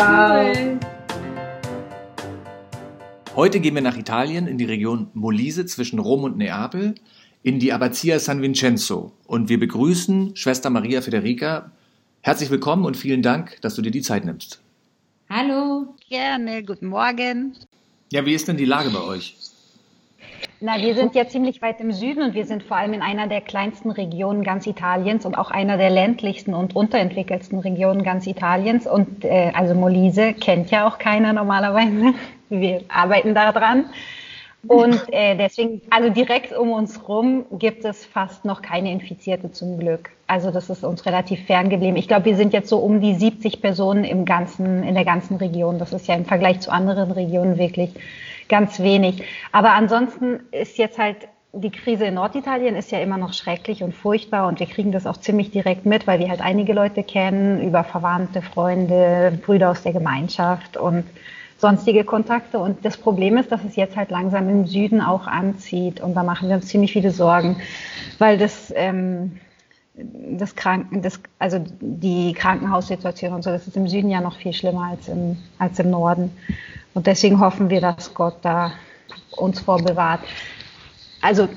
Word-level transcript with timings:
Wow. 0.00 0.80
Heute 3.36 3.60
gehen 3.60 3.74
wir 3.74 3.82
nach 3.82 3.98
Italien 3.98 4.46
in 4.46 4.56
die 4.56 4.64
Region 4.64 5.08
Molise 5.12 5.66
zwischen 5.66 5.98
Rom 5.98 6.24
und 6.24 6.38
Neapel 6.38 6.94
in 7.42 7.58
die 7.58 7.70
Abbazia 7.70 8.18
San 8.18 8.40
Vincenzo 8.40 9.12
und 9.26 9.50
wir 9.50 9.60
begrüßen 9.60 10.34
Schwester 10.36 10.70
Maria 10.70 11.02
Federica. 11.02 11.70
Herzlich 12.22 12.48
willkommen 12.48 12.86
und 12.86 12.96
vielen 12.96 13.20
Dank, 13.20 13.60
dass 13.60 13.74
du 13.74 13.82
dir 13.82 13.90
die 13.90 14.00
Zeit 14.00 14.24
nimmst. 14.24 14.62
Hallo. 15.28 15.94
Gerne, 16.08 16.64
guten 16.64 16.86
Morgen. 16.86 17.56
Ja, 18.10 18.24
wie 18.24 18.32
ist 18.32 18.48
denn 18.48 18.56
die 18.56 18.64
Lage 18.64 18.88
bei 18.88 19.02
euch? 19.02 19.36
Na, 20.62 20.76
wir 20.78 20.94
sind 20.94 21.14
ja 21.14 21.26
ziemlich 21.26 21.62
weit 21.62 21.80
im 21.80 21.90
Süden 21.90 22.22
und 22.22 22.34
wir 22.34 22.44
sind 22.44 22.62
vor 22.62 22.76
allem 22.76 22.92
in 22.92 23.00
einer 23.00 23.28
der 23.28 23.40
kleinsten 23.40 23.90
Regionen 23.90 24.44
ganz 24.44 24.66
Italiens 24.66 25.24
und 25.24 25.38
auch 25.38 25.50
einer 25.50 25.78
der 25.78 25.88
ländlichsten 25.88 26.52
und 26.52 26.76
unterentwickelsten 26.76 27.60
Regionen 27.60 28.02
ganz 28.02 28.26
Italiens. 28.26 28.86
Und 28.86 29.24
äh, 29.24 29.52
also 29.54 29.74
Molise 29.74 30.34
kennt 30.34 30.70
ja 30.70 30.86
auch 30.86 30.98
keiner 30.98 31.32
normalerweise. 31.32 32.12
Wir 32.50 32.82
arbeiten 32.88 33.34
daran. 33.34 33.86
Und 34.66 35.00
äh, 35.12 35.34
deswegen, 35.34 35.80
also 35.88 36.10
direkt 36.10 36.54
um 36.54 36.72
uns 36.72 37.08
rum 37.08 37.46
gibt 37.52 37.86
es 37.86 38.04
fast 38.04 38.44
noch 38.44 38.60
keine 38.60 38.92
Infizierte 38.92 39.50
zum 39.52 39.78
Glück. 39.78 40.10
Also 40.26 40.50
das 40.50 40.68
ist 40.68 40.84
uns 40.84 41.06
relativ 41.06 41.46
fern 41.46 41.70
geblieben. 41.70 41.96
Ich 41.96 42.06
glaube, 42.06 42.26
wir 42.26 42.36
sind 42.36 42.52
jetzt 42.52 42.68
so 42.68 42.80
um 42.80 43.00
die 43.00 43.14
70 43.14 43.62
Personen 43.62 44.04
im 44.04 44.26
ganzen, 44.26 44.82
in 44.82 44.94
der 44.94 45.06
ganzen 45.06 45.36
Region. 45.36 45.78
Das 45.78 45.94
ist 45.94 46.06
ja 46.06 46.16
im 46.16 46.26
Vergleich 46.26 46.60
zu 46.60 46.70
anderen 46.70 47.12
Regionen 47.12 47.56
wirklich 47.56 47.94
ganz 48.50 48.80
wenig. 48.80 49.24
Aber 49.52 49.72
ansonsten 49.72 50.40
ist 50.52 50.76
jetzt 50.76 50.98
halt 50.98 51.28
die 51.52 51.70
Krise 51.70 52.04
in 52.04 52.14
Norditalien 52.14 52.76
ist 52.76 52.92
ja 52.92 53.00
immer 53.00 53.18
noch 53.18 53.32
schrecklich 53.32 53.82
und 53.82 53.92
furchtbar 53.92 54.46
und 54.46 54.60
wir 54.60 54.66
kriegen 54.66 54.92
das 54.92 55.06
auch 55.06 55.16
ziemlich 55.16 55.50
direkt 55.50 55.84
mit, 55.84 56.06
weil 56.06 56.20
wir 56.20 56.28
halt 56.28 56.40
einige 56.40 56.72
Leute 56.72 57.02
kennen 57.02 57.60
über 57.60 57.82
Verwandte, 57.82 58.40
Freunde, 58.40 59.36
Brüder 59.44 59.70
aus 59.70 59.82
der 59.82 59.92
Gemeinschaft 59.92 60.76
und 60.76 61.04
sonstige 61.58 62.04
Kontakte. 62.04 62.58
Und 62.58 62.84
das 62.84 62.96
Problem 62.96 63.36
ist, 63.36 63.50
dass 63.50 63.64
es 63.64 63.76
jetzt 63.76 63.96
halt 63.96 64.10
langsam 64.10 64.48
im 64.48 64.66
Süden 64.66 65.00
auch 65.00 65.26
anzieht. 65.26 66.00
Und 66.00 66.14
da 66.14 66.22
machen 66.22 66.48
wir 66.48 66.56
uns 66.56 66.66
ziemlich 66.66 66.92
viele 66.92 67.10
Sorgen, 67.10 67.60
weil 68.18 68.38
das, 68.38 68.72
ähm, 68.76 69.38
das 69.94 70.54
Kranken, 70.54 71.02
das, 71.02 71.20
also 71.38 71.62
die 71.80 72.32
Krankenhaussituation 72.32 73.34
und 73.34 73.42
so, 73.42 73.50
das 73.50 73.66
ist 73.66 73.76
im 73.76 73.88
Süden 73.88 74.08
ja 74.08 74.20
noch 74.20 74.36
viel 74.36 74.52
schlimmer 74.52 74.90
als 74.92 75.08
im, 75.08 75.36
als 75.58 75.78
im 75.80 75.90
Norden. 75.90 76.30
Und 76.94 77.06
deswegen 77.06 77.40
hoffen 77.40 77.70
wir, 77.70 77.80
dass 77.80 78.14
Gott 78.14 78.36
da 78.42 78.72
uns 79.36 79.60
vorbewahrt. 79.60 80.20
Also 81.22 81.48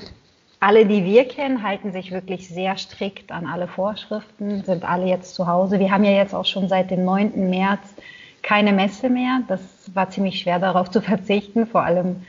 alle, 0.60 0.86
die 0.86 1.04
wir 1.04 1.26
kennen, 1.26 1.62
halten 1.62 1.92
sich 1.92 2.10
wirklich 2.10 2.48
sehr 2.48 2.76
strikt 2.76 3.32
an 3.32 3.46
alle 3.46 3.68
Vorschriften, 3.68 4.62
sind 4.64 4.84
alle 4.84 5.06
jetzt 5.06 5.34
zu 5.34 5.46
Hause. 5.46 5.78
Wir 5.78 5.90
haben 5.90 6.04
ja 6.04 6.12
jetzt 6.12 6.34
auch 6.34 6.46
schon 6.46 6.68
seit 6.68 6.90
dem 6.90 7.04
9. 7.04 7.50
März 7.50 7.94
keine 8.42 8.72
Messe 8.72 9.10
mehr. 9.10 9.40
Das 9.48 9.60
war 9.92 10.10
ziemlich 10.10 10.38
schwer 10.40 10.58
darauf 10.58 10.90
zu 10.90 11.00
verzichten. 11.00 11.66
Vor 11.66 11.82
allem 11.82 12.22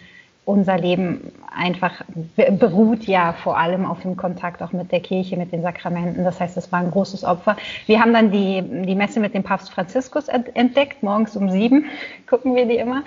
unser 0.46 0.78
Leben 0.78 1.32
einfach 1.56 2.04
beruht 2.36 3.06
ja 3.06 3.34
vor 3.34 3.58
allem 3.58 3.86
auf 3.86 4.02
dem 4.02 4.16
Kontakt 4.16 4.62
auch 4.62 4.72
mit 4.74 4.92
der 4.92 5.00
Kirche, 5.00 5.38
mit 5.38 5.52
den 5.52 5.64
Sakramenten. 5.64 6.24
Das 6.24 6.40
heißt, 6.40 6.56
es 6.56 6.72
war 6.72 6.80
ein 6.80 6.92
großes 6.92 7.24
Opfer. 7.24 7.58
Wir 7.88 8.00
haben 8.00 8.14
dann 8.14 8.32
die, 8.32 8.62
die 8.86 8.96
Messe 8.96 9.20
mit 9.20 9.34
dem 9.34 9.44
Papst 9.44 9.72
Franziskus 9.72 10.28
entdeckt. 10.28 11.02
Morgens 11.02 11.36
um 11.36 11.50
sieben 11.50 11.86
gucken 12.30 12.56
wir 12.56 12.68
die 12.68 12.78
immer. 12.78 13.04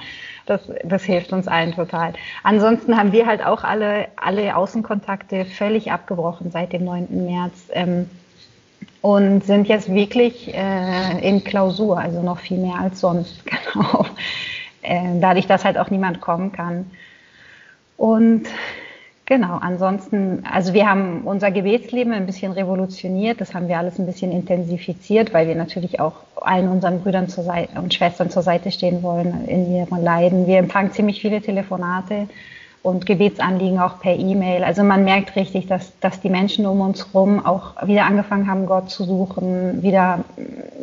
Das, 0.46 0.62
das 0.84 1.04
hilft 1.04 1.32
uns 1.32 1.46
allen 1.46 1.72
total. 1.72 2.14
Ansonsten 2.42 2.96
haben 2.96 3.12
wir 3.12 3.26
halt 3.26 3.44
auch 3.44 3.62
alle, 3.62 4.08
alle 4.16 4.56
Außenkontakte 4.56 5.44
völlig 5.44 5.92
abgebrochen 5.92 6.50
seit 6.50 6.72
dem 6.72 6.84
9. 6.84 7.26
März. 7.26 7.68
Ähm, 7.72 8.10
und 9.00 9.44
sind 9.44 9.68
jetzt 9.68 9.92
wirklich 9.94 10.52
äh, 10.52 11.20
in 11.20 11.44
Klausur, 11.44 11.98
also 11.98 12.20
noch 12.20 12.38
viel 12.38 12.58
mehr 12.58 12.80
als 12.80 12.98
sonst, 13.00 13.44
genau. 13.72 14.06
Äh, 14.82 15.20
dadurch, 15.20 15.46
dass 15.46 15.64
halt 15.64 15.78
auch 15.78 15.90
niemand 15.90 16.20
kommen 16.20 16.50
kann. 16.50 16.90
Und 17.98 18.44
genau, 19.26 19.58
ansonsten, 19.60 20.44
also 20.50 20.72
wir 20.72 20.88
haben 20.88 21.22
unser 21.24 21.50
Gebetsleben 21.50 22.12
ein 22.12 22.26
bisschen 22.26 22.52
revolutioniert, 22.52 23.40
das 23.40 23.52
haben 23.52 23.66
wir 23.66 23.76
alles 23.76 23.98
ein 23.98 24.06
bisschen 24.06 24.30
intensifiziert, 24.30 25.34
weil 25.34 25.48
wir 25.48 25.56
natürlich 25.56 25.98
auch 26.00 26.14
allen 26.36 26.68
unseren 26.68 27.00
Brüdern 27.00 27.28
Seite 27.28 27.78
und 27.78 27.92
Schwestern 27.92 28.30
zur 28.30 28.42
Seite 28.42 28.70
stehen 28.70 29.02
wollen 29.02 29.46
in 29.48 29.74
ihrem 29.74 30.02
Leiden. 30.02 30.46
Wir 30.46 30.58
empfangen 30.58 30.92
ziemlich 30.92 31.20
viele 31.20 31.42
Telefonate 31.42 32.28
und 32.84 33.04
Gebetsanliegen 33.04 33.80
auch 33.80 33.98
per 33.98 34.14
E-Mail. 34.16 34.62
Also 34.62 34.84
man 34.84 35.02
merkt 35.02 35.34
richtig, 35.34 35.66
dass, 35.66 35.98
dass 35.98 36.20
die 36.20 36.30
Menschen 36.30 36.66
um 36.66 36.80
uns 36.80 37.04
herum 37.06 37.44
auch 37.44 37.84
wieder 37.84 38.06
angefangen 38.06 38.48
haben, 38.48 38.66
Gott 38.66 38.90
zu 38.90 39.02
suchen, 39.02 39.82
wieder, 39.82 40.24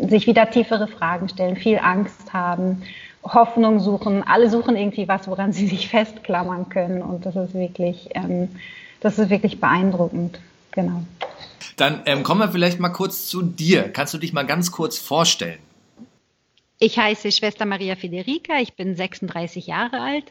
sich 0.02 0.28
wieder 0.28 0.50
tiefere 0.50 0.88
Fragen 0.88 1.30
stellen, 1.30 1.56
viel 1.56 1.80
Angst 1.82 2.34
haben, 2.34 2.84
Hoffnung 3.26 3.80
suchen. 3.80 4.24
Alle 4.24 4.50
suchen 4.50 4.76
irgendwie 4.76 5.08
was, 5.08 5.28
woran 5.28 5.52
sie 5.52 5.68
sich 5.68 5.90
festklammern 5.90 6.70
können. 6.70 7.02
Und 7.02 7.26
das 7.26 7.36
ist 7.36 7.54
wirklich, 7.54 8.10
ähm, 8.14 8.50
das 9.02 9.20
ist 9.20 9.30
wirklich 9.30 9.60
beeindruckend. 9.60 10.40
Genau. 10.72 11.04
Dann 11.78 12.02
ähm, 12.06 12.24
kommen 12.24 12.42
wir 12.42 12.50
vielleicht 12.50 12.80
mal 12.80 12.90
kurz 12.90 13.28
zu 13.28 13.42
dir. 13.42 13.92
Kannst 13.92 14.14
du 14.14 14.18
dich 14.18 14.34
mal 14.34 14.46
ganz 14.46 14.72
kurz 14.72 14.98
vorstellen? 14.98 15.60
Ich 16.80 16.98
heiße 16.98 17.32
Schwester 17.32 17.66
Maria 17.66 17.96
Federica, 17.96 18.60
ich 18.60 18.74
bin 18.74 18.96
36 18.96 19.68
Jahre 19.68 20.02
alt 20.02 20.26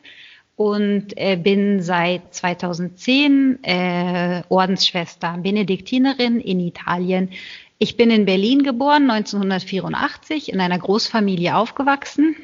und 0.56 1.16
äh, 1.16 1.36
bin 1.36 1.82
seit 1.82 2.34
2010 2.34 3.64
äh, 3.64 4.42
Ordensschwester, 4.50 5.38
Benediktinerin 5.42 6.40
in 6.40 6.60
Italien. 6.60 7.30
Ich 7.78 7.96
bin 7.96 8.10
in 8.10 8.24
Berlin 8.26 8.62
geboren, 8.62 9.10
1984, 9.10 10.52
in 10.52 10.60
einer 10.60 10.78
Großfamilie 10.78 11.56
aufgewachsen, 11.56 12.36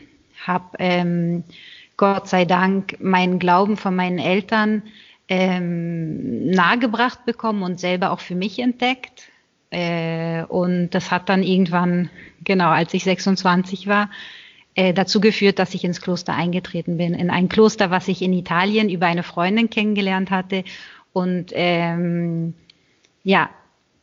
habe 0.51 0.77
ähm, 0.79 1.45
Gott 1.97 2.29
sei 2.29 2.45
Dank 2.45 2.97
meinen 3.01 3.39
Glauben 3.39 3.77
von 3.77 3.95
meinen 3.95 4.19
Eltern 4.19 4.83
ähm, 5.29 6.51
nahegebracht 6.51 7.25
bekommen 7.25 7.63
und 7.63 7.79
selber 7.79 8.11
auch 8.11 8.21
für 8.21 8.35
mich 8.35 8.59
entdeckt. 8.59 9.31
Äh, 9.71 10.43
und 10.45 10.91
das 10.91 11.11
hat 11.11 11.29
dann 11.29 11.43
irgendwann, 11.43 12.11
genau 12.43 12.71
als 12.71 12.93
ich 12.95 13.05
26 13.05 13.87
war, 13.87 14.11
äh, 14.75 14.93
dazu 14.93 15.21
geführt, 15.21 15.59
dass 15.59 15.75
ich 15.75 15.85
ins 15.85 16.01
Kloster 16.01 16.35
eingetreten 16.35 16.97
bin. 16.97 17.15
In 17.15 17.31
ein 17.31 17.49
Kloster, 17.49 17.91
was 17.91 18.09
ich 18.09 18.23
in 18.23 18.33
Italien 18.33 18.89
über 18.89 19.07
eine 19.07 19.23
Freundin 19.23 19.71
kennengelernt 19.71 20.31
hatte 20.31 20.65
und 21.13 21.53
ähm, 21.55 22.55
ja, 23.23 23.51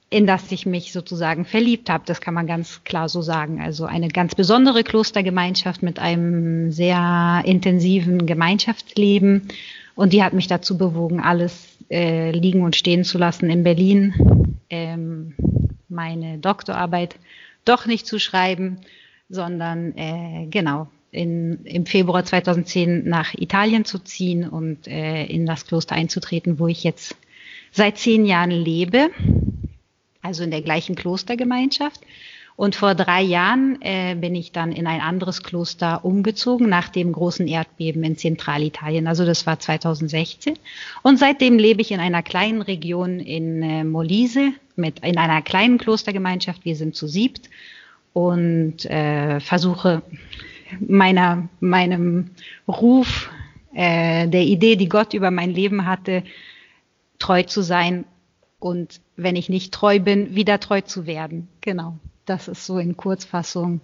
in 0.09 0.25
das 0.25 0.51
ich 0.51 0.65
mich 0.65 0.93
sozusagen 0.93 1.45
verliebt 1.45 1.89
habe. 1.89 2.03
Das 2.05 2.21
kann 2.21 2.33
man 2.33 2.47
ganz 2.47 2.83
klar 2.83 3.09
so 3.09 3.21
sagen. 3.21 3.61
Also 3.61 3.85
eine 3.85 4.07
ganz 4.07 4.35
besondere 4.35 4.83
Klostergemeinschaft 4.83 5.83
mit 5.83 5.99
einem 5.99 6.71
sehr 6.71 7.41
intensiven 7.45 8.25
Gemeinschaftsleben. 8.25 9.49
Und 9.95 10.13
die 10.13 10.23
hat 10.23 10.33
mich 10.33 10.47
dazu 10.47 10.77
bewogen, 10.77 11.19
alles 11.19 11.77
äh, 11.89 12.31
liegen 12.31 12.61
und 12.61 12.75
stehen 12.75 13.03
zu 13.03 13.17
lassen 13.17 13.49
in 13.49 13.63
Berlin, 13.63 14.57
ähm, 14.69 15.33
meine 15.89 16.37
Doktorarbeit 16.37 17.15
doch 17.65 17.85
nicht 17.85 18.05
zu 18.05 18.19
schreiben 18.19 18.79
sondern 19.29 19.97
äh, 19.97 20.47
genau 20.49 20.87
in, 21.11 21.65
im 21.65 21.85
Februar 21.85 22.23
2010 22.23 23.07
nach 23.07 23.33
Italien 23.33 23.85
zu 23.85 23.99
ziehen 23.99 24.47
und 24.47 24.87
äh, 24.87 25.25
in 25.25 25.45
das 25.45 25.65
Kloster 25.65 25.95
einzutreten, 25.95 26.59
wo 26.59 26.67
ich 26.67 26.83
jetzt 26.83 27.15
seit 27.71 27.97
zehn 27.97 28.25
Jahren 28.25 28.51
lebe, 28.51 29.09
also 30.21 30.43
in 30.43 30.51
der 30.51 30.61
gleichen 30.61 30.95
Klostergemeinschaft. 30.95 32.01
Und 32.57 32.75
vor 32.75 32.95
drei 32.95 33.21
Jahren 33.21 33.77
äh, 33.81 34.15
bin 34.15 34.33
ich 34.33 34.51
dann 34.51 34.71
in 34.71 34.87
ein 34.87 34.99
anderes 34.99 35.43
Kloster 35.43 36.03
umgezogen 36.03 36.67
nach 36.67 36.89
dem 36.89 37.11
großen 37.11 37.47
Erdbeben 37.47 38.03
in 38.03 38.17
Zentralitalien. 38.17 39.05
Also 39.07 39.25
das 39.25 39.45
war 39.45 39.59
2016. 39.59 40.57
Und 41.03 41.19
seitdem 41.19 41.59
lebe 41.59 41.81
ich 41.81 41.91
in 41.91 41.99
einer 41.99 42.23
kleinen 42.23 42.63
Region 42.63 43.19
in 43.19 43.61
äh, 43.61 43.83
Molise 43.83 44.53
mit 44.75 45.01
in 45.01 45.19
einer 45.19 45.43
kleinen 45.43 45.77
Klostergemeinschaft. 45.77 46.65
Wir 46.65 46.75
sind 46.75 46.95
zu 46.95 47.07
siebt 47.07 47.47
und 48.13 48.85
äh, 48.85 49.39
versuche 49.39 50.01
meiner, 50.79 51.47
meinem 51.59 52.31
Ruf, 52.67 53.29
äh, 53.75 54.27
der 54.27 54.41
Idee, 54.41 54.75
die 54.77 54.89
Gott 54.89 55.13
über 55.13 55.29
mein 55.29 55.53
Leben 55.53 55.85
hatte, 55.85 56.23
treu 57.19 57.43
zu 57.43 57.61
sein 57.61 58.05
und 58.59 59.01
wenn 59.15 59.35
ich 59.35 59.49
nicht 59.49 59.73
treu 59.73 59.99
bin, 59.99 60.35
wieder 60.35 60.59
treu 60.59 60.81
zu 60.81 61.05
werden. 61.05 61.47
Genau, 61.61 61.97
das 62.25 62.47
ist 62.47 62.65
so 62.65 62.79
in 62.79 62.97
Kurzfassung 62.97 63.81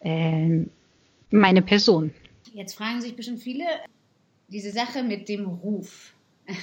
äh, 0.00 0.64
meine 1.30 1.62
Person. 1.62 2.12
Jetzt 2.52 2.74
fragen 2.74 3.00
sich 3.00 3.14
bestimmt 3.14 3.40
viele, 3.40 3.64
diese 4.48 4.72
Sache 4.72 5.02
mit 5.02 5.28
dem 5.28 5.46
Ruf. 5.46 6.12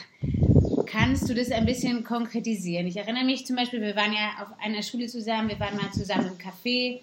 Kannst 0.86 1.30
du 1.30 1.34
das 1.34 1.52
ein 1.52 1.66
bisschen 1.66 2.04
konkretisieren? 2.04 2.88
Ich 2.88 2.98
erinnere 2.98 3.24
mich 3.24 3.46
zum 3.46 3.56
Beispiel, 3.56 3.82
wir 3.82 3.96
waren 3.96 4.14
ja 4.14 4.44
auf 4.44 4.60
einer 4.60 4.82
Schule 4.82 5.08
zusammen, 5.08 5.50
wir 5.50 5.60
waren 5.60 5.76
mal 5.76 5.92
zusammen 5.92 6.28
im 6.28 6.38
Café. 6.38 7.00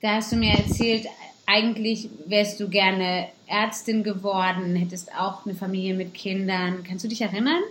Da 0.00 0.16
hast 0.16 0.32
du 0.32 0.36
mir 0.36 0.52
erzählt, 0.52 1.06
eigentlich 1.46 2.08
wärst 2.26 2.60
du 2.60 2.68
gerne 2.68 3.28
Ärztin 3.46 4.02
geworden, 4.02 4.76
hättest 4.76 5.14
auch 5.14 5.46
eine 5.46 5.54
Familie 5.54 5.94
mit 5.94 6.14
Kindern. 6.14 6.82
Kannst 6.84 7.04
du 7.04 7.08
dich 7.08 7.22
erinnern? 7.22 7.62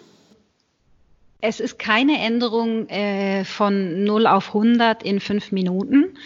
Es 1.41 1.59
ist 1.59 1.77
keine 1.77 2.19
Änderung 2.19 2.87
äh, 2.89 3.45
von 3.45 4.03
0 4.03 4.27
auf 4.27 4.47
100 4.47 5.03
in 5.03 5.19
fünf 5.19 5.51
Minuten. 5.51 6.17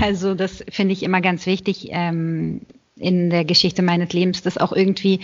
Also 0.00 0.34
das 0.34 0.64
finde 0.70 0.94
ich 0.94 1.02
immer 1.02 1.20
ganz 1.20 1.46
wichtig 1.46 1.88
ähm, 1.90 2.62
in 2.96 3.30
der 3.30 3.44
Geschichte 3.44 3.82
meines 3.82 4.12
Lebens, 4.12 4.42
das 4.42 4.58
auch 4.58 4.72
irgendwie 4.72 5.20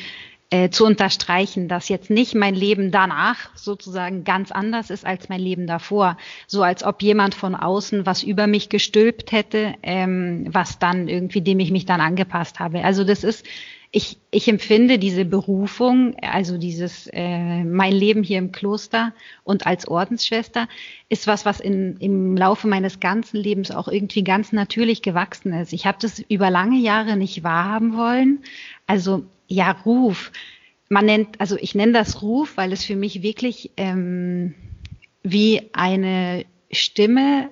äh, 0.51 0.71
zu 0.71 0.85
unterstreichen, 0.85 1.69
dass 1.69 1.89
jetzt 1.89 2.11
nicht 2.11 2.35
mein 2.35 2.55
Leben 2.55 2.91
danach 2.91 3.55
sozusagen 3.55 4.25
ganz 4.25 4.51
anders 4.51 4.91
ist 4.91 5.07
als 5.07 5.29
mein 5.29 5.41
Leben 5.41 5.67
davor. 5.67 6.17
So 6.47 6.63
als 6.63 6.83
ob 6.83 7.03
jemand 7.03 7.35
von 7.35 7.55
außen 7.55 8.05
was 8.05 8.23
über 8.23 8.47
mich 8.47 8.69
gestülpt 8.69 9.33
hätte, 9.33 9.75
ähm, 9.83 10.49
was 10.51 10.79
dann 10.81 11.07
irgendwie, 11.07 11.41
dem 11.41 11.61
ich 11.61 11.71
mich 11.71 11.87
dann 11.87 12.01
angepasst 12.01 12.59
habe. 12.59 12.83
Also 12.85 13.05
das 13.05 13.23
ist 13.23 13.47
ich, 13.93 14.19
ich 14.31 14.47
empfinde 14.47 14.99
diese 14.99 15.25
Berufung, 15.25 16.15
also 16.21 16.59
dieses 16.59 17.09
äh, 17.13 17.65
mein 17.65 17.93
Leben 17.93 18.23
hier 18.23 18.39
im 18.39 18.53
Kloster 18.53 19.13
und 19.43 19.67
als 19.67 19.89
Ordensschwester, 19.89 20.69
ist 21.09 21.27
was, 21.27 21.45
was 21.45 21.59
in, 21.59 21.97
im 21.97 22.37
Laufe 22.37 22.69
meines 22.69 23.01
ganzen 23.01 23.39
Lebens 23.39 23.73
auch 23.73 23.89
irgendwie 23.89 24.23
ganz 24.23 24.53
natürlich 24.53 25.03
gewachsen 25.03 25.53
ist. 25.53 25.73
Ich 25.73 25.87
habe 25.87 25.99
das 26.01 26.21
über 26.21 26.51
lange 26.51 26.79
Jahre 26.79 27.17
nicht 27.17 27.43
wahrhaben 27.43 27.97
wollen. 27.97 28.45
Also 28.87 29.25
ja, 29.49 29.73
Ruf. 29.73 30.31
Man 30.89 31.07
nennt, 31.07 31.41
also 31.41 31.57
ich 31.57 31.75
nenne 31.75 31.93
das 31.93 32.23
Ruf, 32.23 32.57
weil 32.57 32.73
es 32.73 32.85
für 32.85 32.97
mich 32.97 33.23
wirklich 33.23 33.73
ähm, 33.77 34.55
wie 35.25 35.63
eine 35.73 36.45
Stimme 36.71 37.51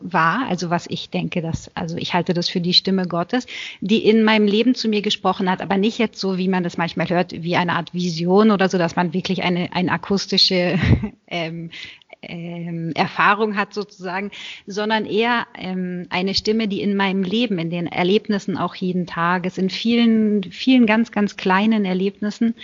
war, 0.00 0.46
also 0.48 0.70
was 0.70 0.86
ich 0.88 1.10
denke, 1.10 1.42
dass, 1.42 1.70
also 1.74 1.96
ich 1.96 2.14
halte 2.14 2.34
das 2.34 2.48
für 2.48 2.60
die 2.60 2.74
Stimme 2.74 3.06
Gottes, 3.06 3.46
die 3.80 4.04
in 4.04 4.22
meinem 4.22 4.46
Leben 4.46 4.74
zu 4.74 4.88
mir 4.88 5.02
gesprochen 5.02 5.50
hat, 5.50 5.60
aber 5.60 5.76
nicht 5.76 5.98
jetzt 5.98 6.20
so, 6.20 6.38
wie 6.38 6.48
man 6.48 6.62
das 6.62 6.76
manchmal 6.76 7.08
hört, 7.08 7.32
wie 7.42 7.56
eine 7.56 7.74
Art 7.74 7.94
Vision 7.94 8.50
oder 8.50 8.68
so, 8.68 8.78
dass 8.78 8.96
man 8.96 9.12
wirklich 9.12 9.42
eine, 9.42 9.72
eine 9.72 9.92
akustische 9.92 10.78
ähm, 11.26 11.70
ähm, 12.28 12.92
Erfahrung 12.94 13.56
hat 13.56 13.74
sozusagen, 13.74 14.30
sondern 14.66 15.06
eher 15.06 15.46
ähm, 15.58 16.06
eine 16.10 16.34
Stimme, 16.34 16.68
die 16.68 16.80
in 16.80 16.96
meinem 16.96 17.22
Leben, 17.22 17.58
in 17.58 17.70
den 17.70 17.86
Erlebnissen 17.86 18.56
auch 18.56 18.74
jeden 18.74 19.06
Tages, 19.06 19.58
in 19.58 19.70
vielen, 19.70 20.44
vielen 20.44 20.86
ganz, 20.86 21.12
ganz 21.12 21.36
kleinen 21.36 21.84
Erlebnissen 21.84 22.54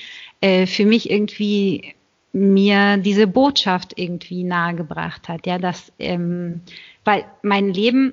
äh, 0.40 0.66
für 0.66 0.86
mich 0.86 1.10
irgendwie 1.10 1.94
mir 2.32 2.96
diese 2.96 3.26
Botschaft 3.26 3.94
irgendwie 3.96 4.44
nahegebracht 4.44 5.28
hat, 5.28 5.46
ja, 5.46 5.58
dass 5.58 5.92
ähm, 5.98 6.60
weil 7.04 7.24
mein 7.42 7.72
Leben, 7.72 8.12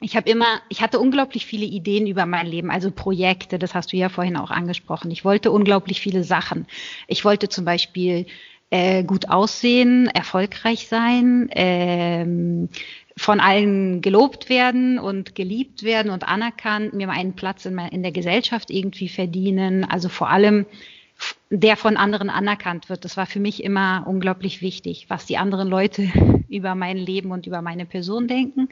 ich 0.00 0.16
habe 0.16 0.28
immer, 0.28 0.60
ich 0.68 0.82
hatte 0.82 1.00
unglaublich 1.00 1.46
viele 1.46 1.64
Ideen 1.64 2.06
über 2.06 2.26
mein 2.26 2.46
Leben, 2.46 2.70
also 2.70 2.90
Projekte, 2.90 3.58
das 3.58 3.74
hast 3.74 3.92
du 3.92 3.96
ja 3.96 4.08
vorhin 4.08 4.36
auch 4.36 4.50
angesprochen. 4.50 5.10
Ich 5.10 5.24
wollte 5.24 5.50
unglaublich 5.50 6.00
viele 6.00 6.22
Sachen. 6.22 6.66
Ich 7.08 7.24
wollte 7.24 7.48
zum 7.48 7.64
Beispiel 7.64 8.26
äh, 8.70 9.04
gut 9.04 9.30
aussehen, 9.30 10.08
erfolgreich 10.08 10.88
sein, 10.88 11.48
ähm, 11.52 12.68
von 13.16 13.40
allen 13.40 14.02
gelobt 14.02 14.50
werden 14.50 14.98
und 14.98 15.34
geliebt 15.34 15.82
werden 15.82 16.10
und 16.10 16.28
anerkannt, 16.28 16.92
mir 16.92 17.06
mal 17.06 17.16
einen 17.16 17.34
Platz 17.34 17.64
in, 17.64 17.78
in 17.78 18.02
der 18.02 18.12
Gesellschaft 18.12 18.70
irgendwie 18.70 19.08
verdienen. 19.08 19.84
Also 19.84 20.08
vor 20.10 20.28
allem 20.28 20.66
der 21.48 21.76
von 21.76 21.96
anderen 21.96 22.28
anerkannt 22.28 22.88
wird. 22.88 23.04
Das 23.04 23.16
war 23.16 23.26
für 23.26 23.38
mich 23.38 23.62
immer 23.62 24.04
unglaublich 24.06 24.62
wichtig, 24.62 25.06
was 25.08 25.26
die 25.26 25.38
anderen 25.38 25.68
Leute 25.68 26.10
über 26.48 26.74
mein 26.74 26.96
Leben 26.96 27.30
und 27.30 27.46
über 27.46 27.62
meine 27.62 27.86
Person 27.86 28.26
denken. 28.26 28.68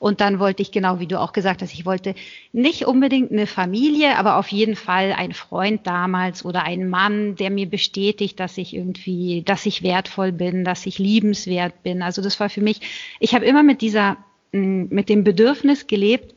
Und 0.00 0.20
dann 0.20 0.40
wollte 0.40 0.62
ich, 0.62 0.72
genau 0.72 0.98
wie 0.98 1.06
du 1.06 1.20
auch 1.20 1.32
gesagt 1.32 1.62
hast, 1.62 1.72
ich 1.72 1.86
wollte 1.86 2.14
nicht 2.52 2.86
unbedingt 2.86 3.30
eine 3.30 3.46
Familie, 3.46 4.16
aber 4.16 4.38
auf 4.38 4.48
jeden 4.48 4.74
Fall 4.74 5.12
ein 5.16 5.32
Freund 5.32 5.86
damals 5.86 6.44
oder 6.44 6.64
ein 6.64 6.88
Mann, 6.88 7.36
der 7.36 7.50
mir 7.50 7.68
bestätigt, 7.68 8.40
dass 8.40 8.58
ich 8.58 8.74
irgendwie, 8.74 9.42
dass 9.42 9.64
ich 9.64 9.84
wertvoll 9.84 10.32
bin, 10.32 10.64
dass 10.64 10.84
ich 10.84 10.98
liebenswert 10.98 11.82
bin. 11.84 12.02
Also 12.02 12.22
das 12.22 12.40
war 12.40 12.50
für 12.50 12.60
mich, 12.60 12.80
ich 13.20 13.34
habe 13.36 13.44
immer 13.44 13.62
mit 13.62 13.80
dieser, 13.80 14.16
mm, 14.50 14.86
mit 14.90 15.08
dem 15.08 15.22
Bedürfnis 15.22 15.86
gelebt, 15.86 16.34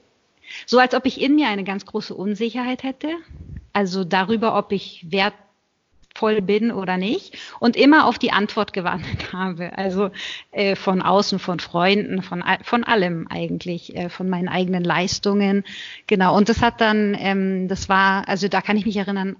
so 0.67 0.77
als 0.77 0.93
ob 0.93 1.07
ich 1.07 1.19
in 1.19 1.35
mir 1.35 1.47
eine 1.47 1.63
ganz 1.63 1.87
große 1.87 2.13
Unsicherheit 2.13 2.83
hätte. 2.83 3.09
Also 3.73 4.03
darüber, 4.03 4.57
ob 4.57 4.71
ich 4.71 5.05
wert 5.09 5.33
voll 6.19 6.41
bin 6.41 6.71
oder 6.71 6.97
nicht 6.97 7.37
und 7.59 7.77
immer 7.77 8.05
auf 8.05 8.19
die 8.19 8.31
Antwort 8.31 8.73
gewartet 8.73 9.31
habe. 9.33 9.77
Also 9.77 10.11
äh, 10.51 10.75
von 10.75 11.01
außen, 11.01 11.39
von 11.39 11.59
Freunden, 11.59 12.21
von, 12.21 12.43
von 12.63 12.83
allem 12.83 13.27
eigentlich, 13.29 13.95
äh, 13.95 14.09
von 14.09 14.29
meinen 14.29 14.49
eigenen 14.49 14.83
Leistungen. 14.83 15.63
Genau. 16.07 16.35
Und 16.35 16.49
das 16.49 16.61
hat 16.61 16.81
dann, 16.81 17.15
ähm, 17.17 17.69
das 17.69 17.87
war, 17.87 18.27
also 18.27 18.49
da 18.49 18.61
kann 18.61 18.75
ich 18.75 18.85
mich 18.85 18.97
erinnern, 18.97 19.37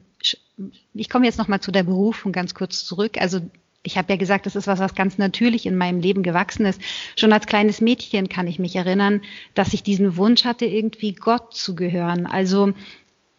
ich 0.93 1.09
komme 1.09 1.25
jetzt 1.25 1.37
nochmal 1.37 1.59
zu 1.59 1.71
der 1.71 1.83
Berufung 1.83 2.31
ganz 2.31 2.53
kurz 2.53 2.85
zurück. 2.85 3.17
Also 3.19 3.41
ich 3.83 3.97
habe 3.97 4.11
ja 4.11 4.17
gesagt, 4.17 4.45
das 4.45 4.55
ist 4.55 4.67
was, 4.67 4.79
was 4.79 4.95
ganz 4.95 5.17
natürlich 5.17 5.65
in 5.65 5.77
meinem 5.77 5.99
Leben 5.99 6.23
gewachsen 6.23 6.65
ist. 6.65 6.81
Schon 7.15 7.33
als 7.33 7.45
kleines 7.45 7.81
Mädchen 7.81 8.29
kann 8.29 8.47
ich 8.47 8.59
mich 8.59 8.75
erinnern, 8.75 9.21
dass 9.53 9.73
ich 9.73 9.83
diesen 9.83 10.17
Wunsch 10.17 10.45
hatte, 10.45 10.65
irgendwie 10.65 11.13
Gott 11.13 11.53
zu 11.53 11.75
gehören. 11.75 12.25
Also 12.25 12.73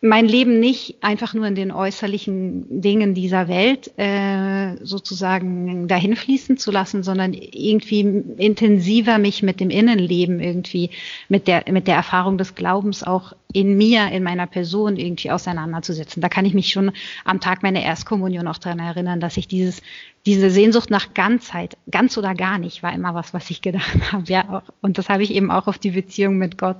mein 0.03 0.27
Leben 0.27 0.61
nicht 0.61 0.97
einfach 1.03 1.35
nur 1.35 1.47
in 1.47 1.55
den 1.55 1.71
äußerlichen 1.71 2.81
Dingen 2.81 3.13
dieser 3.13 3.49
Welt 3.49 3.93
äh, 3.99 4.77
sozusagen 4.83 5.89
dahin 5.89 6.17
fließen 6.17 6.57
zu 6.57 6.71
lassen, 6.71 7.03
sondern 7.03 7.35
irgendwie 7.35 8.01
intensiver 8.39 9.19
mich 9.19 9.43
mit 9.43 9.61
dem 9.61 9.69
Innenleben 9.69 10.41
irgendwie, 10.41 10.89
mit 11.29 11.47
der, 11.47 11.65
mit 11.71 11.87
der 11.87 11.97
Erfahrung 11.97 12.39
des 12.39 12.55
Glaubens 12.55 13.03
auch 13.03 13.35
in 13.53 13.77
mir, 13.77 14.11
in 14.11 14.23
meiner 14.23 14.47
Person 14.47 14.97
irgendwie 14.97 15.31
auseinanderzusetzen. 15.31 16.23
Da 16.23 16.31
kann 16.31 16.47
ich 16.47 16.55
mich 16.55 16.73
schon 16.73 16.93
am 17.27 17.41
Tag 17.41 17.63
meiner 17.63 17.83
Erstkommunion 17.83 18.47
auch 18.49 18.59
daran 18.59 18.79
erinnern, 18.79 19.21
dass 19.21 19.37
ich 19.37 19.49
dieses, 19.49 19.83
diese 20.25 20.51
Sehnsucht 20.51 20.89
nach 20.89 21.13
Ganzheit, 21.13 21.77
ganz 21.91 22.17
oder 22.17 22.35
gar 22.35 22.57
nicht, 22.57 22.83
war 22.83 22.95
immer 22.95 23.15
was, 23.15 23.35
was 23.35 23.51
ich 23.51 23.61
gedacht 23.61 23.99
habe. 24.13 24.25
Ja, 24.29 24.63
und 24.81 24.97
das 24.97 25.11
habe 25.11 25.25
ich 25.25 25.35
eben 25.35 25.51
auch 25.51 25.67
auf 25.67 25.79
die 25.79 25.91
Beziehung 25.91 26.39
mit 26.39 26.57
Gott 26.57 26.79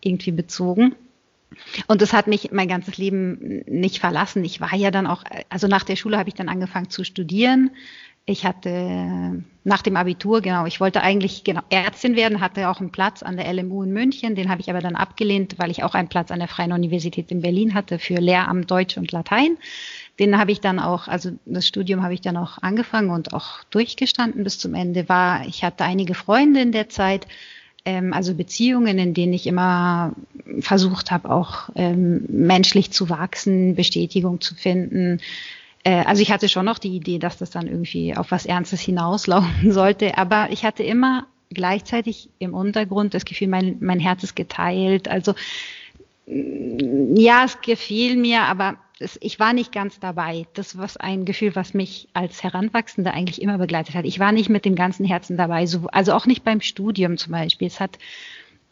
irgendwie 0.00 0.32
bezogen. 0.32 0.94
Und 1.86 2.02
das 2.02 2.12
hat 2.12 2.26
mich 2.26 2.50
mein 2.52 2.68
ganzes 2.68 2.98
Leben 2.98 3.62
nicht 3.66 4.00
verlassen. 4.00 4.44
Ich 4.44 4.60
war 4.60 4.74
ja 4.74 4.90
dann 4.90 5.06
auch, 5.06 5.24
also 5.48 5.66
nach 5.66 5.84
der 5.84 5.96
Schule 5.96 6.18
habe 6.18 6.28
ich 6.28 6.34
dann 6.34 6.48
angefangen 6.48 6.90
zu 6.90 7.04
studieren. 7.04 7.70
Ich 8.24 8.46
hatte 8.46 9.42
nach 9.64 9.82
dem 9.82 9.96
Abitur, 9.96 10.42
genau, 10.42 10.64
ich 10.64 10.78
wollte 10.78 11.02
eigentlich 11.02 11.42
genau 11.42 11.62
Ärztin 11.70 12.14
werden, 12.14 12.40
hatte 12.40 12.68
auch 12.68 12.78
einen 12.78 12.92
Platz 12.92 13.24
an 13.24 13.36
der 13.36 13.52
LMU 13.52 13.82
in 13.82 13.92
München, 13.92 14.36
den 14.36 14.48
habe 14.48 14.60
ich 14.60 14.70
aber 14.70 14.80
dann 14.80 14.94
abgelehnt, 14.94 15.58
weil 15.58 15.72
ich 15.72 15.82
auch 15.82 15.94
einen 15.94 16.08
Platz 16.08 16.30
an 16.30 16.38
der 16.38 16.46
Freien 16.46 16.70
Universität 16.70 17.32
in 17.32 17.42
Berlin 17.42 17.74
hatte 17.74 17.98
für 17.98 18.14
Lehramt 18.14 18.70
Deutsch 18.70 18.96
und 18.96 19.10
Latein. 19.10 19.56
Den 20.20 20.38
habe 20.38 20.52
ich 20.52 20.60
dann 20.60 20.78
auch, 20.78 21.08
also 21.08 21.32
das 21.46 21.66
Studium 21.66 22.04
habe 22.04 22.14
ich 22.14 22.20
dann 22.20 22.36
auch 22.36 22.58
angefangen 22.58 23.10
und 23.10 23.34
auch 23.34 23.64
durchgestanden 23.70 24.44
bis 24.44 24.60
zum 24.60 24.74
Ende. 24.74 25.08
War, 25.08 25.44
ich 25.48 25.64
hatte 25.64 25.82
einige 25.82 26.14
Freunde 26.14 26.60
in 26.60 26.70
der 26.70 26.88
Zeit, 26.88 27.26
ähm, 27.84 28.12
also 28.12 28.34
Beziehungen, 28.34 28.98
in 28.98 29.14
denen 29.14 29.32
ich 29.32 29.46
immer 29.46 30.12
versucht 30.60 31.10
habe, 31.10 31.30
auch 31.30 31.68
ähm, 31.74 32.24
menschlich 32.28 32.92
zu 32.92 33.08
wachsen, 33.10 33.74
Bestätigung 33.74 34.40
zu 34.40 34.54
finden. 34.54 35.20
Äh, 35.84 36.04
also 36.04 36.22
ich 36.22 36.30
hatte 36.30 36.48
schon 36.48 36.66
noch 36.66 36.78
die 36.78 36.94
Idee, 36.94 37.18
dass 37.18 37.38
das 37.38 37.50
dann 37.50 37.66
irgendwie 37.66 38.16
auf 38.16 38.30
was 38.30 38.46
Ernstes 38.46 38.80
hinauslaufen 38.80 39.72
sollte, 39.72 40.16
aber 40.18 40.48
ich 40.50 40.64
hatte 40.64 40.82
immer 40.82 41.26
gleichzeitig 41.50 42.28
im 42.38 42.54
Untergrund 42.54 43.14
das 43.14 43.24
Gefühl, 43.24 43.48
mein, 43.48 43.76
mein 43.80 44.00
Herz 44.00 44.22
ist 44.22 44.36
geteilt. 44.36 45.08
Also 45.08 45.34
ja, 46.26 47.44
es 47.44 47.60
gefiel 47.60 48.16
mir, 48.16 48.42
aber 48.42 48.76
es, 49.02 49.18
ich 49.20 49.38
war 49.38 49.52
nicht 49.52 49.72
ganz 49.72 50.00
dabei. 50.00 50.46
Das 50.54 50.78
war 50.78 50.88
ein 51.00 51.24
Gefühl, 51.24 51.54
was 51.54 51.74
mich 51.74 52.08
als 52.14 52.42
Heranwachsende 52.42 53.12
eigentlich 53.12 53.42
immer 53.42 53.58
begleitet 53.58 53.94
hat. 53.94 54.04
Ich 54.04 54.18
war 54.18 54.32
nicht 54.32 54.48
mit 54.48 54.64
dem 54.64 54.74
ganzen 54.74 55.04
Herzen 55.04 55.36
dabei, 55.36 55.66
so, 55.66 55.86
also 55.92 56.12
auch 56.14 56.26
nicht 56.26 56.44
beim 56.44 56.60
Studium 56.60 57.18
zum 57.18 57.32
Beispiel. 57.32 57.66
Es 57.66 57.80
hat, 57.80 57.98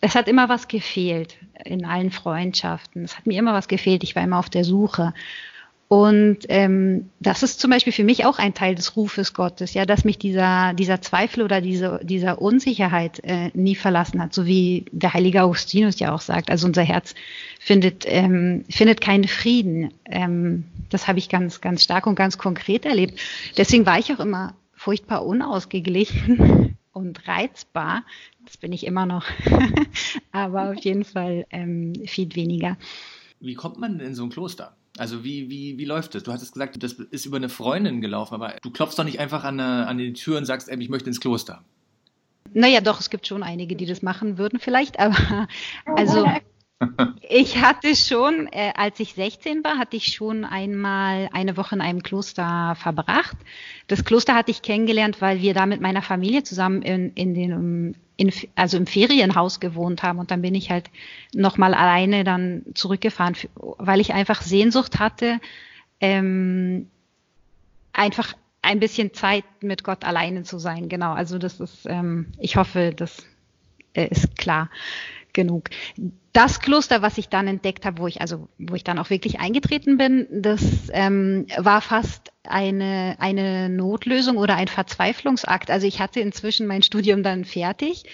es 0.01 0.15
hat 0.15 0.29
immer 0.29 0.49
was 0.49 0.69
gefehlt 0.69 1.37
in 1.65 1.85
allen 1.85 2.11
Freundschaften. 2.11 3.05
Es 3.05 3.19
hat 3.19 3.27
mir 3.27 3.39
immer 3.39 3.53
was 3.53 3.69
gefehlt. 3.69 4.03
Ich 4.05 4.17
war 4.17 4.23
immer 4.23 4.39
auf 4.39 4.51
der 4.51 4.65
Suche. 4.65 5.13
Und 5.93 6.47
ähm, 6.51 7.11
das 7.19 7.43
ist 7.43 7.59
zum 7.59 7.73
Beispiel 7.73 7.93
für 7.93 8.05
mich 8.05 8.25
auch 8.25 8.39
ein 8.39 8.55
Teil 8.55 8.77
des 8.77 8.95
Rufes 8.95 9.35
Gottes, 9.35 9.75
ja, 9.75 9.87
dass 9.87 10.05
mich 10.05 10.19
dieser, 10.19 10.73
dieser 10.73 11.01
Zweifel 11.01 11.43
oder 11.43 11.61
diese, 11.61 11.99
dieser 12.05 12.41
Unsicherheit 12.41 13.19
äh, 13.25 13.51
nie 13.55 13.75
verlassen 13.75 14.23
hat, 14.23 14.33
so 14.33 14.47
wie 14.47 14.85
der 14.93 15.15
heilige 15.15 15.43
Augustinus 15.43 15.99
ja 15.99 16.15
auch 16.15 16.21
sagt. 16.21 16.49
Also 16.49 16.69
unser 16.69 16.83
Herz 16.83 17.17
findet, 17.59 18.05
ähm, 18.07 18.65
findet 18.71 19.01
keinen 19.01 19.27
Frieden. 19.27 19.93
Ähm, 20.05 20.63
das 20.91 21.09
habe 21.09 21.19
ich 21.19 21.29
ganz, 21.29 21.61
ganz 21.61 21.83
stark 21.83 22.07
und 22.07 22.15
ganz 22.15 22.39
konkret 22.39 22.87
erlebt. 22.87 23.19
Deswegen 23.57 23.85
war 23.85 23.99
ich 23.99 24.13
auch 24.13 24.21
immer 24.21 24.55
furchtbar 24.73 25.27
unausgeglichen 25.27 26.77
und 26.93 27.27
reizbar. 27.27 28.05
Das 28.45 28.59
bin 28.59 28.73
ich 28.73 28.87
immer 28.87 29.07
noch, 29.07 29.27
aber 30.31 30.71
auf 30.71 30.85
jeden 30.85 31.03
Fall 31.03 31.47
ähm, 31.51 31.95
viel 32.07 32.33
weniger. 32.37 32.77
Wie 33.41 33.55
kommt 33.55 33.81
man 33.81 33.99
in 33.99 34.15
so 34.15 34.23
ein 34.23 34.31
Kloster? 34.31 34.77
Also 35.01 35.25
wie, 35.25 35.49
wie, 35.49 35.79
wie 35.79 35.87
läuft 35.87 36.15
das? 36.15 36.25
Du 36.25 36.31
hattest 36.31 36.53
gesagt, 36.53 36.83
das 36.83 36.93
ist 36.93 37.25
über 37.25 37.39
eine 37.39 37.49
Freundin 37.49 38.03
gelaufen, 38.03 38.35
aber 38.35 38.57
du 38.61 38.71
klopfst 38.71 38.99
doch 38.99 39.05
nicht 39.05 39.19
einfach 39.19 39.45
an, 39.45 39.59
eine, 39.59 39.87
an 39.87 39.97
die 39.97 40.13
Tür 40.13 40.37
und 40.37 40.45
sagst, 40.45 40.69
ey, 40.69 40.79
ich 40.79 40.91
möchte 40.91 41.09
ins 41.09 41.21
Kloster. 41.21 41.65
Naja, 42.53 42.83
doch, 42.83 43.01
es 43.01 43.09
gibt 43.09 43.27
schon 43.27 43.43
einige, 43.43 43.77
die 43.77 43.87
das 43.87 44.03
machen 44.03 44.37
würden 44.37 44.59
vielleicht, 44.61 45.01
aber 45.01 45.49
also 45.97 46.27
ich 47.29 47.59
hatte 47.59 47.95
schon, 47.95 48.49
äh, 48.53 48.73
als 48.75 49.01
ich 49.01 49.15
16 49.15 49.63
war, 49.63 49.77
hatte 49.79 49.97
ich 49.97 50.15
schon 50.15 50.45
einmal 50.45 51.29
eine 51.33 51.57
Woche 51.57 51.75
in 51.75 51.81
einem 51.81 52.03
Kloster 52.03 52.75
verbracht. 52.75 53.37
Das 53.87 54.05
Kloster 54.05 54.35
hatte 54.35 54.51
ich 54.51 54.63
kennengelernt, 54.63 55.21
weil 55.21 55.43
wir 55.43 55.53
da 55.53 55.67
mit 55.67 55.81
meiner 55.81 56.01
Familie 56.01 56.43
zusammen 56.43 56.81
in, 56.81 57.13
in 57.13 57.35
den, 57.35 57.97
in, 58.17 58.33
also 58.55 58.79
im 58.79 58.87
Ferienhaus 58.87 59.61
gewohnt 59.61 60.03
haben. 60.03 60.19
Und 60.19 60.31
dann 60.31 60.41
bin 60.41 60.55
ich 60.55 60.71
halt 60.71 60.91
nochmal 61.35 61.75
alleine 61.75 62.25
dann 62.25 62.63
zurückgefahren, 62.75 63.37
weil 63.55 64.01
ich 64.01 64.15
einfach 64.15 64.41
Sehnsucht 64.41 64.99
hatte, 64.99 65.39
ähm, 66.01 66.89
einfach 67.93 68.33
ein 68.63 68.81
bisschen 68.81 69.13
Zeit 69.13 69.45
mit 69.61 69.85
Gott 69.85 70.05
alleine 70.05 70.45
zu 70.45 70.59
sein. 70.59 70.89
Genau. 70.89 71.13
Also 71.13 71.39
das 71.39 71.61
ist, 71.61 71.85
ähm, 71.87 72.33
ich 72.39 72.57
hoffe, 72.57 72.95
das 72.97 73.27
äh, 73.93 74.09
ist 74.09 74.37
klar 74.39 74.71
genug. 75.41 75.71
Das 76.33 76.61
Kloster, 76.61 77.03
was 77.03 77.19
ich 77.19 77.29
dann 77.29 77.49
entdeckt 77.49 77.87
habe, 77.87 77.99
wo 78.03 78.07
ich 78.07 78.21
also, 78.21 78.49
wo 78.59 78.75
ich 78.75 78.85
dann 78.85 78.99
auch 78.99 79.11
wirklich 79.11 79.41
eingetreten 79.41 79.97
bin, 79.97 80.27
das 80.31 80.63
ähm, 80.93 81.47
war 81.57 81.81
fast 81.81 82.31
eine 82.45 83.17
eine 83.19 83.69
Notlösung 83.69 84.37
oder 84.37 84.55
ein 84.57 84.69
Verzweiflungsakt. 84.69 85.71
Also 85.71 85.87
ich 85.87 86.01
hatte 86.01 86.21
inzwischen 86.21 86.67
mein 86.67 86.83
Studium 86.83 87.23
dann 87.23 87.45
fertig. 87.45 88.05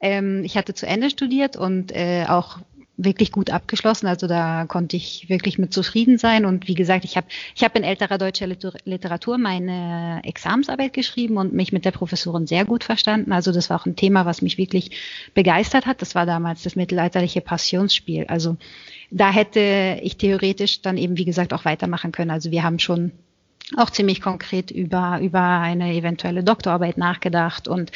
Ähm, 0.00 0.44
ich 0.44 0.56
hatte 0.56 0.74
zu 0.74 0.86
Ende 0.86 1.10
studiert 1.10 1.56
und 1.56 1.92
äh, 1.92 2.26
auch 2.28 2.58
wirklich 2.98 3.32
gut 3.32 3.50
abgeschlossen. 3.50 4.08
Also 4.08 4.26
da 4.26 4.66
konnte 4.66 4.96
ich 4.96 5.28
wirklich 5.28 5.56
mit 5.56 5.72
zufrieden 5.72 6.18
sein. 6.18 6.44
Und 6.44 6.66
wie 6.66 6.74
gesagt, 6.74 7.04
ich 7.04 7.16
habe 7.16 7.28
ich 7.54 7.62
hab 7.62 7.76
in 7.76 7.84
älterer 7.84 8.18
deutscher 8.18 8.46
Literatur 8.46 9.38
meine 9.38 10.20
Examensarbeit 10.24 10.92
geschrieben 10.92 11.36
und 11.36 11.54
mich 11.54 11.72
mit 11.72 11.84
der 11.84 11.92
Professorin 11.92 12.46
sehr 12.46 12.64
gut 12.64 12.84
verstanden. 12.84 13.32
Also 13.32 13.52
das 13.52 13.70
war 13.70 13.80
auch 13.80 13.86
ein 13.86 13.96
Thema, 13.96 14.26
was 14.26 14.42
mich 14.42 14.58
wirklich 14.58 14.90
begeistert 15.32 15.86
hat. 15.86 16.02
Das 16.02 16.16
war 16.16 16.26
damals 16.26 16.64
das 16.64 16.74
mittelalterliche 16.74 17.40
Passionsspiel. 17.40 18.26
Also 18.26 18.56
da 19.10 19.30
hätte 19.30 20.00
ich 20.02 20.16
theoretisch 20.16 20.82
dann 20.82 20.98
eben, 20.98 21.16
wie 21.16 21.24
gesagt, 21.24 21.54
auch 21.54 21.64
weitermachen 21.64 22.10
können. 22.10 22.32
Also 22.32 22.50
wir 22.50 22.64
haben 22.64 22.80
schon 22.80 23.12
auch 23.76 23.90
ziemlich 23.90 24.20
konkret 24.20 24.72
über, 24.72 25.20
über 25.20 25.40
eine 25.40 25.94
eventuelle 25.94 26.42
Doktorarbeit 26.42 26.98
nachgedacht 26.98 27.68
und 27.68 27.92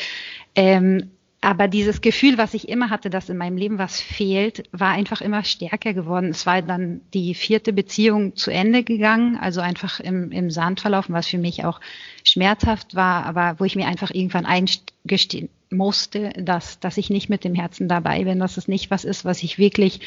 ähm, 0.54 1.10
aber 1.44 1.66
dieses 1.66 2.00
Gefühl, 2.00 2.38
was 2.38 2.54
ich 2.54 2.68
immer 2.68 2.88
hatte, 2.88 3.10
dass 3.10 3.28
in 3.28 3.36
meinem 3.36 3.56
Leben 3.56 3.76
was 3.76 4.00
fehlt, 4.00 4.62
war 4.70 4.90
einfach 4.90 5.20
immer 5.20 5.42
stärker 5.42 5.92
geworden. 5.92 6.30
Es 6.30 6.46
war 6.46 6.62
dann 6.62 7.00
die 7.14 7.34
vierte 7.34 7.72
Beziehung 7.72 8.36
zu 8.36 8.52
Ende 8.52 8.84
gegangen, 8.84 9.36
also 9.36 9.60
einfach 9.60 9.98
im, 9.98 10.30
im 10.30 10.52
Sand 10.52 10.80
verlaufen, 10.80 11.12
was 11.14 11.26
für 11.26 11.38
mich 11.38 11.64
auch 11.64 11.80
schmerzhaft 12.22 12.94
war, 12.94 13.26
aber 13.26 13.58
wo 13.58 13.64
ich 13.64 13.74
mir 13.74 13.88
einfach 13.88 14.12
irgendwann 14.12 14.46
eingestehen 14.46 15.48
musste, 15.68 16.30
dass, 16.36 16.78
dass 16.78 16.96
ich 16.96 17.10
nicht 17.10 17.28
mit 17.28 17.42
dem 17.42 17.56
Herzen 17.56 17.88
dabei 17.88 18.22
bin, 18.22 18.38
dass 18.38 18.56
es 18.56 18.68
nicht 18.68 18.92
was 18.92 19.04
ist, 19.04 19.24
was 19.24 19.42
ich 19.42 19.58
wirklich, 19.58 19.98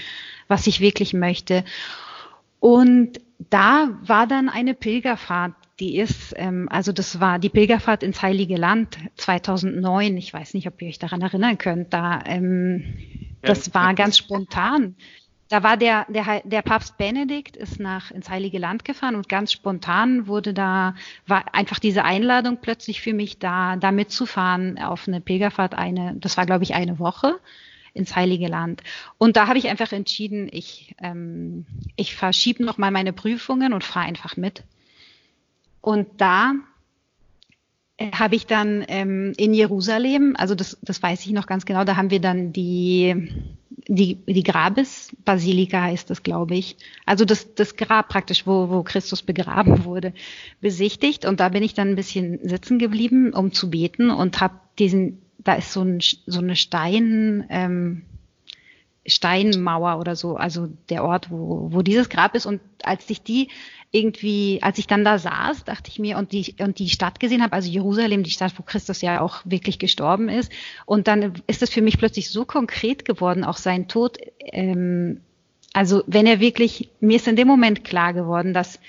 was 0.48 0.68
ich 0.68 0.80
wirklich 0.80 1.14
möchte. 1.14 1.66
Und 2.62 3.20
da 3.50 3.90
war 4.04 4.26
dann 4.26 4.48
eine 4.48 4.74
Pilgerfahrt 4.74 5.54
die 5.80 5.98
ist, 5.98 6.34
ähm, 6.38 6.68
also 6.70 6.92
das 6.92 7.20
war 7.20 7.40
die 7.40 7.50
Pilgerfahrt 7.50 8.04
ins 8.04 8.22
Heilige 8.22 8.56
Land 8.56 8.98
2009. 9.18 10.18
Ich 10.18 10.34
weiß 10.34 10.54
nicht, 10.54 10.68
ob 10.68 10.82
ihr 10.82 10.88
euch 10.88 11.00
daran 11.00 11.22
erinnern 11.22 11.58
könnt. 11.58 11.94
Da, 11.94 12.22
ähm, 12.26 12.98
das 13.42 13.74
war 13.74 13.94
ganz 13.94 14.18
spontan. 14.18 14.96
Da 15.50 15.62
war 15.62 15.78
der, 15.78 16.08
der, 16.10 16.42
der 16.44 16.62
Papst 16.64 16.98
Benedikt 16.98 17.56
ist 17.56 17.80
nach 17.80 18.10
ins 18.10 18.30
Heilige 18.30 18.58
Land 18.58 18.84
gefahren 18.84 19.16
und 19.16 19.30
ganz 19.30 19.52
spontan 19.52 20.26
wurde 20.26 20.56
da, 20.56 20.96
war 21.28 21.54
einfach 21.54 21.78
diese 21.78 22.04
Einladung 22.04 22.58
plötzlich 22.62 23.02
für 23.02 23.14
mich 23.14 23.38
da, 23.38 23.76
da 23.76 23.92
mitzufahren 23.92 24.80
auf 24.80 25.08
eine 25.08 25.22
Pilgerfahrt 25.22 25.76
eine, 25.76 26.16
das 26.16 26.38
war 26.38 26.48
glaube 26.48 26.64
ich 26.64 26.74
eine 26.74 26.98
Woche 26.98 27.40
ins 27.94 28.16
Heilige 28.16 28.48
Land. 28.48 28.82
Und 29.20 29.38
da 29.38 29.48
habe 29.48 29.60
ich 29.60 29.70
einfach 29.70 29.92
entschieden, 29.92 30.50
ich, 30.52 30.96
ähm, 31.00 31.66
ich 31.96 32.16
verschiebe 32.16 32.64
nochmal 32.64 32.92
meine 32.92 33.14
Prüfungen 33.14 33.72
und 33.72 33.84
fahre 33.84 34.08
einfach 34.08 34.38
mit. 34.38 34.64
Und 35.86 36.08
da 36.18 36.56
äh, 37.98 38.12
habe 38.12 38.36
ich 38.36 38.48
dann 38.48 38.84
ähm, 38.88 39.34
in 39.38 39.54
Jerusalem, 39.54 40.36
also 40.36 40.56
das, 40.56 40.80
das 40.82 41.04
weiß 41.04 41.24
ich 41.28 41.32
noch 41.32 41.46
ganz 41.46 41.64
genau, 41.64 41.84
da 41.84 41.96
haben 41.96 42.10
wir 42.10 42.20
dann 42.20 42.52
die, 42.52 43.30
die, 43.88 44.16
die 44.16 44.42
Grabesbasilika 44.42 45.84
heißt 45.84 46.10
das, 46.10 46.24
glaube 46.24 46.56
ich. 46.56 46.78
Also 47.06 47.24
das, 47.24 47.54
das 47.54 47.76
Grab 47.76 48.10
praktisch, 48.10 48.48
wo, 48.48 48.72
wo 48.72 48.82
Christus 48.82 49.22
begraben 49.22 49.84
wurde, 49.86 50.14
besichtigt. 50.60 51.24
Und 51.24 51.40
da 51.40 51.50
bin 51.50 51.62
ich 51.62 51.76
dann 51.76 51.90
ein 51.90 51.96
bisschen 51.96 52.40
sitzen 52.42 52.80
geblieben, 52.80 53.32
um 53.32 53.54
zu 53.54 53.70
beten 53.70 54.10
und 54.10 54.42
habe 54.42 54.56
diesen, 54.80 55.22
da 55.38 55.54
ist 55.54 55.72
so, 55.72 55.84
ein, 55.84 56.00
so 56.26 56.40
eine 56.40 56.56
Stein, 56.56 57.46
ähm, 57.50 58.02
Steinmauer 59.06 60.00
oder 60.00 60.16
so, 60.16 60.36
also 60.36 60.68
der 60.90 61.04
Ort, 61.04 61.30
wo, 61.30 61.68
wo 61.72 61.84
dieses 61.84 62.10
Grab 62.10 62.34
ist. 62.34 62.48
Und 62.48 62.60
als 62.82 63.08
ich 63.08 63.22
die 63.22 63.50
irgendwie, 63.96 64.60
als 64.62 64.78
ich 64.78 64.88
dann 64.88 65.06
da 65.06 65.18
saß, 65.18 65.64
dachte 65.64 65.90
ich 65.90 66.00
mir 66.00 66.18
und 66.18 66.34
die 66.34 66.56
und 66.60 66.80
die 66.80 66.90
Stadt 66.90 67.20
gesehen 67.20 67.42
habe, 67.42 67.54
also 67.54 67.70
Jerusalem, 67.70 68.24
die 68.24 68.30
Stadt, 68.30 68.54
wo 68.58 68.64
Christus 68.64 69.02
ja 69.02 69.22
auch 69.22 69.42
wirklich 69.46 69.80
gestorben 69.80 70.28
ist, 70.28 70.52
und 70.86 71.08
dann 71.08 71.42
ist 71.48 71.64
es 71.64 71.70
für 71.70 71.82
mich 71.82 71.98
plötzlich 71.98 72.30
so 72.30 72.46
konkret 72.46 73.06
geworden, 73.06 73.44
auch 73.44 73.58
sein 73.58 73.88
Tod. 73.88 74.18
Ähm, 74.40 75.22
also 75.74 76.04
wenn 76.08 76.26
er 76.26 76.40
wirklich, 76.40 76.90
mir 77.00 77.16
ist 77.16 77.28
in 77.28 77.36
dem 77.36 77.48
Moment 77.48 77.84
klar 77.84 78.14
geworden, 78.14 78.54
dass 78.54 78.80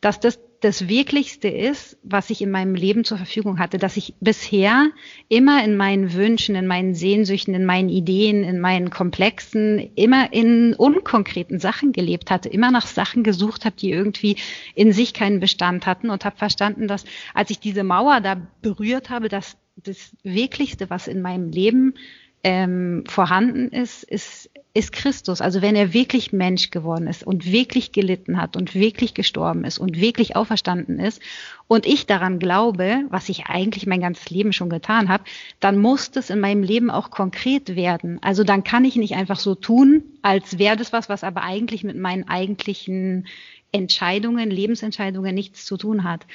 dass 0.00 0.20
das 0.20 0.38
das 0.60 0.88
Wirklichste 0.88 1.48
ist, 1.48 1.98
was 2.02 2.28
ich 2.28 2.42
in 2.42 2.50
meinem 2.50 2.74
Leben 2.74 3.04
zur 3.04 3.16
Verfügung 3.16 3.58
hatte, 3.58 3.78
dass 3.78 3.96
ich 3.96 4.14
bisher 4.20 4.90
immer 5.28 5.64
in 5.64 5.76
meinen 5.76 6.12
Wünschen, 6.12 6.54
in 6.54 6.66
meinen 6.66 6.94
Sehnsüchten, 6.94 7.54
in 7.54 7.64
meinen 7.64 7.88
Ideen, 7.88 8.44
in 8.44 8.60
meinen 8.60 8.90
Komplexen, 8.90 9.90
immer 9.94 10.32
in 10.32 10.74
unkonkreten 10.74 11.58
Sachen 11.58 11.92
gelebt 11.92 12.30
hatte, 12.30 12.50
immer 12.50 12.70
nach 12.70 12.86
Sachen 12.86 13.22
gesucht 13.22 13.64
habe, 13.64 13.76
die 13.76 13.90
irgendwie 13.90 14.36
in 14.74 14.92
sich 14.92 15.14
keinen 15.14 15.40
Bestand 15.40 15.86
hatten 15.86 16.10
und 16.10 16.26
habe 16.26 16.36
verstanden, 16.36 16.88
dass 16.88 17.04
als 17.32 17.50
ich 17.50 17.58
diese 17.58 17.82
Mauer 17.82 18.20
da 18.20 18.36
berührt 18.60 19.08
habe, 19.08 19.30
dass 19.30 19.56
das 19.76 20.14
Wirklichste, 20.22 20.90
was 20.90 21.08
in 21.08 21.22
meinem 21.22 21.50
Leben 21.50 21.94
ähm, 22.42 23.04
vorhanden 23.06 23.68
ist, 23.68 24.02
ist, 24.04 24.50
ist 24.72 24.92
Christus. 24.92 25.40
Also 25.40 25.62
wenn 25.62 25.76
er 25.76 25.92
wirklich 25.92 26.32
Mensch 26.32 26.70
geworden 26.70 27.06
ist 27.06 27.22
und 27.22 27.44
wirklich 27.44 27.92
gelitten 27.92 28.40
hat 28.40 28.56
und 28.56 28.74
wirklich 28.74 29.14
gestorben 29.14 29.64
ist 29.64 29.78
und 29.78 30.00
wirklich 30.00 30.36
auferstanden 30.36 30.98
ist 30.98 31.20
und 31.66 31.86
ich 31.86 32.06
daran 32.06 32.38
glaube, 32.38 33.04
was 33.10 33.28
ich 33.28 33.46
eigentlich 33.46 33.86
mein 33.86 34.00
ganzes 34.00 34.30
Leben 34.30 34.52
schon 34.52 34.70
getan 34.70 35.08
habe, 35.08 35.24
dann 35.58 35.78
muss 35.78 36.10
das 36.10 36.30
in 36.30 36.40
meinem 36.40 36.62
Leben 36.62 36.90
auch 36.90 37.10
konkret 37.10 37.76
werden. 37.76 38.18
Also 38.22 38.44
dann 38.44 38.64
kann 38.64 38.84
ich 38.84 38.96
nicht 38.96 39.16
einfach 39.16 39.38
so 39.38 39.54
tun, 39.54 40.04
als 40.22 40.58
wäre 40.58 40.76
das 40.76 40.92
was, 40.92 41.08
was 41.08 41.24
aber 41.24 41.42
eigentlich 41.42 41.84
mit 41.84 41.96
meinen 41.96 42.28
eigentlichen 42.28 43.26
Entscheidungen, 43.72 44.50
Lebensentscheidungen 44.50 45.34
nichts 45.34 45.64
zu 45.64 45.76
tun 45.76 46.04
hat. 46.04 46.26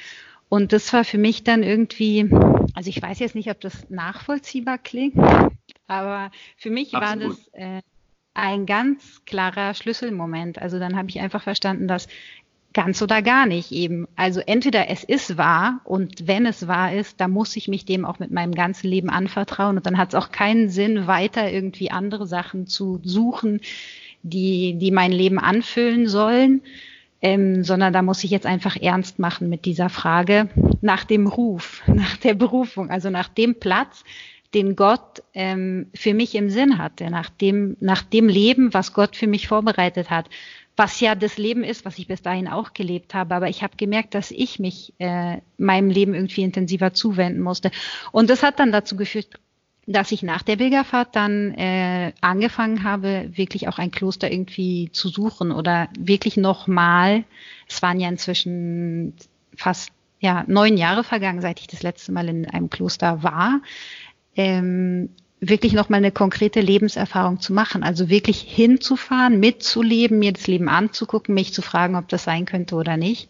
Und 0.48 0.72
das 0.72 0.92
war 0.92 1.04
für 1.04 1.18
mich 1.18 1.42
dann 1.42 1.62
irgendwie, 1.62 2.30
also 2.74 2.88
ich 2.88 3.02
weiß 3.02 3.18
jetzt 3.18 3.34
nicht, 3.34 3.50
ob 3.50 3.60
das 3.60 3.90
nachvollziehbar 3.90 4.78
klingt, 4.78 5.16
aber 5.86 6.30
für 6.56 6.70
mich 6.70 6.94
Absolut. 6.94 7.24
war 7.24 7.28
das 7.28 7.48
äh, 7.52 7.82
ein 8.34 8.66
ganz 8.66 9.22
klarer 9.24 9.74
Schlüsselmoment. 9.74 10.60
Also 10.60 10.78
dann 10.78 10.96
habe 10.96 11.08
ich 11.08 11.20
einfach 11.20 11.42
verstanden, 11.42 11.88
dass 11.88 12.08
ganz 12.76 13.00
oder 13.00 13.22
gar 13.22 13.46
nicht 13.46 13.72
eben. 13.72 14.06
Also 14.16 14.40
entweder 14.40 14.90
es 14.90 15.02
ist 15.02 15.38
wahr 15.38 15.80
und 15.84 16.28
wenn 16.28 16.44
es 16.44 16.68
wahr 16.68 16.92
ist, 16.92 17.20
dann 17.20 17.30
muss 17.30 17.56
ich 17.56 17.68
mich 17.68 17.86
dem 17.86 18.04
auch 18.04 18.18
mit 18.18 18.30
meinem 18.30 18.52
ganzen 18.52 18.88
Leben 18.88 19.08
anvertrauen 19.08 19.78
und 19.78 19.86
dann 19.86 19.96
hat 19.96 20.10
es 20.10 20.14
auch 20.14 20.30
keinen 20.30 20.68
Sinn, 20.68 21.06
weiter 21.06 21.50
irgendwie 21.50 21.90
andere 21.90 22.26
Sachen 22.26 22.66
zu 22.66 23.00
suchen, 23.02 23.62
die, 24.22 24.74
die 24.74 24.90
mein 24.90 25.10
Leben 25.10 25.38
anfüllen 25.38 26.06
sollen, 26.06 26.60
ähm, 27.22 27.64
sondern 27.64 27.94
da 27.94 28.02
muss 28.02 28.22
ich 28.24 28.30
jetzt 28.30 28.44
einfach 28.44 28.76
ernst 28.76 29.18
machen 29.18 29.48
mit 29.48 29.64
dieser 29.64 29.88
Frage 29.88 30.50
nach 30.82 31.04
dem 31.04 31.26
Ruf, 31.26 31.82
nach 31.86 32.18
der 32.18 32.34
Berufung, 32.34 32.90
also 32.90 33.08
nach 33.08 33.28
dem 33.28 33.58
Platz, 33.58 34.04
den 34.56 34.74
Gott 34.74 35.22
ähm, 35.34 35.86
für 35.94 36.14
mich 36.14 36.34
im 36.34 36.50
Sinn 36.50 36.78
hatte, 36.78 37.10
nach 37.10 37.28
dem, 37.28 37.76
nach 37.80 38.02
dem 38.02 38.28
Leben, 38.28 38.72
was 38.74 38.94
Gott 38.94 39.14
für 39.14 39.26
mich 39.26 39.46
vorbereitet 39.46 40.10
hat, 40.10 40.30
was 40.76 40.98
ja 41.00 41.14
das 41.14 41.36
Leben 41.36 41.62
ist, 41.62 41.84
was 41.84 41.98
ich 41.98 42.08
bis 42.08 42.22
dahin 42.22 42.48
auch 42.48 42.72
gelebt 42.72 43.14
habe. 43.14 43.34
Aber 43.34 43.48
ich 43.48 43.62
habe 43.62 43.76
gemerkt, 43.76 44.14
dass 44.14 44.30
ich 44.30 44.58
mich 44.58 44.94
äh, 44.98 45.38
meinem 45.58 45.90
Leben 45.90 46.14
irgendwie 46.14 46.42
intensiver 46.42 46.94
zuwenden 46.94 47.40
musste. 47.40 47.70
Und 48.12 48.30
das 48.30 48.42
hat 48.42 48.58
dann 48.58 48.72
dazu 48.72 48.96
geführt, 48.96 49.28
dass 49.86 50.10
ich 50.10 50.22
nach 50.22 50.42
der 50.42 50.56
Pilgerfahrt 50.56 51.14
dann 51.14 51.52
äh, 51.52 52.12
angefangen 52.20 52.82
habe, 52.82 53.30
wirklich 53.32 53.68
auch 53.68 53.78
ein 53.78 53.90
Kloster 53.90 54.32
irgendwie 54.32 54.90
zu 54.90 55.08
suchen 55.08 55.52
oder 55.52 55.88
wirklich 55.98 56.36
nochmal, 56.36 57.24
es 57.68 57.82
waren 57.82 58.00
ja 58.00 58.08
inzwischen 58.08 59.14
fast 59.54 59.92
ja 60.18 60.44
neun 60.48 60.76
Jahre 60.76 61.04
vergangen, 61.04 61.40
seit 61.40 61.60
ich 61.60 61.68
das 61.68 61.82
letzte 61.82 62.10
Mal 62.10 62.28
in 62.28 62.50
einem 62.50 62.70
Kloster 62.70 63.22
war, 63.22 63.60
ähm, 64.36 65.10
wirklich 65.40 65.72
nochmal 65.72 65.98
eine 65.98 66.12
konkrete 66.12 66.60
Lebenserfahrung 66.60 67.40
zu 67.40 67.52
machen. 67.52 67.82
Also 67.82 68.08
wirklich 68.08 68.40
hinzufahren, 68.40 69.38
mitzuleben, 69.38 70.18
mir 70.18 70.32
das 70.32 70.46
Leben 70.46 70.68
anzugucken, 70.68 71.34
mich 71.34 71.52
zu 71.52 71.62
fragen, 71.62 71.96
ob 71.96 72.08
das 72.08 72.24
sein 72.24 72.46
könnte 72.46 72.74
oder 72.74 72.96
nicht. 72.96 73.28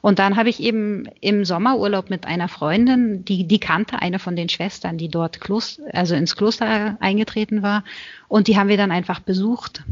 Und 0.00 0.18
dann 0.18 0.36
habe 0.36 0.48
ich 0.48 0.60
eben 0.60 1.04
im 1.20 1.44
Sommerurlaub 1.44 2.10
mit 2.10 2.26
einer 2.26 2.48
Freundin, 2.48 3.24
die, 3.24 3.46
die 3.46 3.60
kannte 3.60 4.02
eine 4.02 4.18
von 4.18 4.34
den 4.34 4.48
Schwestern, 4.48 4.98
die 4.98 5.08
dort 5.08 5.40
Kloster, 5.40 5.84
also 5.92 6.16
ins 6.16 6.34
Kloster 6.34 6.96
eingetreten 6.98 7.62
war. 7.62 7.84
Und 8.26 8.48
die 8.48 8.58
haben 8.58 8.68
wir 8.68 8.76
dann 8.76 8.90
einfach 8.90 9.20
besucht. 9.20 9.84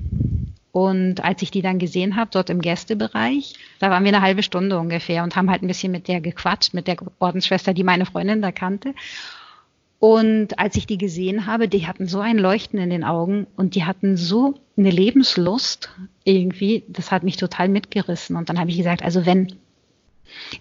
Und 0.72 1.22
als 1.24 1.42
ich 1.42 1.52
die 1.52 1.62
dann 1.62 1.78
gesehen 1.78 2.16
habe, 2.16 2.30
dort 2.32 2.50
im 2.50 2.60
Gästebereich, 2.60 3.54
da 3.78 3.90
waren 3.90 4.04
wir 4.04 4.12
eine 4.12 4.22
halbe 4.22 4.42
Stunde 4.42 4.78
ungefähr 4.78 5.22
und 5.22 5.36
haben 5.36 5.50
halt 5.50 5.62
ein 5.62 5.68
bisschen 5.68 5.92
mit 5.92 6.08
der 6.08 6.20
gequatscht, 6.20 6.74
mit 6.74 6.88
der 6.88 6.96
Ordensschwester, 7.20 7.72
die 7.72 7.84
meine 7.84 8.06
Freundin 8.06 8.42
da 8.42 8.50
kannte. 8.50 8.94
Und 10.00 10.58
als 10.58 10.76
ich 10.76 10.86
die 10.86 10.96
gesehen 10.96 11.44
habe, 11.44 11.68
die 11.68 11.86
hatten 11.86 12.06
so 12.06 12.20
ein 12.20 12.38
Leuchten 12.38 12.78
in 12.78 12.88
den 12.88 13.04
Augen 13.04 13.46
und 13.56 13.74
die 13.74 13.84
hatten 13.84 14.16
so 14.16 14.54
eine 14.78 14.90
Lebenslust 14.90 15.90
irgendwie, 16.24 16.84
das 16.88 17.12
hat 17.12 17.22
mich 17.22 17.36
total 17.36 17.68
mitgerissen. 17.68 18.34
Und 18.34 18.48
dann 18.48 18.58
habe 18.58 18.70
ich 18.70 18.78
gesagt, 18.78 19.02
also 19.02 19.26
wenn, 19.26 19.52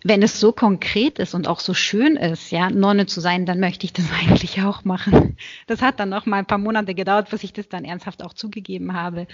wenn 0.03 0.21
es 0.21 0.41
so 0.41 0.51
konkret 0.51 1.19
ist 1.19 1.35
und 1.35 1.47
auch 1.47 1.61
so 1.61 1.73
schön 1.73 2.17
ist, 2.17 2.51
ja, 2.51 2.69
Nonne 2.69 3.05
zu 3.05 3.21
sein, 3.21 3.45
dann 3.45 3.61
möchte 3.61 3.85
ich 3.85 3.93
das 3.93 4.11
eigentlich 4.21 4.61
auch 4.61 4.83
machen. 4.83 5.37
Das 5.67 5.81
hat 5.81 6.01
dann 6.01 6.09
noch 6.09 6.25
mal 6.25 6.39
ein 6.39 6.45
paar 6.45 6.57
Monate 6.57 6.93
gedauert, 6.93 7.29
bis 7.29 7.43
ich 7.43 7.53
das 7.53 7.69
dann 7.69 7.85
ernsthaft 7.85 8.21
auch 8.25 8.33
zugegeben 8.33 8.93
habe. 8.93 9.25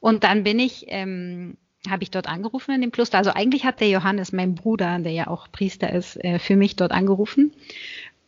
Und 0.00 0.22
dann 0.24 0.44
bin 0.44 0.58
ich, 0.58 0.84
ähm, 0.88 1.56
habe 1.88 2.02
ich 2.02 2.10
dort 2.10 2.28
angerufen 2.28 2.74
in 2.74 2.82
dem 2.82 2.92
Kloster. 2.92 3.16
Also 3.16 3.30
eigentlich 3.30 3.64
hat 3.64 3.80
der 3.80 3.88
Johannes, 3.88 4.32
mein 4.32 4.54
Bruder, 4.54 4.98
der 4.98 5.12
ja 5.12 5.28
auch 5.28 5.50
Priester 5.50 5.90
ist, 5.90 6.22
äh, 6.22 6.38
für 6.38 6.56
mich 6.56 6.76
dort 6.76 6.92
angerufen 6.92 7.52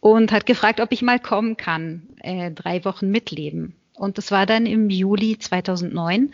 und 0.01 0.33
hat 0.33 0.47
gefragt, 0.47 0.81
ob 0.81 0.93
ich 0.93 1.03
mal 1.03 1.19
kommen 1.19 1.57
kann, 1.57 2.03
äh, 2.21 2.51
drei 2.51 2.85
Wochen 2.85 3.11
mitleben. 3.11 3.75
Und 3.95 4.19
das 4.19 4.31
war 4.31 4.47
dann 4.47 4.67
im 4.67 4.91
Juli 4.91 5.39
2009. 5.39 6.33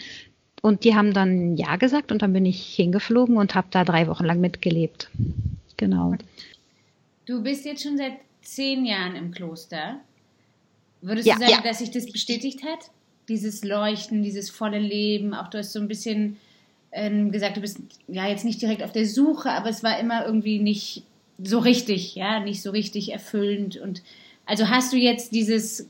Und 0.61 0.85
die 0.85 0.95
haben 0.95 1.13
dann 1.13 1.57
Ja 1.57 1.77
gesagt 1.77 2.11
und 2.13 2.23
dann 2.23 2.33
bin 2.33 2.47
ich 2.47 2.75
hingeflogen 2.75 3.37
und 3.37 3.55
habe 3.55 3.69
da 3.71 3.85
drei 3.85 4.07
Wochen 4.07 4.25
lang 4.25 4.41
mitgelebt. 4.41 5.11
Genau. 5.77 6.15
Du 7.27 7.43
bist 7.43 7.65
jetzt 7.65 7.83
schon 7.83 7.99
seit 7.99 8.15
zehn 8.43 8.85
Jahren 8.85 9.15
im 9.15 9.31
Kloster. 9.31 10.01
Würdest 11.01 11.27
ja, 11.27 11.35
du 11.35 11.41
sagen, 11.41 11.53
ja. 11.53 11.61
dass 11.63 11.81
sich 11.81 11.91
das 11.91 12.11
bestätigt 12.11 12.63
hat? 12.63 12.91
Dieses 13.29 13.65
Leuchten, 13.65 14.23
dieses 14.23 14.51
volle 14.51 14.79
Leben, 14.79 15.35
auch 15.35 15.49
du 15.49 15.59
hast 15.59 15.73
so 15.73 15.81
ein 15.81 15.89
bisschen 15.89 16.39
ähm, 16.93 17.33
gesagt, 17.33 17.57
du 17.57 17.61
bist 17.61 17.79
ja 18.09 18.27
jetzt 18.27 18.45
nicht 18.45 18.63
direkt 18.63 18.83
auf 18.83 18.93
der 18.93 19.07
Suche, 19.07 19.51
aber 19.51 19.69
es 19.69 19.83
war 19.83 19.99
immer 19.99 20.25
irgendwie 20.25 20.59
nicht 20.61 21.03
so 21.43 21.59
richtig, 21.59 22.15
ja, 22.15 22.41
nicht 22.41 22.63
so 22.63 22.71
richtig 22.71 23.13
erfüllend. 23.13 23.77
Und 23.77 24.03
also 24.47 24.69
hast 24.69 24.93
du 24.93 24.97
jetzt 24.97 25.33
dieses 25.33 25.89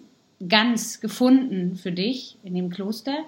ganz 0.48 1.00
gefunden 1.00 1.76
für 1.76 1.92
dich 1.92 2.38
in 2.42 2.54
dem 2.54 2.70
Kloster? 2.70 3.24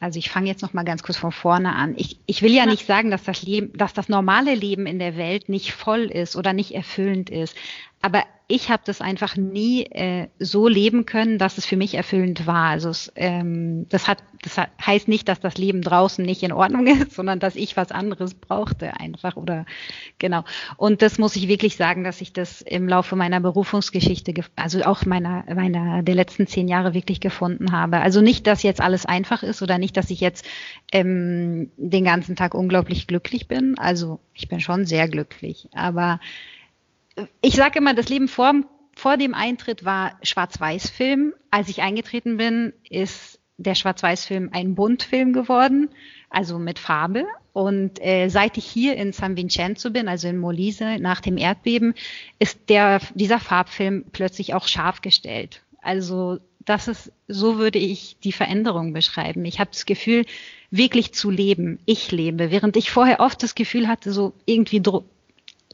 also 0.00 0.18
ich 0.18 0.30
fange 0.30 0.48
jetzt 0.48 0.62
noch 0.62 0.72
mal 0.72 0.82
ganz 0.82 1.02
kurz 1.02 1.18
von 1.18 1.32
vorne 1.32 1.74
an. 1.74 1.94
Ich, 1.96 2.18
ich 2.26 2.42
will 2.42 2.52
ja 2.52 2.66
nicht 2.66 2.86
sagen, 2.86 3.10
dass 3.10 3.22
das 3.24 3.42
Leben, 3.42 3.72
dass 3.76 3.92
das 3.92 4.08
normale 4.08 4.54
Leben 4.54 4.86
in 4.86 4.98
der 4.98 5.16
Welt 5.16 5.48
nicht 5.48 5.72
voll 5.72 6.06
ist 6.06 6.36
oder 6.36 6.52
nicht 6.52 6.74
erfüllend 6.74 7.30
ist. 7.30 7.56
Aber 8.02 8.24
ich 8.50 8.68
habe 8.68 8.82
das 8.84 9.00
einfach 9.00 9.36
nie 9.36 9.84
äh, 9.84 10.28
so 10.40 10.66
leben 10.66 11.06
können, 11.06 11.38
dass 11.38 11.56
es 11.56 11.66
für 11.66 11.76
mich 11.76 11.94
erfüllend 11.94 12.46
war. 12.46 12.68
Also 12.70 12.90
es, 12.90 13.12
ähm, 13.14 13.86
das, 13.88 14.08
hat, 14.08 14.18
das 14.42 14.58
hat, 14.58 14.70
heißt 14.84 15.06
nicht, 15.06 15.28
dass 15.28 15.38
das 15.38 15.56
Leben 15.56 15.82
draußen 15.82 16.24
nicht 16.24 16.42
in 16.42 16.52
Ordnung 16.52 16.86
ist, 16.88 17.12
sondern 17.12 17.38
dass 17.38 17.54
ich 17.54 17.76
was 17.76 17.92
anderes 17.92 18.34
brauchte 18.34 18.98
einfach 18.98 19.36
oder 19.36 19.66
genau. 20.18 20.44
Und 20.76 21.00
das 21.00 21.18
muss 21.18 21.36
ich 21.36 21.46
wirklich 21.46 21.76
sagen, 21.76 22.02
dass 22.02 22.20
ich 22.20 22.32
das 22.32 22.60
im 22.60 22.88
Laufe 22.88 23.14
meiner 23.14 23.40
Berufungsgeschichte, 23.40 24.34
also 24.56 24.82
auch 24.82 25.06
meiner 25.06 25.44
meiner 25.54 26.02
der 26.02 26.14
letzten 26.16 26.48
zehn 26.48 26.66
Jahre 26.66 26.92
wirklich 26.92 27.20
gefunden 27.20 27.70
habe. 27.70 28.00
Also 28.00 28.20
nicht, 28.20 28.46
dass 28.48 28.64
jetzt 28.64 28.80
alles 28.80 29.06
einfach 29.06 29.44
ist 29.44 29.62
oder 29.62 29.78
nicht, 29.78 29.96
dass 29.96 30.10
ich 30.10 30.20
jetzt 30.20 30.44
ähm, 30.90 31.70
den 31.76 32.04
ganzen 32.04 32.34
Tag 32.34 32.54
unglaublich 32.54 33.06
glücklich 33.06 33.46
bin. 33.46 33.78
Also 33.78 34.18
ich 34.34 34.48
bin 34.48 34.60
schon 34.60 34.86
sehr 34.86 35.08
glücklich, 35.08 35.68
aber 35.72 36.18
ich 37.40 37.54
sage 37.54 37.78
immer, 37.78 37.94
das 37.94 38.08
Leben 38.08 38.28
vor, 38.28 38.54
vor 38.94 39.16
dem 39.16 39.34
Eintritt 39.34 39.84
war 39.84 40.18
Schwarz-Weiß-Film. 40.22 41.34
Als 41.50 41.68
ich 41.68 41.82
eingetreten 41.82 42.36
bin, 42.36 42.72
ist 42.88 43.40
der 43.56 43.74
Schwarz-Weiß-Film 43.74 44.50
ein 44.52 44.74
Buntfilm 44.74 45.32
geworden, 45.32 45.90
also 46.30 46.58
mit 46.58 46.78
Farbe. 46.78 47.24
Und 47.52 48.00
äh, 48.00 48.28
seit 48.28 48.56
ich 48.56 48.64
hier 48.64 48.96
in 48.96 49.12
San 49.12 49.36
Vincenzo 49.36 49.90
bin, 49.90 50.08
also 50.08 50.28
in 50.28 50.38
Molise, 50.38 50.98
nach 50.98 51.20
dem 51.20 51.36
Erdbeben, 51.36 51.94
ist 52.38 52.68
der, 52.68 53.00
dieser 53.14 53.40
Farbfilm 53.40 54.04
plötzlich 54.12 54.54
auch 54.54 54.68
scharf 54.68 55.02
gestellt. 55.02 55.62
Also 55.82 56.38
das 56.64 56.88
ist, 56.88 57.12
so 57.26 57.58
würde 57.58 57.78
ich 57.78 58.16
die 58.22 58.32
Veränderung 58.32 58.92
beschreiben. 58.92 59.44
Ich 59.44 59.58
habe 59.58 59.70
das 59.72 59.86
Gefühl, 59.86 60.24
wirklich 60.70 61.12
zu 61.12 61.30
leben. 61.30 61.80
Ich 61.86 62.12
lebe, 62.12 62.50
während 62.50 62.76
ich 62.76 62.90
vorher 62.90 63.20
oft 63.20 63.42
das 63.42 63.54
Gefühl 63.54 63.88
hatte, 63.88 64.12
so 64.12 64.32
irgendwie 64.46 64.80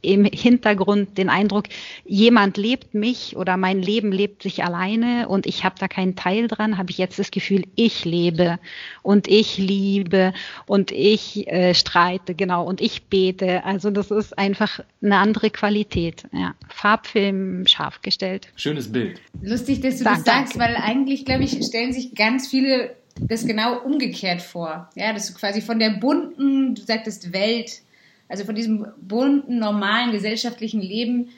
im 0.06 0.24
Hintergrund 0.24 1.18
den 1.18 1.28
Eindruck, 1.28 1.64
jemand 2.04 2.56
lebt 2.56 2.94
mich 2.94 3.36
oder 3.36 3.56
mein 3.56 3.82
Leben 3.82 4.12
lebt 4.12 4.42
sich 4.42 4.62
alleine 4.64 5.28
und 5.28 5.46
ich 5.46 5.64
habe 5.64 5.74
da 5.78 5.88
keinen 5.88 6.14
Teil 6.14 6.48
dran, 6.48 6.78
habe 6.78 6.90
ich 6.90 6.98
jetzt 6.98 7.18
das 7.18 7.30
Gefühl, 7.30 7.64
ich 7.74 8.04
lebe 8.04 8.58
und 9.02 9.26
ich 9.28 9.58
liebe 9.58 10.32
und 10.66 10.92
ich 10.92 11.48
äh, 11.48 11.74
streite, 11.74 12.34
genau, 12.34 12.64
und 12.64 12.80
ich 12.80 13.04
bete. 13.04 13.64
Also 13.64 13.90
das 13.90 14.10
ist 14.10 14.38
einfach 14.38 14.80
eine 15.02 15.18
andere 15.18 15.50
Qualität. 15.50 16.24
Ja. 16.32 16.54
Farbfilm 16.68 17.66
scharf 17.66 18.00
gestellt. 18.02 18.48
Schönes 18.56 18.90
Bild. 18.90 19.20
Lustig, 19.42 19.80
dass 19.80 19.98
du 19.98 20.04
danke, 20.04 20.22
das 20.24 20.34
sagst, 20.34 20.56
danke. 20.56 20.74
weil 20.74 20.76
eigentlich, 20.76 21.24
glaube 21.24 21.44
ich, 21.44 21.58
stellen 21.64 21.92
sich 21.92 22.14
ganz 22.14 22.48
viele 22.48 22.94
das 23.20 23.46
genau 23.46 23.78
umgekehrt 23.78 24.42
vor. 24.42 24.90
Ja, 24.94 25.12
dass 25.12 25.26
du 25.28 25.34
quasi 25.34 25.60
von 25.62 25.78
der 25.78 25.90
bunten, 25.90 26.74
du 26.74 26.82
sagtest 26.82 27.32
Welt, 27.32 27.80
also 28.28 28.44
von 28.44 28.54
diesem 28.54 28.86
bunten, 29.00 29.58
normalen 29.58 30.12
gesellschaftlichen 30.12 30.80
Leben 30.80 31.30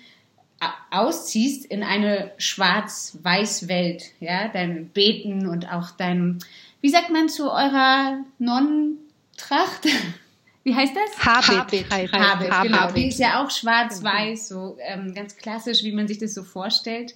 ausziehst 0.91 1.67
in 1.67 1.83
eine 1.83 2.33
schwarz-weiß 2.39 3.69
Welt, 3.69 4.13
ja, 4.21 4.49
dein 4.49 4.89
Beten 4.89 5.47
und 5.47 5.71
auch 5.71 5.91
dein, 5.93 6.39
wie 6.81 6.89
sagt 6.89 7.11
man 7.11 7.29
zu 7.29 7.51
eurer 7.51 8.25
Nonnentracht? 8.39 9.87
Wie 10.65 10.75
heißt 10.75 10.93
das? 10.95 11.25
Habit. 11.25 11.91
Habit, 11.91 11.91
Habit, 12.13 12.51
Habit 12.51 12.63
genau. 12.63 12.93
Die 12.93 13.09
ist 13.09 13.19
ja 13.19 13.43
auch 13.43 13.51
schwarz-weiß, 13.51 14.49
so 14.49 14.77
ähm, 14.81 15.15
ganz 15.15 15.35
klassisch, 15.37 15.83
wie 15.83 15.93
man 15.93 16.07
sich 16.07 16.19
das 16.19 16.35
so 16.35 16.43
vorstellt. 16.43 17.15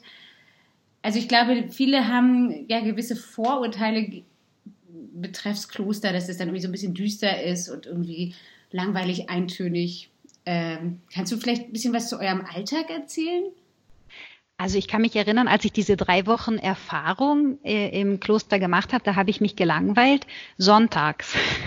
Also 1.02 1.18
ich 1.18 1.28
glaube, 1.28 1.66
viele 1.68 2.08
haben 2.08 2.64
ja 2.68 2.80
gewisse 2.80 3.14
Vorurteile 3.14 4.22
betreffs 5.12 5.68
Kloster, 5.68 6.14
dass 6.14 6.30
es 6.30 6.38
dann 6.38 6.48
irgendwie 6.48 6.62
so 6.62 6.68
ein 6.68 6.72
bisschen 6.72 6.94
düster 6.94 7.42
ist 7.42 7.68
und 7.68 7.84
irgendwie 7.84 8.34
langweilig, 8.72 9.30
eintönig. 9.30 10.10
Ähm, 10.44 11.00
kannst 11.12 11.32
du 11.32 11.36
vielleicht 11.36 11.66
ein 11.66 11.72
bisschen 11.72 11.94
was 11.94 12.08
zu 12.08 12.18
eurem 12.18 12.44
Alltag 12.44 12.90
erzählen? 12.90 13.44
Also 14.62 14.78
ich 14.78 14.86
kann 14.86 15.02
mich 15.02 15.16
erinnern, 15.16 15.48
als 15.48 15.64
ich 15.64 15.72
diese 15.72 15.96
drei 15.96 16.24
Wochen 16.28 16.56
Erfahrung 16.56 17.58
äh, 17.64 18.00
im 18.00 18.20
Kloster 18.20 18.60
gemacht 18.60 18.92
habe, 18.92 19.02
da 19.02 19.16
habe 19.16 19.28
ich 19.28 19.40
mich 19.40 19.56
gelangweilt 19.56 20.24
sonntags, 20.56 21.34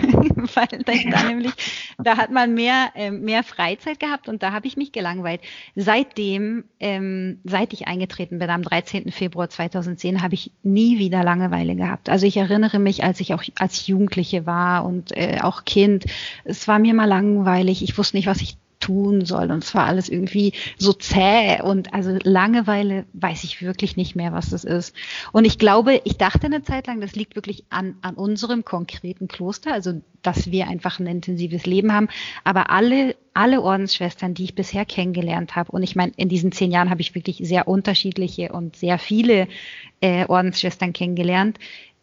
weil 0.54 0.66
da, 0.82 0.94
da 1.10 1.22
nämlich 1.24 1.52
da 1.98 2.16
hat 2.16 2.30
man 2.30 2.54
mehr 2.54 2.92
äh, 2.94 3.10
mehr 3.10 3.42
Freizeit 3.42 4.00
gehabt 4.00 4.30
und 4.30 4.42
da 4.42 4.52
habe 4.52 4.66
ich 4.66 4.78
mich 4.78 4.92
gelangweilt. 4.92 5.42
Seitdem, 5.74 6.64
ähm, 6.80 7.40
seit 7.44 7.74
ich 7.74 7.86
eingetreten 7.86 8.38
bin 8.38 8.48
am 8.48 8.62
13. 8.62 9.12
Februar 9.12 9.50
2010, 9.50 10.22
habe 10.22 10.32
ich 10.32 10.52
nie 10.62 10.98
wieder 10.98 11.22
Langeweile 11.22 11.76
gehabt. 11.76 12.08
Also 12.08 12.24
ich 12.24 12.38
erinnere 12.38 12.78
mich, 12.78 13.04
als 13.04 13.20
ich 13.20 13.34
auch 13.34 13.42
als 13.56 13.86
Jugendliche 13.86 14.46
war 14.46 14.86
und 14.86 15.14
äh, 15.14 15.40
auch 15.42 15.66
Kind, 15.66 16.06
es 16.44 16.66
war 16.66 16.78
mir 16.78 16.94
mal 16.94 17.04
langweilig. 17.04 17.82
Ich 17.82 17.98
wusste 17.98 18.16
nicht, 18.16 18.26
was 18.26 18.40
ich 18.40 18.56
tun 18.86 19.24
soll. 19.24 19.50
Und 19.50 19.64
zwar 19.64 19.86
alles 19.86 20.08
irgendwie 20.08 20.52
so 20.78 20.92
zäh 20.92 21.60
und 21.62 21.92
also 21.92 22.16
Langeweile 22.22 23.04
weiß 23.14 23.42
ich 23.44 23.60
wirklich 23.60 23.96
nicht 23.96 24.14
mehr, 24.14 24.32
was 24.32 24.50
das 24.50 24.64
ist. 24.64 24.94
Und 25.32 25.44
ich 25.44 25.58
glaube, 25.58 26.00
ich 26.04 26.18
dachte 26.18 26.46
eine 26.46 26.62
Zeit 26.62 26.86
lang, 26.86 27.00
das 27.00 27.16
liegt 27.16 27.34
wirklich 27.34 27.64
an, 27.68 27.96
an 28.02 28.14
unserem 28.14 28.64
konkreten 28.64 29.26
Kloster, 29.26 29.72
also 29.72 30.00
dass 30.22 30.50
wir 30.50 30.68
einfach 30.68 31.00
ein 31.00 31.06
intensives 31.06 31.66
Leben 31.66 31.92
haben. 31.92 32.08
Aber 32.44 32.70
alle, 32.70 33.16
alle 33.34 33.60
Ordensschwestern, 33.60 34.34
die 34.34 34.44
ich 34.44 34.54
bisher 34.54 34.84
kennengelernt 34.84 35.56
habe, 35.56 35.72
und 35.72 35.82
ich 35.82 35.96
meine, 35.96 36.12
in 36.16 36.28
diesen 36.28 36.52
zehn 36.52 36.70
Jahren 36.70 36.90
habe 36.90 37.00
ich 37.00 37.14
wirklich 37.14 37.38
sehr 37.42 37.66
unterschiedliche 37.66 38.52
und 38.52 38.76
sehr 38.76 38.98
viele 38.98 39.48
äh, 40.00 40.26
Ordensschwestern 40.26 40.92
kennengelernt, 40.92 41.58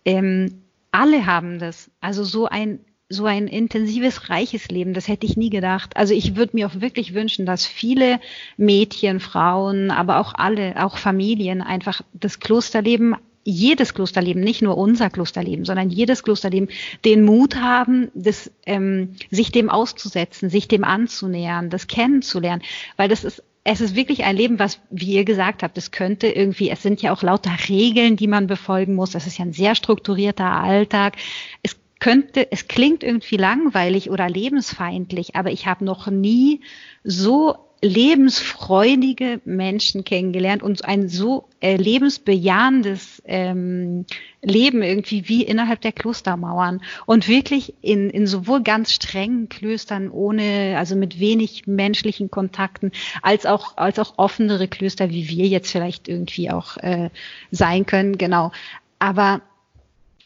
ähm, 0.05 0.61
alle 0.91 1.25
haben 1.25 1.59
das. 1.59 1.89
Also 2.01 2.23
so 2.23 2.47
ein 2.47 2.79
so 3.13 3.25
ein 3.25 3.47
intensives, 3.47 4.29
reiches 4.29 4.67
Leben, 4.69 4.93
das 4.93 5.07
hätte 5.07 5.25
ich 5.25 5.37
nie 5.37 5.49
gedacht. 5.49 5.95
Also 5.95 6.13
ich 6.13 6.35
würde 6.35 6.55
mir 6.55 6.67
auch 6.67 6.81
wirklich 6.81 7.13
wünschen, 7.13 7.45
dass 7.45 7.65
viele 7.65 8.19
Mädchen, 8.57 9.19
Frauen, 9.19 9.91
aber 9.91 10.19
auch 10.19 10.33
alle, 10.35 10.83
auch 10.83 10.97
Familien 10.97 11.61
einfach 11.61 12.01
das 12.13 12.39
Klosterleben 12.39 13.15
jedes 13.45 13.93
Klosterleben, 13.93 14.41
nicht 14.41 14.61
nur 14.61 14.77
unser 14.77 15.09
Klosterleben, 15.09 15.65
sondern 15.65 15.89
jedes 15.89 16.23
Klosterleben, 16.23 16.69
den 17.03 17.25
Mut 17.25 17.57
haben, 17.57 18.09
das, 18.13 18.49
ähm, 18.65 19.15
sich 19.31 19.51
dem 19.51 19.69
auszusetzen, 19.69 20.49
sich 20.49 20.69
dem 20.69 20.85
anzunähern, 20.85 21.69
das 21.69 21.87
kennenzulernen, 21.87 22.61
weil 22.95 23.09
das 23.09 23.25
ist 23.25 23.43
es 23.65 23.79
ist 23.79 23.95
wirklich 23.95 24.25
ein 24.25 24.35
Leben, 24.35 24.59
was, 24.59 24.79
wie 24.89 25.13
ihr 25.13 25.23
gesagt 25.23 25.63
habt, 25.63 25.77
es 25.77 25.91
könnte 25.91 26.27
irgendwie, 26.27 26.69
es 26.69 26.81
sind 26.81 27.01
ja 27.01 27.13
auch 27.13 27.23
lauter 27.23 27.55
Regeln, 27.69 28.17
die 28.17 28.27
man 28.27 28.47
befolgen 28.47 28.93
muss. 28.93 29.15
Es 29.15 29.25
ist 29.25 29.37
ja 29.37 29.45
ein 29.45 29.53
sehr 29.53 29.75
strukturierter 29.75 30.51
Alltag. 30.51 31.15
Es 31.61 31.77
könnte, 32.03 32.51
es 32.51 32.67
klingt 32.67 33.01
irgendwie 33.01 33.37
langweilig 33.37 34.09
oder 34.09 34.27
lebensfeindlich, 34.29 35.37
aber 35.37 35.51
ich 35.51 35.67
habe 35.67 35.85
noch 35.85 36.07
nie 36.07 36.59
so 37.05 37.55
lebensfreudige 37.81 39.39
Menschen 39.45 40.03
kennengelernt 40.03 40.63
und 40.63 40.83
ein 40.83 41.07
so 41.07 41.47
äh, 41.61 41.77
lebensbejahendes 41.77 43.21
ähm, 43.23 44.05
Leben 44.41 44.83
irgendwie 44.83 45.29
wie 45.29 45.43
innerhalb 45.43 45.79
der 45.79 45.93
Klostermauern 45.93 46.81
und 47.05 47.29
wirklich 47.29 47.73
in, 47.79 48.09
in 48.09 48.27
sowohl 48.27 48.63
ganz 48.63 48.91
strengen 48.91 49.47
Klöstern 49.47 50.09
ohne, 50.09 50.75
also 50.77 50.97
mit 50.97 51.21
wenig 51.21 51.67
menschlichen 51.67 52.29
Kontakten, 52.29 52.91
als 53.21 53.45
auch, 53.45 53.77
als 53.77 53.97
auch 53.97 54.15
offenere 54.17 54.67
Klöster, 54.67 55.09
wie 55.09 55.29
wir 55.29 55.47
jetzt 55.47 55.71
vielleicht 55.71 56.09
irgendwie 56.09 56.51
auch 56.51 56.75
äh, 56.77 57.11
sein 57.51 57.85
können, 57.85 58.17
genau. 58.17 58.51
Aber 58.99 59.41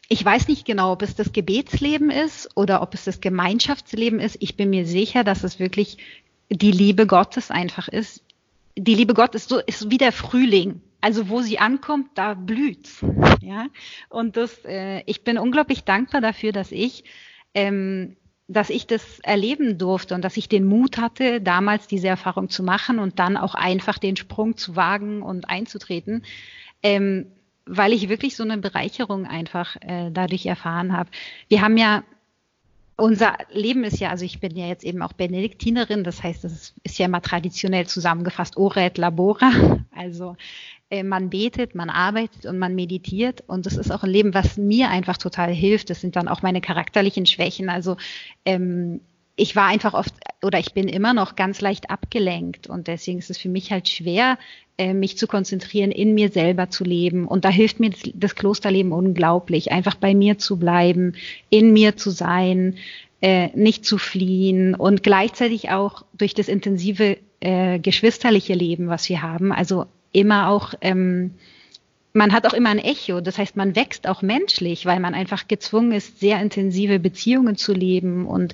ich 0.10 0.24
weiß 0.24 0.48
nicht 0.48 0.65
genau, 0.65 0.93
ob 0.93 1.02
es 1.02 1.15
das 1.15 1.34
Gebetsleben 1.34 2.10
ist 2.12 2.50
oder 2.56 2.82
ob 2.82 2.93
es 2.93 3.04
das 3.04 3.20
Gemeinschaftsleben 3.20 4.20
ist. 4.20 4.38
Ich 4.39 4.56
bin 4.56 4.70
mir 4.70 4.86
sicher, 4.86 5.24
dass 5.24 5.43
es 5.43 5.60
wirklich 5.60 5.98
die 6.50 6.72
Liebe 6.72 7.08
Gottes 7.08 7.52
einfach 7.52 7.88
ist. 7.88 8.24
Die 8.78 8.96
Liebe 8.96 9.13
Gottes 9.13 9.43
ist 9.43 9.50
so, 9.50 9.60
ist 9.60 9.91
wie 9.91 9.98
der 9.98 10.12
Frühling. 10.12 10.82
Also 11.02 11.30
wo 11.30 11.41
sie 11.41 11.60
ankommt, 11.60 12.10
da 12.15 12.34
blüht's. 12.34 13.04
Ja, 13.41 13.67
und 14.10 14.38
das, 14.38 14.63
äh, 14.65 15.04
ich 15.06 15.24
bin 15.24 15.38
unglaublich 15.38 15.84
dankbar 15.84 16.22
dafür, 16.22 16.52
dass 16.52 16.72
ich, 16.72 17.04
ähm, 17.54 18.15
dass 18.48 18.70
ich 18.70 18.88
das 18.88 19.20
erleben 19.20 19.78
durfte 19.78 20.15
und 20.15 20.24
dass 20.24 20.38
ich 20.38 20.50
den 20.50 20.65
Mut 20.65 20.98
hatte, 20.98 21.41
damals 21.41 21.88
diese 21.88 22.08
Erfahrung 22.08 22.50
zu 22.50 22.63
machen 22.63 22.98
und 23.00 23.20
dann 23.20 23.38
auch 23.38 23.56
einfach 23.56 24.00
den 24.00 24.15
Sprung 24.15 24.58
zu 24.58 24.76
wagen 24.76 25.22
und 25.22 25.50
einzutreten. 25.50 26.24
Ähm, 26.82 27.28
weil 27.67 27.93
ich 27.93 28.10
wirklich 28.10 28.36
so 28.36 28.43
eine 28.43 28.58
Bereicherung 28.58 29.25
einfach 29.25 29.75
äh, 29.82 30.10
dadurch 30.12 30.45
erfahren 30.45 30.93
habe. 30.93 31.10
Wir 31.49 31.62
haben 31.62 31.77
ja 31.77 32.03
unser 32.97 33.38
Leben 33.51 33.84
ist 33.84 33.99
ja, 33.99 34.10
also 34.10 34.25
ich 34.25 34.39
bin 34.39 34.56
ja 34.56 34.65
jetzt 34.65 34.84
eben 34.84 35.03
auch 35.03 35.13
Benediktinerin, 35.13 36.03
das 36.03 36.23
heißt, 36.23 36.43
das 36.43 36.73
ist, 36.84 36.97
ja 36.97 37.06
immer 37.06 37.21
traditionell 37.21 37.86
zusammengefasst, 37.86 38.58
ora 38.58 38.82
et 38.86 38.97
labora. 38.97 39.51
Also 39.97 40.36
äh, 40.91 41.01
man 41.01 41.32
betet, 41.32 41.73
man 41.73 41.89
arbeitet 41.89 42.45
und 42.45 42.60
man 42.60 42.75
meditiert 42.75 43.43
und 43.47 43.65
das 43.65 43.77
ist 43.77 43.89
auch 43.89 44.03
ein 44.03 44.12
Leben, 44.12 44.36
was 44.36 44.58
mir 44.58 44.89
einfach 44.89 45.17
total 45.17 45.51
hilft. 45.51 45.89
Das 45.89 46.01
sind 46.01 46.15
dann 46.15 46.27
auch 46.27 46.43
meine 46.43 46.62
charakterlichen 46.62 47.25
Schwächen. 47.25 47.69
Also 47.69 47.97
ähm, 48.45 49.01
ich 49.38 49.56
war 49.56 49.67
einfach 49.67 49.93
oft 49.93 50.13
oder 50.43 50.60
ich 50.60 50.73
bin 50.73 50.88
immer 50.88 51.13
noch 51.13 51.36
ganz 51.36 51.62
leicht 51.62 51.89
abgelenkt 51.89 52.67
und 52.67 52.88
deswegen 52.88 53.19
ist 53.19 53.30
es 53.30 53.38
für 53.38 53.50
mich 53.50 53.71
halt 53.71 53.88
schwer, 53.88 54.38
äh, 54.78 54.93
mich 54.93 55.17
zu 55.17 55.28
konzentrieren, 55.28 55.91
in 55.91 56.13
mir 56.13 56.30
selber 56.30 56.69
zu 56.69 56.84
leben. 56.84 57.28
Und 57.28 57.45
da 57.45 57.50
hilft 57.50 57.80
mir 57.80 57.91
das, 58.13 58.36
Klosterleben 58.36 58.91
unglaublich, 58.91 59.71
einfach 59.71 59.95
bei 59.95 60.13
mir 60.13 60.38
zu 60.38 60.58
bleiben, 60.58 61.13
in 61.50 61.71
mir 61.71 61.95
zu 61.95 62.10
sein, 62.10 62.76
äh, 63.21 63.50
nicht 63.56 63.86
zu 63.86 63.97
fliehen 63.97 64.76
und 64.76 65.04
gleichzeitig 65.04 65.69
auch 65.69 66.04
durch 66.13 66.34
das 66.34 66.47
intensive 66.47 67.17
äh, 67.39 67.80
geschwisterliche 67.80 68.54
Leben, 68.54 68.89
was 68.89 69.08
wir 69.10 69.21
haben, 69.21 69.52
also 69.52 69.86
immer 70.12 70.50
auch 70.50 70.73
ähm, 70.82 71.32
man 72.17 72.34
hat 72.34 72.47
auch 72.47 72.54
immer 72.54 72.69
ein 72.69 72.80
Echo. 72.80 73.21
Das 73.21 73.38
heißt, 73.38 73.56
man 73.56 73.76
wächst 73.76 74.08
auch 74.08 74.21
menschlich, 74.21 74.86
weil 74.86 75.00
man 75.00 75.13
einfach 75.13 75.47
gezwungen 75.47 75.93
ist, 75.93 76.19
sehr 76.19 76.41
intensive 76.41 77.00
Beziehungen 77.00 77.56
zu 77.56 77.73
leben 77.73 78.26
und 78.26 78.54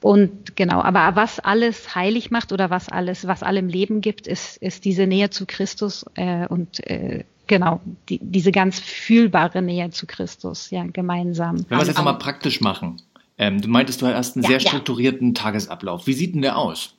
und 0.00 0.56
genau, 0.56 0.82
aber 0.82 1.16
was 1.16 1.40
alles 1.40 1.94
heilig 1.94 2.30
macht 2.30 2.52
oder 2.52 2.70
was 2.70 2.88
alles, 2.88 3.26
was 3.26 3.42
allem 3.42 3.68
Leben 3.68 4.00
gibt, 4.00 4.26
ist, 4.26 4.56
ist 4.58 4.84
diese 4.84 5.06
Nähe 5.06 5.30
zu 5.30 5.46
Christus 5.46 6.04
äh, 6.14 6.46
und 6.46 6.86
äh, 6.86 7.24
genau, 7.46 7.80
die, 8.08 8.18
diese 8.22 8.52
ganz 8.52 8.78
fühlbare 8.78 9.62
Nähe 9.62 9.90
zu 9.90 10.06
Christus, 10.06 10.70
ja, 10.70 10.84
gemeinsam. 10.84 11.64
Wenn 11.68 11.78
wir 11.78 11.82
es 11.82 11.88
jetzt 11.88 11.96
nochmal 11.96 12.18
praktisch 12.18 12.60
machen. 12.60 13.00
Ähm, 13.38 13.60
du 13.60 13.68
meintest, 13.68 14.02
du 14.02 14.06
hast 14.06 14.36
einen 14.36 14.44
ja, 14.44 14.50
sehr 14.50 14.60
strukturierten 14.60 15.28
ja. 15.28 15.42
Tagesablauf. 15.42 16.06
Wie 16.06 16.14
sieht 16.14 16.34
denn 16.34 16.42
der 16.42 16.56
aus? 16.56 16.94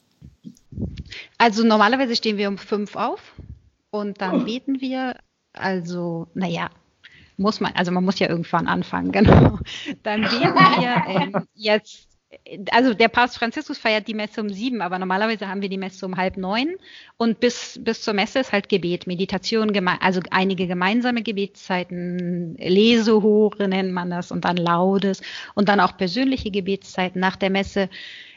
Also 1.37 1.63
normalerweise 1.63 2.15
stehen 2.15 2.37
wir 2.37 2.47
um 2.47 2.57
fünf 2.57 2.95
auf 2.95 3.33
und 3.89 4.21
dann 4.21 4.41
oh. 4.41 4.45
beten 4.45 4.81
wir. 4.81 5.15
Also, 5.53 6.27
naja, 6.35 6.69
muss 7.37 7.59
man, 7.59 7.71
also 7.73 7.91
man 7.91 8.03
muss 8.03 8.19
ja 8.19 8.29
irgendwann 8.29 8.67
anfangen, 8.67 9.11
genau. 9.13 9.59
Dann 10.03 10.21
beten 10.21 10.53
wir 10.53 11.03
ähm, 11.07 11.47
jetzt 11.55 12.07
also 12.71 12.93
der 12.93 13.07
Papst 13.07 13.37
Franziskus 13.37 13.77
feiert 13.77 14.07
die 14.07 14.13
Messe 14.13 14.41
um 14.41 14.49
sieben, 14.49 14.81
aber 14.81 14.99
normalerweise 14.99 15.47
haben 15.47 15.61
wir 15.61 15.69
die 15.69 15.77
Messe 15.77 16.05
um 16.05 16.17
halb 16.17 16.35
neun 16.35 16.75
und 17.15 17.39
bis, 17.39 17.79
bis 17.81 18.01
zur 18.01 18.13
Messe 18.13 18.39
ist 18.39 18.51
halt 18.51 18.67
Gebet, 18.67 19.07
Meditation, 19.07 19.71
also 20.01 20.19
einige 20.31 20.67
gemeinsame 20.67 21.23
Gebetszeiten, 21.23 22.55
Lesehore 22.57 23.69
nennt 23.69 23.93
man 23.93 24.09
das 24.09 24.31
und 24.31 24.43
dann 24.43 24.57
Laudes 24.57 25.21
und 25.55 25.69
dann 25.69 25.79
auch 25.79 25.95
persönliche 25.95 26.51
Gebetszeiten. 26.51 27.21
Nach 27.21 27.37
der 27.37 27.49
Messe 27.49 27.89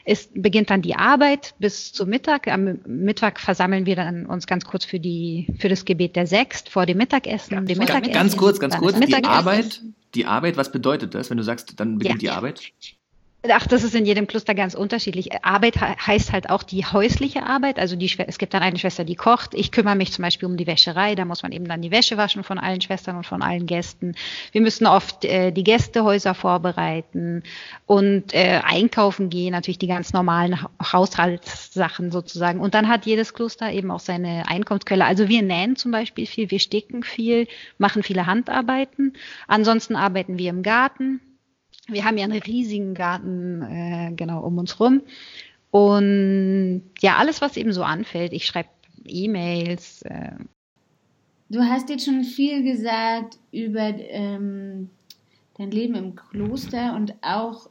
ist, 0.05 0.31
beginnt 0.33 0.69
dann 0.69 0.81
die 0.81 0.95
Arbeit 0.95 1.53
bis 1.59 1.91
zum 1.91 2.09
Mittag. 2.09 2.47
Am 2.47 2.79
Mittag 2.85 3.41
versammeln 3.41 3.85
wir 3.85 3.97
dann 3.97 4.25
uns 4.25 4.47
ganz 4.47 4.63
kurz 4.63 4.85
für 4.85 5.01
die, 5.01 5.47
für 5.59 5.67
das 5.67 5.83
Gebet 5.83 6.15
der 6.15 6.27
Sechst 6.27 6.69
vor 6.69 6.85
dem 6.85 6.97
Mittagessen. 6.97 7.55
Ja, 7.55 7.61
dem 7.61 7.77
Mittagessen 7.77 8.13
ganz 8.13 8.37
kurz, 8.37 8.59
ganz 8.59 8.77
kurz, 8.77 8.97
die 8.99 9.23
Arbeit, 9.23 9.81
die 10.15 10.25
Arbeit, 10.25 10.55
was 10.55 10.71
bedeutet 10.71 11.13
das, 11.13 11.29
wenn 11.29 11.37
du 11.37 11.43
sagst, 11.43 11.79
dann 11.79 11.97
beginnt 11.97 12.21
ja. 12.21 12.31
die 12.31 12.35
Arbeit? 12.37 12.71
Ach, 13.49 13.65
das 13.65 13.83
ist 13.83 13.95
in 13.95 14.05
jedem 14.05 14.27
Kloster 14.27 14.53
ganz 14.53 14.75
unterschiedlich. 14.75 15.43
Arbeit 15.43 15.81
heißt 15.81 16.31
halt 16.31 16.51
auch 16.51 16.61
die 16.61 16.85
häusliche 16.85 17.41
Arbeit. 17.41 17.79
Also 17.79 17.95
die, 17.95 18.11
es 18.27 18.37
gibt 18.37 18.53
dann 18.53 18.61
eine 18.61 18.77
Schwester, 18.77 19.03
die 19.03 19.15
kocht. 19.15 19.55
Ich 19.55 19.71
kümmere 19.71 19.95
mich 19.95 20.11
zum 20.11 20.21
Beispiel 20.21 20.47
um 20.47 20.57
die 20.57 20.67
Wäscherei. 20.67 21.15
Da 21.15 21.25
muss 21.25 21.41
man 21.41 21.51
eben 21.51 21.67
dann 21.67 21.81
die 21.81 21.89
Wäsche 21.89 22.17
waschen 22.17 22.43
von 22.43 22.59
allen 22.59 22.81
Schwestern 22.81 23.17
und 23.17 23.25
von 23.25 23.41
allen 23.41 23.65
Gästen. 23.65 24.13
Wir 24.51 24.61
müssen 24.61 24.85
oft 24.85 25.25
äh, 25.25 25.51
die 25.51 25.63
Gästehäuser 25.63 26.35
vorbereiten 26.35 27.41
und 27.87 28.31
äh, 28.35 28.61
einkaufen 28.63 29.31
gehen. 29.31 29.53
Natürlich 29.53 29.79
die 29.79 29.87
ganz 29.87 30.13
normalen 30.13 30.59
Haushaltssachen 30.79 32.11
sozusagen. 32.11 32.59
Und 32.59 32.75
dann 32.75 32.89
hat 32.89 33.07
jedes 33.07 33.33
Kloster 33.33 33.71
eben 33.71 33.89
auch 33.89 34.01
seine 34.01 34.47
Einkommensquelle. 34.49 35.05
Also 35.05 35.29
wir 35.29 35.41
nähen 35.41 35.75
zum 35.75 35.89
Beispiel 35.89 36.27
viel, 36.27 36.51
wir 36.51 36.59
sticken 36.59 37.01
viel, 37.01 37.47
machen 37.79 38.03
viele 38.03 38.27
Handarbeiten. 38.27 39.13
Ansonsten 39.47 39.95
arbeiten 39.95 40.37
wir 40.37 40.51
im 40.51 40.61
Garten 40.61 41.21
wir 41.87 42.05
haben 42.05 42.17
ja 42.17 42.25
einen 42.25 42.41
riesigen 42.41 42.93
Garten 42.93 43.61
äh, 43.61 44.13
genau 44.15 44.41
um 44.41 44.57
uns 44.57 44.79
rum. 44.79 45.01
Und 45.71 46.83
ja, 46.99 47.15
alles, 47.17 47.41
was 47.41 47.57
eben 47.57 47.73
so 47.73 47.83
anfällt. 47.83 48.33
Ich 48.33 48.45
schreibe 48.45 48.69
E-Mails. 49.05 50.01
Äh. 50.03 50.35
Du 51.49 51.61
hast 51.61 51.89
jetzt 51.89 52.05
schon 52.05 52.23
viel 52.23 52.63
gesagt 52.63 53.39
über 53.51 53.93
ähm, 53.97 54.89
dein 55.57 55.71
Leben 55.71 55.95
im 55.95 56.15
Kloster 56.15 56.95
und 56.95 57.13
auch 57.21 57.69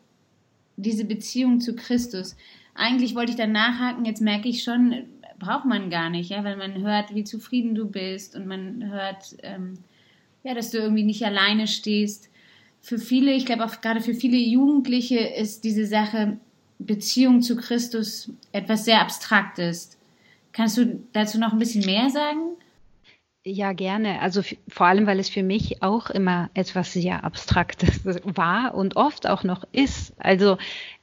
diese 0.77 1.05
Beziehung 1.05 1.61
zu 1.61 1.77
Christus. 1.77 2.37
Eigentlich 2.75 3.15
wollte 3.15 3.33
ich 3.33 3.37
dann 3.37 3.53
nachhaken, 3.53 4.07
jetzt 4.07 4.23
merke 4.23 4.49
ich 4.49 4.63
schon, 4.63 5.05
braucht 5.39 5.67
man 5.67 5.91
gar 5.91 6.09
nicht, 6.09 6.31
ja, 6.31 6.43
weil 6.45 6.57
man 6.57 6.83
hört, 6.83 7.15
wie 7.15 7.25
zufrieden 7.25 7.75
du 7.75 7.87
bist 7.87 8.35
und 8.35 8.47
man 8.47 8.91
hört, 8.91 9.37
ähm, 9.43 9.79
ja, 10.43 10.55
dass 10.55 10.71
du 10.71 10.79
irgendwie 10.79 11.05
nicht 11.05 11.25
alleine 11.25 11.67
stehst 11.67 12.30
für 12.81 12.99
viele, 12.99 13.33
ich 13.33 13.47
glaube 13.47 13.65
auch 13.65 13.81
gerade 13.81 14.01
für 14.01 14.15
viele 14.15 14.37
Jugendliche 14.37 15.19
ist 15.19 15.65
diese 15.65 15.87
Sache 15.87 16.39
Beziehung 16.79 17.43
zu 17.43 17.57
Christus 17.57 18.33
etwas 18.53 18.85
sehr 18.85 19.01
Abstraktes. 19.01 19.99
Kannst 20.53 20.79
du 20.79 21.01
dazu 21.13 21.39
noch 21.39 21.53
ein 21.53 21.59
bisschen 21.59 21.85
mehr 21.85 22.09
sagen? 22.11 22.57
Ja, 23.45 23.73
gerne. 23.73 24.21
Also 24.21 24.43
vor 24.69 24.87
allem, 24.87 25.07
weil 25.07 25.19
es 25.19 25.31
für 25.31 25.43
mich 25.43 25.83
auch 25.83 26.11
immer 26.11 26.51
etwas 26.55 26.93
sehr 26.93 27.25
Abstraktes 27.25 28.05
war 28.25 28.75
und 28.75 28.97
oft 28.97 29.27
auch 29.27 29.45
noch 29.45 29.65
ist. 29.73 30.13
Also 30.19 30.59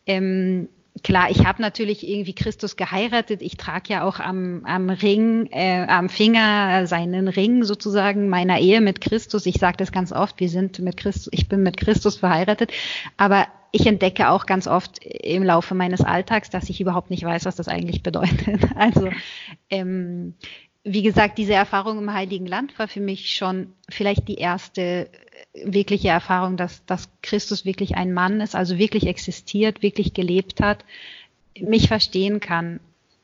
ähm, 0.05 0.69
klar, 1.03 1.29
ich 1.29 1.45
habe 1.45 1.61
natürlich 1.61 2.07
irgendwie 2.07 2.33
Christus 2.33 2.75
geheiratet. 2.75 3.41
Ich 3.41 3.57
trage 3.57 3.93
ja 3.93 4.03
auch 4.03 4.19
am, 4.19 4.63
am 4.65 4.89
Ring, 4.89 5.47
äh, 5.51 5.85
am 5.87 6.09
Finger 6.09 6.87
seinen 6.87 7.27
Ring 7.27 7.63
sozusagen 7.63 8.29
meiner 8.29 8.59
Ehe 8.59 8.81
mit 8.81 9.01
Christus. 9.01 9.45
Ich 9.45 9.55
sage 9.55 9.77
das 9.77 9.91
ganz 9.91 10.11
oft, 10.11 10.39
wir 10.39 10.49
sind 10.49 10.79
mit 10.79 10.97
Christus, 10.97 11.29
ich 11.31 11.47
bin 11.47 11.63
mit 11.63 11.77
Christus 11.77 12.17
verheiratet. 12.17 12.71
Aber 13.17 13.47
ich 13.71 13.85
entdecke 13.85 14.29
auch 14.29 14.45
ganz 14.45 14.67
oft 14.67 15.03
im 15.03 15.43
Laufe 15.43 15.75
meines 15.75 16.01
Alltags, 16.01 16.49
dass 16.49 16.69
ich 16.69 16.81
überhaupt 16.81 17.09
nicht 17.09 17.23
weiß, 17.23 17.45
was 17.45 17.55
das 17.55 17.67
eigentlich 17.67 18.03
bedeutet. 18.03 18.61
Also 18.75 19.09
ähm, 19.69 20.35
wie 20.87 21.03
gesagt, 21.03 21.37
diese 21.37 21.53
Erfahrung 21.53 21.97
im 21.97 22.13
Heiligen 22.13 22.45
Land 22.45 22.79
war 22.79 22.87
für 22.87 23.01
mich 23.01 23.35
schon 23.35 23.73
vielleicht 23.89 24.27
die 24.27 24.35
erste 24.35 25.09
wirkliche 25.53 26.09
Erfahrung, 26.09 26.57
dass, 26.57 26.85
dass 26.85 27.09
Christus 27.21 27.65
wirklich 27.65 27.95
ein 27.95 28.13
Mann 28.13 28.41
ist, 28.41 28.55
also 28.55 28.77
wirklich 28.77 29.05
existiert, 29.05 29.81
wirklich 29.81 30.13
gelebt 30.13 30.61
hat, 30.61 30.85
mich 31.59 31.87
verstehen 31.87 32.39
kann. 32.39 32.79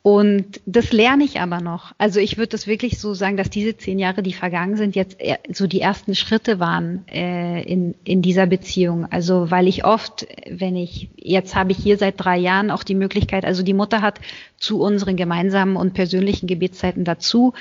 Und 0.06 0.60
das 0.66 0.92
lerne 0.92 1.24
ich 1.24 1.39
aber 1.39 1.62
noch. 1.62 1.94
Also 1.98 2.20
ich 2.20 2.38
würde 2.38 2.50
das 2.50 2.68
wirklich 2.68 3.00
so 3.00 3.13
sagen, 3.13 3.38
dass 3.38 3.50
diese 3.50 3.78
zehn 3.78 4.00
Jahre, 4.00 4.22
die 4.22 4.34
vergangen 4.34 4.76
sind, 4.76 4.98
jetzt 4.98 5.18
so 5.50 5.66
die 5.66 5.80
ersten 5.80 6.13
Schritte 6.13 6.60
waren 6.60 7.08
äh, 7.08 7.63
in, 7.63 7.96
in 8.04 8.22
dieser 8.22 8.46
Beziehung. 8.46 9.08
Also 9.10 9.50
weil 9.50 9.66
ich 9.66 9.86
oft, 9.86 10.28
wenn 10.50 10.76
ich, 10.76 11.08
jetzt 11.16 11.56
habe 11.56 11.72
ich 11.72 11.78
hier 11.78 11.98
seit 11.98 12.16
drei 12.18 12.38
Jahren 12.38 12.70
auch 12.70 12.84
die 12.84 12.96
Möglichkeit, 12.96 13.46
also 13.46 13.63
die 13.63 13.74
Mutter 13.74 14.02
hat 14.02 14.20
zu 14.58 14.82
unseren 14.82 15.16
gemeinsamen 15.16 15.78
und 15.78 15.94
persönlichen 15.94 16.48
Gebetszeiten 16.48 17.06
dazu 17.06 17.54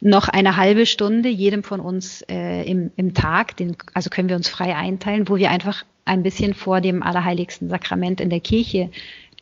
noch 0.00 0.28
eine 0.28 0.56
halbe 0.56 0.86
Stunde 0.86 1.28
jedem 1.28 1.62
von 1.62 1.80
uns 1.80 2.22
äh, 2.30 2.62
im, 2.62 2.92
im 2.96 3.12
Tag, 3.12 3.58
den, 3.58 3.76
also 3.92 4.08
können 4.08 4.30
wir 4.30 4.36
uns 4.36 4.48
frei 4.48 4.74
einteilen, 4.74 5.28
wo 5.28 5.36
wir 5.36 5.50
einfach 5.50 5.84
ein 6.06 6.22
bisschen 6.22 6.54
vor 6.54 6.80
dem 6.80 7.02
Allerheiligsten 7.02 7.68
Sakrament 7.68 8.22
in 8.22 8.30
der 8.30 8.40
Kirche 8.40 8.90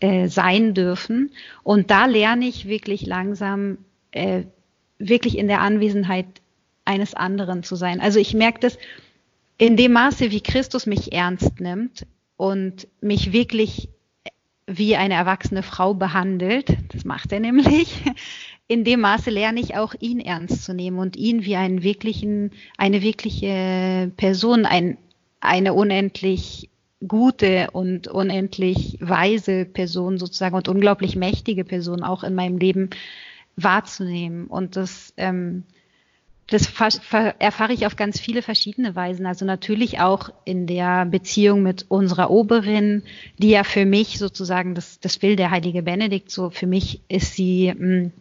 äh, 0.01 0.29
sein 0.29 0.75
dürfen. 0.75 1.33
Und 1.63 1.91
da 1.91 2.07
lerne 2.07 2.47
ich 2.47 2.69
wirklich 2.69 3.07
langsam, 3.07 3.79
äh, 4.13 4.45
wirklich 4.99 5.39
in 5.39 5.49
der 5.49 5.61
Anwesenheit 5.61 6.27
eines 6.85 7.15
anderen 7.15 7.63
zu 7.63 7.77
sein. 7.77 8.01
Also 8.01 8.19
ich 8.19 8.35
merke 8.35 8.61
das 8.61 8.79
in 9.59 9.77
dem 9.77 9.93
Maße, 9.93 10.31
wie 10.31 10.41
Christus 10.41 10.87
mich 10.87 11.13
ernst 11.13 11.61
nimmt 11.61 12.07
und 12.37 12.87
mich 13.01 13.33
wirklich 13.33 13.89
wie 14.69 14.97
eine 14.97 15.15
erwachsene 15.15 15.63
Frau 15.63 15.95
behandelt, 15.95 16.77
das 16.93 17.05
macht 17.05 17.33
er 17.33 17.41
nämlich, 17.41 18.03
in 18.69 18.85
dem 18.85 19.01
Maße 19.01 19.31
lerne 19.31 19.61
ich 19.61 19.77
auch 19.77 19.95
ihn 19.99 20.21
ernst 20.21 20.63
zu 20.63 20.75
nehmen 20.75 20.99
und 20.99 21.17
ihn 21.17 21.45
wie 21.45 21.57
einen 21.57 21.83
wirklichen, 21.83 22.53
eine 22.77 23.03
wirkliche 23.03 24.13
Person, 24.17 24.67
ein, 24.67 24.99
eine 25.41 25.73
unendlich 25.73 26.68
gute 27.07 27.71
und 27.73 28.09
unendlich 28.09 28.99
weise 29.01 29.65
Person 29.65 30.19
sozusagen 30.19 30.57
und 30.57 30.69
unglaublich 30.69 31.15
mächtige 31.15 31.65
Person 31.65 32.03
auch 32.03 32.25
in 32.25 32.35
meinem 32.35 32.59
Leben 32.59 32.91
wahrzunehmen. 33.57 34.47
Und 34.47 34.77
das, 34.77 35.13
ähm, 35.17 35.63
das 36.49 36.73
erfahre 37.39 37.73
ich 37.73 37.87
auf 37.87 37.97
ganz 37.97 38.19
viele 38.19 38.43
verschiedene 38.43 38.97
Weisen. 38.97 39.27
Also 39.27 39.45
natürlich 39.45 40.01
auch 40.01 40.31
in 40.45 40.67
der 40.67 41.05
Beziehung 41.07 41.63
mit 41.63 41.87
unserer 41.89 42.31
Oberin, 42.31 43.03
die 43.37 43.51
ja 43.51 43.65
für 43.65 43.85
mich 43.85 44.19
sozusagen, 44.19 44.75
das, 44.75 44.99
das 44.99 45.23
will 45.23 45.37
der 45.37 45.51
heilige 45.51 45.83
Benedikt, 45.83 46.31
so 46.31 46.51
für 46.51 46.67
mich 46.67 47.03
ist 47.09 47.35
sie, 47.35 47.73
mm, 47.73 48.13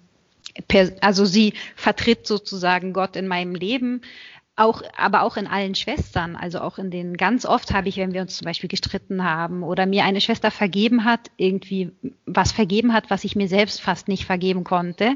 also 1.02 1.26
sie 1.26 1.54
vertritt 1.76 2.28
sozusagen 2.28 2.94
Gott 2.94 3.16
in 3.16 3.28
meinem 3.28 3.56
Leben 3.56 4.02
auch, 4.58 4.82
aber 4.98 5.22
auch 5.22 5.38
in 5.38 5.48
allen 5.48 5.76
Schwestern, 5.76 6.36
also 6.36 6.60
auch 6.60 6.80
in 6.80 6.90
den, 6.90 7.16
ganz 7.16 7.46
oft 7.46 7.74
habe 7.74 7.90
ich, 7.90 7.98
wenn 7.98 8.14
wir 8.14 8.22
uns 8.22 8.38
zum 8.38 8.46
Beispiel 8.46 8.70
gestritten 8.70 9.24
haben 9.24 9.64
oder 9.64 9.86
mir 9.86 10.04
eine 10.04 10.20
Schwester 10.20 10.52
vergeben 10.52 11.06
hat, 11.06 11.32
irgendwie 11.38 11.92
was 12.26 12.52
vergeben 12.52 12.92
hat, 12.92 13.10
was 13.10 13.24
ich 13.24 13.36
mir 13.36 13.48
selbst 13.48 13.80
fast 13.80 14.08
nicht 14.08 14.26
vergeben 14.26 14.64
konnte, 14.64 15.16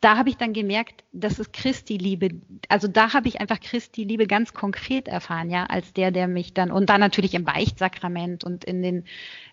da 0.00 0.16
habe 0.16 0.28
ich 0.28 0.36
dann 0.36 0.52
gemerkt, 0.52 1.04
das 1.12 1.38
ist 1.38 1.52
Christi 1.52 1.96
Liebe. 1.96 2.30
Also 2.68 2.86
da 2.86 3.14
habe 3.14 3.28
ich 3.28 3.40
einfach 3.40 3.60
Christi 3.60 4.04
Liebe 4.04 4.26
ganz 4.26 4.52
konkret 4.52 5.08
erfahren, 5.08 5.50
ja, 5.50 5.64
als 5.66 5.92
der, 5.92 6.10
der 6.10 6.28
mich 6.28 6.54
dann, 6.54 6.70
und 6.70 6.88
dann 6.88 7.00
natürlich 7.00 7.34
im 7.34 7.44
Beichtsakrament 7.44 8.44
und 8.44 8.64
in 8.64 8.82
den, 8.82 9.04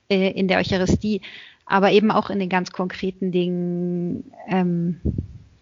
äh, 0.09 0.31
in 0.31 0.47
der 0.47 0.59
Eucharistie, 0.59 1.21
aber 1.65 1.91
eben 1.91 2.11
auch 2.11 2.29
in 2.29 2.39
den 2.39 2.49
ganz 2.49 2.71
konkreten 2.71 3.31
Dingen 3.31 4.31
ähm, 4.47 5.01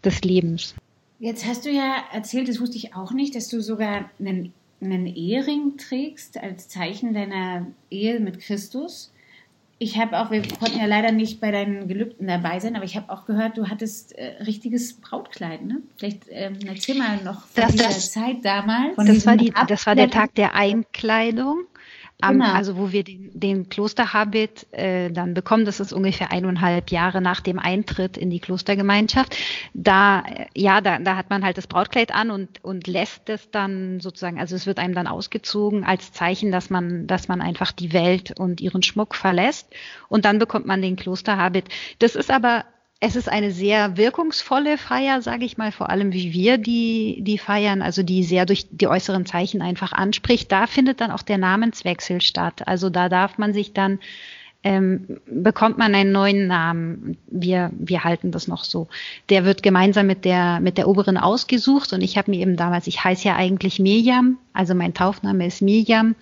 des 0.03 0.21
Lebens. 0.23 0.75
Jetzt 1.24 1.46
hast 1.46 1.66
du 1.66 1.70
ja 1.70 2.04
erzählt, 2.12 2.50
das 2.50 2.60
wusste 2.60 2.76
ich 2.76 2.96
auch 2.96 3.14
nicht, 3.14 3.34
dass 3.34 3.48
du 3.48 3.62
sogar 3.62 4.10
einen, 4.20 4.52
einen 4.82 5.06
Ehering 5.06 5.78
trägst 5.78 6.38
als 6.38 6.68
Zeichen 6.68 7.14
deiner 7.14 7.68
Ehe 7.90 8.20
mit 8.20 8.42
Christus. 8.42 9.14
Ich 9.80 9.98
habe 9.98 10.20
auch, 10.20 10.32
wir 10.32 10.42
konnten 10.42 10.80
ja 10.80 10.86
leider 10.86 11.14
nicht 11.14 11.40
bei 11.40 11.50
deinen 11.52 11.88
Gelübden 11.88 12.28
dabei 12.28 12.60
sein, 12.60 12.76
aber 12.76 12.84
ich 12.84 12.98
habe 12.98 13.10
auch 13.10 13.26
gehört, 13.26 13.58
du 13.58 13.70
hattest 13.70 14.12
äh, 14.18 14.44
richtiges 14.44 14.96
Brautkleid, 14.96 15.64
ne? 15.64 15.82
Vielleicht 15.96 16.24
ähm, 16.30 16.58
erzähl 16.68 16.96
mal 16.96 17.16
noch 17.24 17.48
von 17.48 17.64
das, 17.64 17.72
dieser 17.72 17.86
das, 17.86 18.12
Zeit 18.12 18.44
damals. 18.44 18.98
Das 18.98 19.26
war, 19.26 19.38
die, 19.38 19.54
das 19.70 19.88
war 19.88 19.96
der 19.96 20.10
Tag 20.10 20.36
der 20.36 20.56
Einkleidung. 20.56 21.68
Genau. 22.32 22.54
also 22.54 22.78
wo 22.78 22.92
wir 22.92 23.04
den, 23.04 23.32
den 23.34 23.70
Klosterhabit 23.70 24.68
äh, 24.72 25.12
dann 25.12 25.34
bekommen, 25.34 25.66
das 25.66 25.80
ist 25.80 25.94
ungefähr 25.94 26.32
eineinhalb 26.32 26.92
Jahre 26.92 27.22
nach 27.22 27.42
dem 27.42 27.60
Eintritt 27.60 28.18
in 28.18 28.30
die 28.30 28.40
Klostergemeinschaft. 28.40 29.36
Da, 29.74 30.22
äh, 30.22 30.46
ja, 30.56 30.82
da, 30.82 31.00
da 31.00 31.16
hat 31.16 31.30
man 31.30 31.44
halt 31.44 31.58
das 31.58 31.68
Brautkleid 31.68 32.14
an 32.14 32.32
und, 32.32 32.64
und 32.64 32.88
lässt 32.88 33.30
es 33.30 33.52
dann 33.52 34.00
sozusagen, 34.00 34.40
also 34.40 34.56
es 34.56 34.66
wird 34.66 34.80
einem 34.80 34.94
dann 34.94 35.08
ausgezogen 35.08 35.84
als 35.84 36.12
Zeichen, 36.14 36.52
dass 36.52 36.70
man, 36.70 37.08
dass 37.08 37.28
man 37.28 37.42
einfach 37.42 37.72
die 37.72 37.94
Welt 37.94 38.40
und 38.40 38.62
ihren 38.62 38.84
Schmuck 38.84 39.16
verlässt. 39.16 39.68
Und 40.08 40.26
dann 40.26 40.40
bekommt 40.40 40.66
man 40.66 40.82
den 40.82 40.96
Klosterhabit. 40.96 41.66
Das 42.00 42.16
ist 42.16 42.32
aber 42.32 42.66
es 43.06 43.18
ist 43.18 43.28
eine 43.28 43.52
sehr 43.52 43.98
wirkungsvolle 43.98 44.78
Feier, 44.78 45.22
sage 45.22 45.44
ich 45.44 45.58
mal, 45.58 45.74
vor 45.74 45.89
allem 45.89 46.13
wie 46.13 46.32
wir 46.32 46.58
die, 46.58 47.18
die 47.20 47.38
feiern, 47.38 47.82
also 47.82 48.02
die 48.02 48.24
sehr 48.24 48.46
durch 48.46 48.68
die 48.72 48.88
äußeren 48.88 49.26
Zeichen 49.26 49.62
einfach 49.62 49.92
anspricht. 49.92 50.50
Da 50.54 50.68
findet 50.68 51.02
dann 51.02 51.12
auch 51.12 51.22
der 51.22 51.38
Namenswechsel 51.38 52.22
statt. 52.22 52.66
Also 52.66 52.89
da 52.89 53.10
darf 53.10 53.38
man 53.38 53.54
sich 53.54 53.74
dann, 53.74 54.00
ähm, 54.63 55.20
bekommt 55.26 55.78
man 55.78 55.94
einen 55.94 56.13
neuen 56.13 56.48
Namen. 56.48 57.18
Wir, 57.28 57.72
wir 57.74 58.06
halten 58.06 58.32
das 58.32 58.48
noch 58.48 58.63
so. 58.63 58.88
Der 59.28 59.44
wird 59.44 59.63
gemeinsam 59.63 60.08
mit 60.08 60.24
der, 60.24 60.62
mit 60.62 60.78
der 60.78 60.88
Oberen 60.88 61.18
ausgesucht 61.18 61.92
und 61.92 62.02
ich 62.02 62.18
habe 62.18 62.32
mir 62.32 62.39
eben 62.39 62.56
damals, 62.56 62.88
ich 62.88 63.04
heiße 63.04 63.28
ja 63.28 63.36
eigentlich 63.36 63.80
Mirjam, 63.80 64.38
also 64.54 64.76
mein 64.76 64.94
Taufname 64.94 65.46
ist 65.46 65.62
Mirjam. 65.62 66.16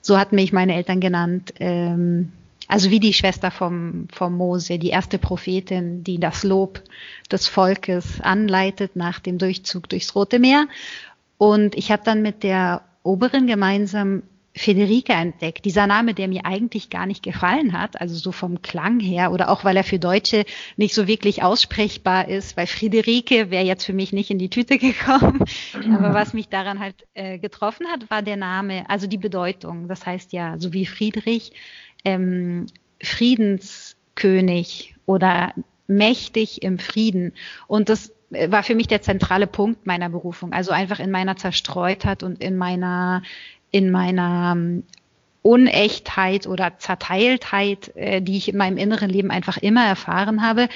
So 0.00 0.18
hatten 0.18 0.36
mich 0.36 0.50
meine 0.54 0.76
Eltern 0.76 1.00
genannt. 1.00 1.52
Ähm, 1.60 2.32
also 2.72 2.88
wie 2.88 3.00
die 3.00 3.12
Schwester 3.12 3.50
vom, 3.50 4.08
vom 4.10 4.34
Mose, 4.34 4.78
die 4.78 4.88
erste 4.88 5.18
Prophetin, 5.18 6.04
die 6.04 6.18
das 6.18 6.42
Lob 6.42 6.82
des 7.30 7.46
Volkes 7.46 8.22
anleitet 8.22 8.96
nach 8.96 9.20
dem 9.20 9.36
Durchzug 9.36 9.90
durchs 9.90 10.14
Rote 10.14 10.38
Meer. 10.38 10.66
Und 11.36 11.74
ich 11.74 11.92
habe 11.92 12.02
dann 12.02 12.22
mit 12.22 12.42
der 12.42 12.80
Oberin 13.02 13.46
gemeinsam 13.46 14.22
Federica 14.54 15.14
entdeckt. 15.14 15.64
Dieser 15.64 15.86
Name, 15.86 16.12
der 16.14 16.28
mir 16.28 16.44
eigentlich 16.44 16.90
gar 16.90 17.06
nicht 17.06 17.22
gefallen 17.22 17.72
hat, 17.72 18.00
also 18.00 18.14
so 18.14 18.32
vom 18.32 18.60
Klang 18.60 19.00
her 19.00 19.32
oder 19.32 19.48
auch 19.50 19.64
weil 19.64 19.76
er 19.76 19.84
für 19.84 19.98
Deutsche 19.98 20.44
nicht 20.76 20.94
so 20.94 21.06
wirklich 21.06 21.42
aussprechbar 21.42 22.28
ist, 22.28 22.56
weil 22.56 22.66
Friederike 22.66 23.50
wäre 23.50 23.64
jetzt 23.64 23.84
für 23.84 23.94
mich 23.94 24.12
nicht 24.12 24.30
in 24.30 24.38
die 24.38 24.50
Tüte 24.50 24.78
gekommen. 24.78 25.44
Aber 25.94 26.12
was 26.12 26.34
mich 26.34 26.48
daran 26.48 26.80
halt 26.80 26.96
äh, 27.14 27.38
getroffen 27.38 27.86
hat, 27.88 28.10
war 28.10 28.22
der 28.22 28.36
Name, 28.36 28.88
also 28.88 29.06
die 29.06 29.18
Bedeutung. 29.18 29.88
Das 29.88 30.04
heißt 30.04 30.32
ja, 30.32 30.58
so 30.58 30.72
wie 30.72 30.86
Friedrich 30.86 31.52
ähm, 32.04 32.66
Friedenskönig 33.02 34.94
oder 35.06 35.54
mächtig 35.86 36.62
im 36.62 36.78
Frieden. 36.78 37.32
Und 37.66 37.88
das 37.88 38.12
war 38.30 38.62
für 38.62 38.74
mich 38.74 38.86
der 38.86 39.02
zentrale 39.02 39.46
Punkt 39.46 39.86
meiner 39.86 40.08
Berufung. 40.08 40.52
Also 40.52 40.70
einfach 40.72 41.00
in 41.00 41.10
meiner 41.10 41.36
Zerstreutheit 41.36 42.22
und 42.22 42.42
in 42.42 42.56
meiner, 42.56 43.22
in 43.72 43.90
meiner 43.90 44.52
ähm, 44.54 44.84
Unechtheit 45.42 46.46
oder 46.46 46.78
Zerteiltheit, 46.78 47.90
äh, 47.96 48.22
die 48.22 48.36
ich 48.36 48.48
in 48.48 48.56
meinem 48.56 48.76
inneren 48.76 49.10
Leben 49.10 49.32
einfach 49.32 49.56
immer 49.56 49.84
erfahren 49.84 50.42
habe, 50.42 50.68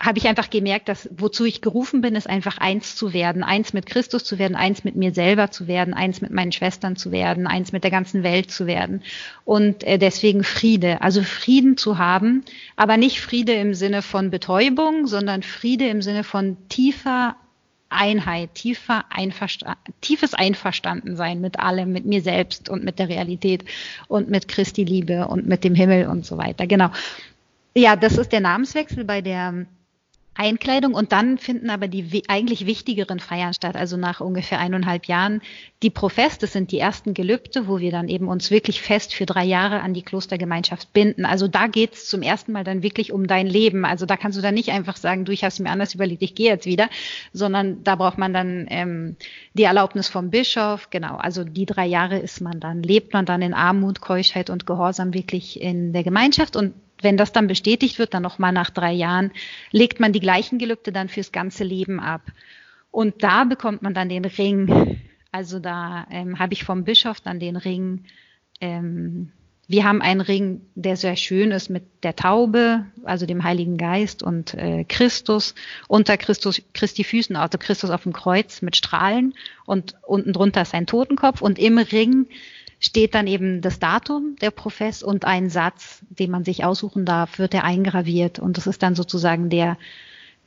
habe 0.00 0.18
ich 0.18 0.28
einfach 0.28 0.48
gemerkt, 0.48 0.88
dass 0.88 1.10
wozu 1.16 1.44
ich 1.44 1.60
gerufen 1.60 2.00
bin, 2.00 2.14
ist 2.14 2.28
einfach 2.28 2.58
eins 2.58 2.94
zu 2.94 3.12
werden, 3.12 3.42
eins 3.42 3.72
mit 3.72 3.86
Christus 3.86 4.22
zu 4.22 4.38
werden, 4.38 4.54
eins 4.54 4.84
mit 4.84 4.94
mir 4.94 5.12
selber 5.12 5.50
zu 5.50 5.66
werden, 5.66 5.92
eins 5.92 6.20
mit 6.20 6.30
meinen 6.30 6.52
Schwestern 6.52 6.94
zu 6.94 7.10
werden, 7.10 7.48
eins 7.48 7.72
mit 7.72 7.82
der 7.82 7.90
ganzen 7.90 8.22
Welt 8.22 8.50
zu 8.52 8.68
werden. 8.68 9.02
Und 9.44 9.82
äh, 9.82 9.98
deswegen 9.98 10.44
Friede, 10.44 11.02
also 11.02 11.22
Frieden 11.22 11.76
zu 11.76 11.98
haben, 11.98 12.44
aber 12.76 12.96
nicht 12.96 13.20
Friede 13.20 13.54
im 13.54 13.74
Sinne 13.74 14.02
von 14.02 14.30
Betäubung, 14.30 15.08
sondern 15.08 15.42
Friede 15.42 15.88
im 15.88 16.00
Sinne 16.00 16.22
von 16.22 16.56
tiefer 16.68 17.34
Einheit, 17.90 18.54
tiefer 18.54 19.04
Einversta 19.10 19.76
tiefes 20.00 20.34
Einverstandensein 20.34 21.40
mit 21.40 21.58
allem, 21.58 21.92
mit 21.92 22.04
mir 22.04 22.20
selbst 22.20 22.68
und 22.68 22.84
mit 22.84 22.98
der 22.98 23.08
Realität 23.08 23.64
und 24.08 24.28
mit 24.28 24.48
Christi 24.48 24.84
Liebe 24.84 25.28
und 25.28 25.46
mit 25.46 25.64
dem 25.64 25.74
Himmel 25.74 26.06
und 26.06 26.26
so 26.26 26.36
weiter. 26.36 26.66
Genau. 26.66 26.90
Ja, 27.74 27.96
das 27.96 28.18
ist 28.18 28.32
der 28.32 28.40
Namenswechsel 28.40 29.04
bei 29.04 29.20
der 29.20 29.66
Einkleidung 30.38 30.94
und 30.94 31.10
dann 31.10 31.36
finden 31.36 31.68
aber 31.68 31.88
die 31.88 32.22
eigentlich 32.28 32.64
wichtigeren 32.64 33.18
Feiern 33.18 33.52
statt, 33.54 33.74
also 33.74 33.96
nach 33.96 34.20
ungefähr 34.20 34.60
eineinhalb 34.60 35.06
Jahren. 35.06 35.42
Die 35.82 35.90
Profess, 35.90 36.38
das 36.38 36.52
sind 36.52 36.70
die 36.70 36.78
ersten 36.78 37.12
Gelübde, 37.12 37.66
wo 37.66 37.80
wir 37.80 37.90
dann 37.90 38.08
eben 38.08 38.28
uns 38.28 38.52
wirklich 38.52 38.80
fest 38.80 39.14
für 39.14 39.26
drei 39.26 39.44
Jahre 39.44 39.80
an 39.80 39.94
die 39.94 40.02
Klostergemeinschaft 40.02 40.92
binden. 40.92 41.24
Also 41.24 41.48
da 41.48 41.66
geht's 41.66 42.08
zum 42.08 42.22
ersten 42.22 42.52
Mal 42.52 42.62
dann 42.62 42.84
wirklich 42.84 43.12
um 43.12 43.26
dein 43.26 43.48
Leben. 43.48 43.84
Also 43.84 44.06
da 44.06 44.16
kannst 44.16 44.38
du 44.38 44.42
dann 44.42 44.54
nicht 44.54 44.70
einfach 44.70 44.96
sagen, 44.96 45.24
du, 45.24 45.32
ich 45.32 45.42
hast 45.42 45.58
mir 45.58 45.70
anders 45.70 45.94
überlegt, 45.94 46.22
ich 46.22 46.36
gehe 46.36 46.50
jetzt 46.50 46.66
wieder, 46.66 46.88
sondern 47.32 47.82
da 47.82 47.96
braucht 47.96 48.18
man 48.18 48.32
dann 48.32 48.66
ähm, 48.70 49.16
die 49.54 49.64
Erlaubnis 49.64 50.08
vom 50.08 50.30
Bischof. 50.30 50.90
Genau, 50.90 51.16
also 51.16 51.42
die 51.42 51.66
drei 51.66 51.86
Jahre 51.86 52.18
ist 52.18 52.40
man 52.40 52.60
dann, 52.60 52.84
lebt 52.84 53.12
man 53.12 53.26
dann 53.26 53.42
in 53.42 53.54
Armut, 53.54 54.00
Keuschheit 54.00 54.50
und 54.50 54.66
Gehorsam 54.66 55.14
wirklich 55.14 55.60
in 55.60 55.92
der 55.92 56.04
Gemeinschaft 56.04 56.54
und 56.54 56.74
wenn 57.02 57.16
das 57.16 57.32
dann 57.32 57.46
bestätigt 57.46 57.98
wird, 57.98 58.14
dann 58.14 58.22
nochmal 58.22 58.52
nach 58.52 58.70
drei 58.70 58.92
Jahren, 58.92 59.32
legt 59.70 60.00
man 60.00 60.12
die 60.12 60.20
gleichen 60.20 60.58
Gelübde 60.58 60.92
dann 60.92 61.08
fürs 61.08 61.32
ganze 61.32 61.64
Leben 61.64 62.00
ab. 62.00 62.22
Und 62.90 63.22
da 63.22 63.44
bekommt 63.44 63.82
man 63.82 63.94
dann 63.94 64.08
den 64.08 64.24
Ring. 64.24 65.00
Also 65.30 65.58
da 65.58 66.06
ähm, 66.10 66.38
habe 66.38 66.54
ich 66.54 66.64
vom 66.64 66.84
Bischof 66.84 67.20
dann 67.20 67.38
den 67.38 67.56
Ring. 67.56 68.04
Ähm, 68.60 69.32
wir 69.70 69.84
haben 69.84 70.00
einen 70.00 70.22
Ring, 70.22 70.62
der 70.74 70.96
sehr 70.96 71.14
schön 71.16 71.50
ist 71.50 71.68
mit 71.68 71.84
der 72.02 72.16
Taube, 72.16 72.86
also 73.04 73.26
dem 73.26 73.44
Heiligen 73.44 73.76
Geist 73.76 74.22
und 74.22 74.54
äh, 74.54 74.84
Christus. 74.84 75.54
Unter 75.88 76.16
Christus, 76.16 76.62
Christi 76.72 77.04
Füßen, 77.04 77.36
also 77.36 77.58
Christus 77.58 77.90
auf 77.90 78.04
dem 78.04 78.14
Kreuz 78.14 78.62
mit 78.62 78.76
Strahlen 78.76 79.34
und 79.66 79.96
unten 80.06 80.32
drunter 80.32 80.62
ist 80.62 80.72
ein 80.72 80.86
Totenkopf 80.86 81.42
und 81.42 81.58
im 81.58 81.76
Ring 81.76 82.28
steht 82.80 83.14
dann 83.14 83.26
eben 83.26 83.60
das 83.60 83.78
Datum 83.78 84.36
der 84.40 84.50
Profess 84.50 85.02
und 85.02 85.24
ein 85.24 85.50
Satz, 85.50 86.04
den 86.10 86.30
man 86.30 86.44
sich 86.44 86.64
aussuchen 86.64 87.04
darf, 87.04 87.38
wird 87.38 87.54
er 87.54 87.64
eingraviert. 87.64 88.38
Und 88.38 88.56
das 88.56 88.66
ist 88.66 88.82
dann 88.82 88.94
sozusagen 88.94 89.50
der, 89.50 89.76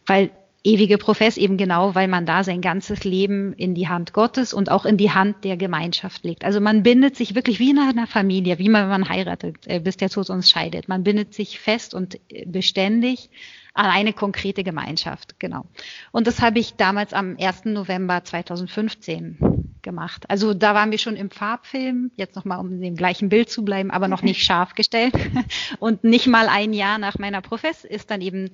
weil 0.05 0.31
ewige 0.63 0.97
Profess 0.97 1.37
eben 1.37 1.57
genau, 1.57 1.95
weil 1.95 2.07
man 2.07 2.25
da 2.25 2.43
sein 2.43 2.61
ganzes 2.61 3.03
Leben 3.03 3.53
in 3.53 3.73
die 3.73 3.87
Hand 3.87 4.13
Gottes 4.13 4.53
und 4.53 4.69
auch 4.69 4.85
in 4.85 4.97
die 4.97 5.11
Hand 5.11 5.43
der 5.43 5.57
Gemeinschaft 5.57 6.23
legt. 6.23 6.45
Also 6.45 6.61
man 6.61 6.83
bindet 6.83 7.15
sich 7.15 7.35
wirklich 7.35 7.59
wie 7.59 7.71
in 7.71 7.79
einer 7.79 8.07
Familie, 8.07 8.59
wie 8.59 8.69
man, 8.69 8.87
man 8.87 9.09
heiratet, 9.09 9.57
äh, 9.65 9.79
bis 9.79 9.97
der 9.97 10.09
Tod 10.09 10.29
uns 10.29 10.49
scheidet. 10.49 10.87
Man 10.87 11.03
bindet 11.03 11.33
sich 11.33 11.59
fest 11.59 11.93
und 11.93 12.19
äh, 12.29 12.45
beständig 12.45 13.29
eine 13.73 14.13
konkrete 14.13 14.63
Gemeinschaft, 14.63 15.39
genau. 15.39 15.65
Und 16.11 16.27
das 16.27 16.41
habe 16.41 16.59
ich 16.59 16.75
damals 16.75 17.13
am 17.13 17.37
1. 17.39 17.65
November 17.65 18.23
2015 18.23 19.37
gemacht. 19.81 20.29
Also 20.29 20.53
da 20.53 20.75
waren 20.75 20.91
wir 20.91 20.97
schon 20.97 21.15
im 21.15 21.29
Farbfilm, 21.29 22.11
jetzt 22.15 22.35
nochmal 22.35 22.59
um 22.59 22.71
in 22.71 22.81
dem 22.81 22.95
gleichen 22.95 23.29
Bild 23.29 23.49
zu 23.49 23.63
bleiben, 23.63 23.91
aber 23.91 24.07
noch 24.07 24.21
nicht 24.21 24.43
scharf 24.45 24.75
gestellt. 24.75 25.13
Und 25.79 26.03
nicht 26.03 26.27
mal 26.27 26.47
ein 26.47 26.73
Jahr 26.73 26.97
nach 26.97 27.17
meiner 27.17 27.41
Profess 27.41 27.83
ist 27.83 28.11
dann 28.11 28.21
eben 28.21 28.51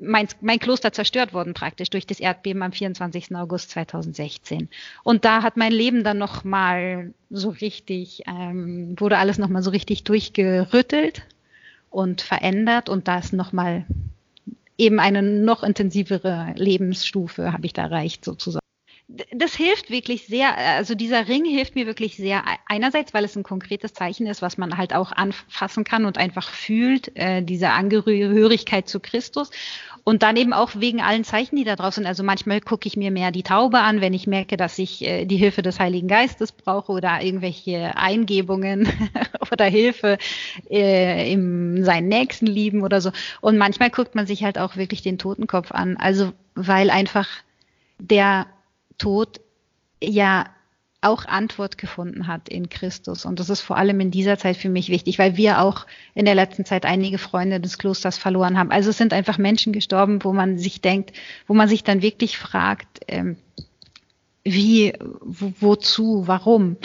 mein, 0.00 0.28
mein 0.40 0.58
Kloster 0.58 0.92
zerstört 0.92 1.32
worden 1.32 1.54
praktisch 1.54 1.88
durch 1.90 2.06
das 2.06 2.20
Erdbeben 2.20 2.62
am 2.62 2.72
24. 2.72 3.34
August 3.34 3.70
2016. 3.70 4.68
Und 5.02 5.24
da 5.24 5.42
hat 5.42 5.56
mein 5.56 5.72
Leben 5.72 6.04
dann 6.04 6.18
nochmal 6.18 7.14
so 7.30 7.48
richtig, 7.48 8.22
ähm, 8.26 8.94
wurde 8.98 9.18
alles 9.18 9.38
nochmal 9.38 9.62
so 9.62 9.70
richtig 9.70 10.04
durchgerüttelt 10.04 11.22
und 11.88 12.20
verändert 12.20 12.88
und 12.88 13.08
da 13.08 13.18
ist 13.18 13.32
nochmal 13.32 13.86
eben 14.78 15.00
eine 15.00 15.22
noch 15.22 15.62
intensivere 15.62 16.52
Lebensstufe 16.56 17.52
habe 17.52 17.66
ich 17.66 17.72
da 17.72 17.82
erreicht 17.82 18.24
sozusagen 18.24 18.60
das 19.08 19.54
hilft 19.54 19.90
wirklich 19.90 20.26
sehr. 20.26 20.56
Also 20.56 20.94
dieser 20.94 21.28
Ring 21.28 21.44
hilft 21.44 21.76
mir 21.76 21.86
wirklich 21.86 22.16
sehr. 22.16 22.42
Einerseits, 22.66 23.14
weil 23.14 23.24
es 23.24 23.36
ein 23.36 23.44
konkretes 23.44 23.92
Zeichen 23.92 24.26
ist, 24.26 24.42
was 24.42 24.58
man 24.58 24.76
halt 24.76 24.94
auch 24.94 25.12
anfassen 25.12 25.84
kann 25.84 26.06
und 26.06 26.18
einfach 26.18 26.50
fühlt, 26.50 27.16
äh, 27.16 27.42
diese 27.42 27.70
Angehörigkeit 27.70 28.88
zu 28.88 28.98
Christus. 28.98 29.50
Und 30.08 30.22
dann 30.22 30.36
eben 30.36 30.52
auch 30.52 30.70
wegen 30.76 31.02
allen 31.02 31.24
Zeichen, 31.24 31.56
die 31.56 31.64
da 31.64 31.74
drauf 31.74 31.94
sind. 31.94 32.06
Also 32.06 32.22
manchmal 32.22 32.60
gucke 32.60 32.86
ich 32.86 32.96
mir 32.96 33.10
mehr 33.10 33.32
die 33.32 33.42
Taube 33.42 33.80
an, 33.80 34.00
wenn 34.00 34.14
ich 34.14 34.28
merke, 34.28 34.56
dass 34.56 34.78
ich 34.78 35.04
äh, 35.04 35.24
die 35.24 35.36
Hilfe 35.36 35.62
des 35.62 35.80
Heiligen 35.80 36.06
Geistes 36.06 36.52
brauche 36.52 36.92
oder 36.92 37.20
irgendwelche 37.22 37.96
Eingebungen 37.96 38.88
oder 39.50 39.64
Hilfe 39.64 40.18
äh, 40.70 41.32
im 41.32 41.82
seinen 41.82 42.06
Nächsten 42.06 42.46
lieben 42.46 42.84
oder 42.84 43.00
so. 43.00 43.10
Und 43.40 43.58
manchmal 43.58 43.90
guckt 43.90 44.14
man 44.14 44.28
sich 44.28 44.44
halt 44.44 44.58
auch 44.58 44.76
wirklich 44.76 45.02
den 45.02 45.18
Totenkopf 45.18 45.72
an. 45.72 45.96
Also 45.96 46.32
weil 46.54 46.90
einfach 46.90 47.26
der 47.98 48.46
Tod 48.98 49.40
ja 50.00 50.44
auch 51.06 51.24
Antwort 51.26 51.78
gefunden 51.78 52.26
hat 52.26 52.48
in 52.48 52.68
Christus. 52.68 53.24
Und 53.24 53.40
das 53.40 53.50
ist 53.50 53.60
vor 53.60 53.76
allem 53.76 54.00
in 54.00 54.10
dieser 54.10 54.38
Zeit 54.38 54.56
für 54.56 54.68
mich 54.68 54.88
wichtig, 54.88 55.18
weil 55.18 55.36
wir 55.36 55.60
auch 55.60 55.86
in 56.14 56.24
der 56.24 56.34
letzten 56.34 56.64
Zeit 56.64 56.84
einige 56.84 57.18
Freunde 57.18 57.60
des 57.60 57.78
Klosters 57.78 58.18
verloren 58.18 58.58
haben. 58.58 58.70
Also 58.70 58.90
es 58.90 58.98
sind 58.98 59.12
einfach 59.12 59.38
Menschen 59.38 59.72
gestorben, 59.72 60.22
wo 60.24 60.32
man 60.32 60.58
sich 60.58 60.80
denkt, 60.80 61.12
wo 61.46 61.54
man 61.54 61.68
sich 61.68 61.84
dann 61.84 62.02
wirklich 62.02 62.38
fragt, 62.38 63.00
ähm, 63.08 63.36
wie, 64.44 64.92
wo, 65.00 65.52
wozu, 65.60 66.24
warum. 66.26 66.76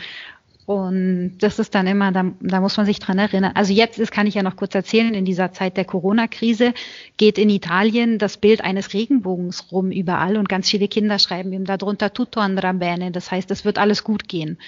Und 0.66 1.40
das 1.40 1.60
ist 1.60 1.74
dann 1.74 1.88
immer, 1.88 2.12
da, 2.12 2.32
da 2.40 2.62
muss 2.62 2.78
man 2.78 2.86
sich 2.86 3.00
dran 3.00 3.18
erinnern. 3.18 3.52
Also 3.56 3.74
jetzt 3.74 4.00
ist, 4.00 4.12
kann 4.12 4.28
ich 4.28 4.36
ja 4.36 4.44
noch 4.44 4.56
kurz 4.56 4.76
erzählen, 4.76 5.14
in 5.14 5.26
dieser 5.26 5.52
Zeit 5.52 5.76
der 5.76 5.86
Corona-Krise 5.86 6.74
geht 7.18 7.38
in 7.38 7.50
Italien 7.50 8.20
das 8.20 8.38
Bild 8.38 8.62
eines 8.62 8.94
Regenbogens 8.94 9.72
rum 9.72 9.92
überall 9.92 10.38
und 10.38 10.50
ganz 10.50 10.70
viele 10.70 10.88
Kinder 10.88 11.20
schreiben 11.20 11.52
ihm 11.52 11.66
darunter 11.66 12.14
tutto 12.14 12.40
andrà 12.40 12.74
bene. 12.74 13.12
Das 13.12 13.32
heißt, 13.32 13.50
es 13.52 13.66
wird 13.66 13.80
alles 13.80 14.04
gut 14.04 14.28
gehen. 14.28 14.60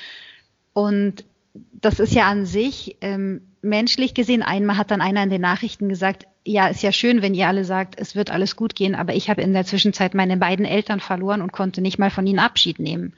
Und 0.73 1.23
das 1.53 1.99
ist 1.99 2.13
ja 2.13 2.27
an 2.27 2.45
sich 2.45 2.97
ähm, 3.01 3.41
menschlich 3.62 4.13
gesehen. 4.13 4.41
Einmal 4.41 4.77
hat 4.77 4.91
dann 4.91 5.01
einer 5.01 5.23
in 5.23 5.29
den 5.29 5.41
Nachrichten 5.41 5.89
gesagt, 5.89 6.25
ja, 6.45 6.67
ist 6.67 6.84
ja 6.84 6.91
schön, 6.91 7.21
wenn 7.21 7.36
ihr 7.36 7.47
alle 7.47 7.63
sagt, 7.63 7.99
es 7.99 8.15
wird 8.15 8.32
alles 8.32 8.56
gut 8.56 8.75
gehen, 8.75 8.95
aber 8.95 9.13
ich 9.13 9.29
habe 9.29 9.41
in 9.41 9.53
der 9.53 9.65
Zwischenzeit 9.65 10.13
meine 10.13 10.38
beiden 10.38 10.65
Eltern 10.65 10.99
verloren 10.99 11.41
und 11.41 11.53
konnte 11.53 11.82
nicht 11.82 11.99
mal 11.99 12.10
von 12.10 12.27
ihnen 12.27 12.39
Abschied 12.39 12.79
nehmen. 12.79 13.13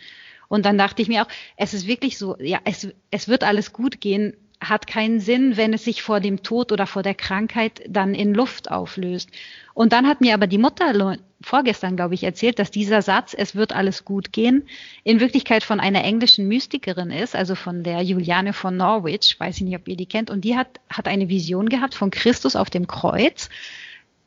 Und 0.48 0.66
dann 0.66 0.78
dachte 0.78 1.02
ich 1.02 1.08
mir 1.08 1.24
auch, 1.24 1.28
es 1.58 1.74
ist 1.74 1.88
wirklich 1.88 2.18
so, 2.18 2.38
ja, 2.40 2.60
es, 2.66 2.88
es 3.12 3.28
wird 3.28 3.44
alles 3.44 3.74
gut 3.74 4.02
gehen, 4.02 4.34
hat 4.62 4.88
keinen 4.88 5.20
Sinn, 5.20 5.58
wenn 5.58 5.74
es 5.74 5.84
sich 5.84 6.02
vor 6.02 6.20
dem 6.20 6.44
Tod 6.44 6.72
oder 6.72 6.88
vor 6.88 7.04
der 7.04 7.14
Krankheit 7.14 7.82
dann 7.88 8.14
in 8.14 8.34
Luft 8.34 8.72
auflöst. 8.72 9.30
Und 9.74 9.94
dann 9.94 10.08
hat 10.08 10.22
mir 10.22 10.34
aber 10.34 10.48
die 10.48 10.58
Mutter 10.58 11.18
vorgestern, 11.42 11.96
glaube 11.96 12.16
ich, 12.16 12.24
erzählt, 12.24 12.60
dass 12.60 12.72
dieser 12.72 13.02
Satz, 13.02 13.36
es 13.38 13.56
wird 13.56 13.74
alles 13.74 14.06
gut 14.06 14.32
gehen, 14.32 14.68
in 15.04 15.20
Wirklichkeit 15.20 15.64
von 15.64 15.80
einer 15.80 16.04
englischen 16.04 16.48
Mystikerin 16.48 17.12
ist, 17.12 17.36
also 17.36 17.56
von 17.56 17.84
der 17.84 18.02
Juliane 18.02 18.54
von 18.54 18.78
Norwich, 18.78 19.36
weiß 19.38 19.58
ich 19.58 19.64
nicht, 19.64 19.76
ob 19.76 19.88
ihr 19.88 19.98
die 19.98 20.06
kennt, 20.06 20.30
und 20.30 20.42
die 20.42 20.56
hat, 20.56 20.80
hat 20.90 21.08
eine 21.08 21.30
Vision 21.30 21.70
gehabt 21.70 21.94
von 21.94 22.10
Christus 22.10 22.56
auf 22.56 22.70
dem 22.70 22.88
Kreuz. 22.88 23.50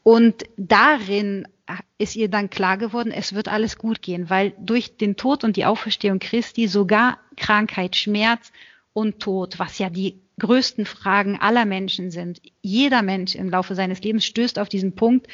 Und 0.02 0.44
darin 0.56 1.48
ist 1.98 2.16
ihr 2.16 2.28
dann 2.28 2.50
klar 2.50 2.78
geworden, 2.78 3.12
es 3.12 3.34
wird 3.34 3.48
alles 3.48 3.78
gut 3.78 4.02
gehen, 4.02 4.30
weil 4.30 4.54
durch 4.58 4.96
den 4.96 5.16
Tod 5.16 5.44
und 5.44 5.56
die 5.56 5.64
Auferstehung 5.64 6.18
Christi 6.18 6.68
sogar 6.68 7.18
Krankheit, 7.36 7.96
Schmerz 7.96 8.52
und 8.92 9.20
Tod, 9.20 9.58
was 9.58 9.78
ja 9.78 9.90
die 9.90 10.20
größten 10.38 10.86
Fragen 10.86 11.38
aller 11.40 11.64
Menschen 11.64 12.10
sind. 12.10 12.40
Jeder 12.62 13.02
Mensch 13.02 13.34
im 13.34 13.50
Laufe 13.50 13.74
seines 13.74 14.02
Lebens 14.02 14.24
stößt 14.24 14.58
auf 14.58 14.68
diesen 14.68 14.94
Punkt, 14.94 15.26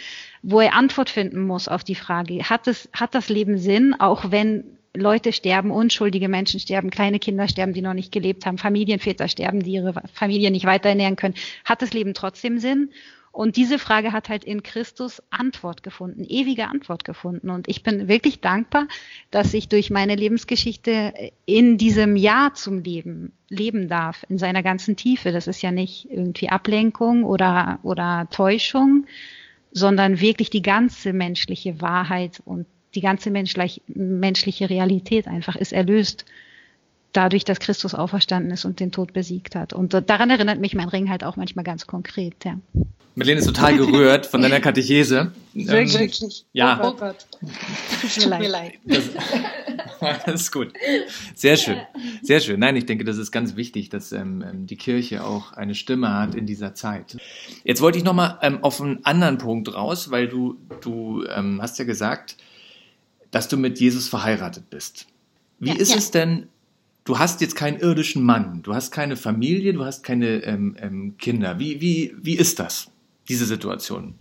wo 0.43 0.61
er 0.61 0.75
Antwort 0.75 1.11
finden 1.11 1.47
muss 1.47 1.69
auf 1.69 1.85
die 1.85 1.95
Frage, 1.95 2.43
hat, 2.45 2.67
es, 2.67 2.89
hat 2.93 3.15
das 3.15 3.29
Leben 3.29 3.59
Sinn, 3.59 3.95
auch 3.99 4.31
wenn 4.31 4.79
Leute 4.97 5.33
sterben, 5.33 5.71
unschuldige 5.71 6.29
Menschen 6.29 6.61
sterben, 6.61 6.91
kleine 6.91 7.19
Kinder 7.19 7.49
sterben, 7.49 7.73
die 7.73 7.83
noch 7.83 7.95
nicht 7.95 8.13
gelebt 8.13 8.47
haben, 8.47 8.59
Familienväter 8.59 9.29
sterben, 9.29 9.61
die 9.61 9.73
ihre 9.73 9.93
Familie 10.13 10.51
nicht 10.51 10.67
weiter 10.67 10.89
ernähren 10.89 11.17
können. 11.17 11.35
Hat 11.65 11.83
das 11.83 11.93
Leben 11.93 12.15
trotzdem 12.15 12.59
Sinn? 12.59 12.91
Und 13.35 13.57
diese 13.57 13.81
Frage 13.81 14.13
hat 14.13 14.29
halt 14.29 14.45
in 14.45 14.63
Christus 14.63 15.21
Antwort 15.31 15.83
gefunden, 15.83 16.23
ewige 16.23 16.69
Antwort 16.69 17.05
gefunden. 17.05 17.51
Und 17.51 17.67
ich 17.67 17.83
bin 17.83 18.07
wirklich 18.07 18.41
dankbar, 18.41 18.87
dass 19.33 19.53
ich 19.55 19.69
durch 19.69 19.91
meine 19.91 20.15
Lebensgeschichte 20.15 21.13
in 21.45 21.77
diesem 21.77 22.15
Jahr 22.15 22.55
zum 22.55 22.79
Leben 22.79 23.33
leben 23.49 23.89
darf, 23.89 24.25
in 24.29 24.39
seiner 24.39 24.63
ganzen 24.63 24.95
Tiefe. 24.95 25.33
Das 25.33 25.49
ist 25.49 25.63
ja 25.63 25.73
nicht 25.73 26.09
irgendwie 26.09 26.49
Ablenkung 26.49 27.25
oder, 27.25 27.81
oder 27.83 28.29
Täuschung, 28.31 29.07
sondern 29.73 30.21
wirklich 30.21 30.51
die 30.51 30.63
ganze 30.63 31.13
menschliche 31.13 31.81
Wahrheit 31.81 32.41
und 32.45 32.67
die 32.95 33.01
ganze 33.01 33.33
menschlich, 33.33 33.83
menschliche 33.89 34.71
Realität 34.71 35.27
einfach 35.27 35.57
ist 35.57 35.73
erlöst 35.73 36.25
dadurch, 37.17 37.45
dass 37.45 37.61
Christus 37.61 37.95
auferstanden 37.95 38.53
ist 38.53 38.65
und 38.65 38.81
den 38.81 38.93
Tod 38.93 39.13
besiegt 39.13 39.55
hat. 39.55 39.73
Und 39.73 39.95
daran 40.09 40.31
erinnert 40.31 40.61
mich 40.61 40.75
mein 40.75 40.89
Ring 40.89 41.09
halt 41.09 41.25
auch 41.25 41.37
manchmal 41.37 41.65
ganz 41.65 41.87
konkret, 41.87 42.45
ja. 42.45 42.59
Madeleine 43.17 43.41
ist 43.41 43.47
total 43.47 43.77
gerührt 43.77 44.27
von 44.27 44.43
deiner 44.43 44.59
Katechese. 44.61 45.31
Wirklich? 45.55 46.21
Ähm, 46.21 46.31
ja. 46.53 46.81
Oh 46.83 46.97
Gott. 46.97 47.27
Tut 48.13 48.29
mir 48.29 48.49
leid. 48.49 48.73
Das, 48.85 49.05
das, 50.27 50.43
ist 50.43 50.53
gut. 50.53 50.73
Sehr 51.37 51.57
schön. 51.57 51.77
Sehr 52.23 52.41
schön. 52.41 52.59
Nein, 52.59 52.75
ich 52.75 52.87
denke, 52.87 53.05
das 53.05 53.19
ist 53.19 53.31
ganz 53.31 53.55
wichtig, 53.55 53.89
dass 53.89 54.11
ähm, 54.11 54.45
ähm, 54.45 54.67
die 54.67 54.77
Kirche 54.77 55.25
auch 55.25 55.53
eine 55.53 55.77
Stimme 55.77 56.13
hat 56.13 56.35
in 56.35 56.47
dieser 56.47 56.75
Zeit. 56.75 57.17
Jetzt 57.63 57.81
wollte 57.81 57.99
ich 57.99 58.05
nochmal 58.05 58.39
ähm, 58.43 58.65
auf 58.65 58.81
einen 58.81 59.05
anderen 59.05 59.39
Punkt 59.39 59.73
raus, 59.73 60.11
weil 60.11 60.27
du, 60.29 60.57
du 60.81 61.25
ähm, 61.33 61.61
hast 61.63 61.79
ja 61.79 61.85
gesagt, 61.85 62.37
dass 63.31 63.47
du 63.47 63.57
mit 63.57 63.79
Jesus 63.79 64.09
verheiratet 64.09 64.71
bist. 64.71 65.07
Wie 65.61 65.69
ja, 65.69 65.77
ist 65.77 65.93
ja. 65.93 65.99
es 65.99 66.11
denn, 66.11 66.49
du 67.05 67.19
hast 67.19 67.41
jetzt 67.41 67.57
keinen 67.57 67.79
irdischen 67.79 68.23
Mann, 68.23 68.63
du 68.63 68.75
hast 68.75 68.91
keine 68.91 69.17
Familie, 69.17 69.73
du 69.73 69.85
hast 69.85 70.03
keine 70.03 70.43
ähm, 70.45 70.77
ähm, 70.81 71.17
Kinder. 71.19 71.59
Wie, 71.59 71.81
wie, 71.81 72.15
wie 72.21 72.37
ist 72.37 72.59
das? 72.59 72.91
diese 73.29 73.47
Situation. 73.47 74.15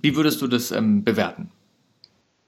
Wie 0.00 0.14
würdest 0.16 0.40
du 0.42 0.46
das 0.46 0.70
ähm, 0.70 1.04
bewerten? 1.04 1.50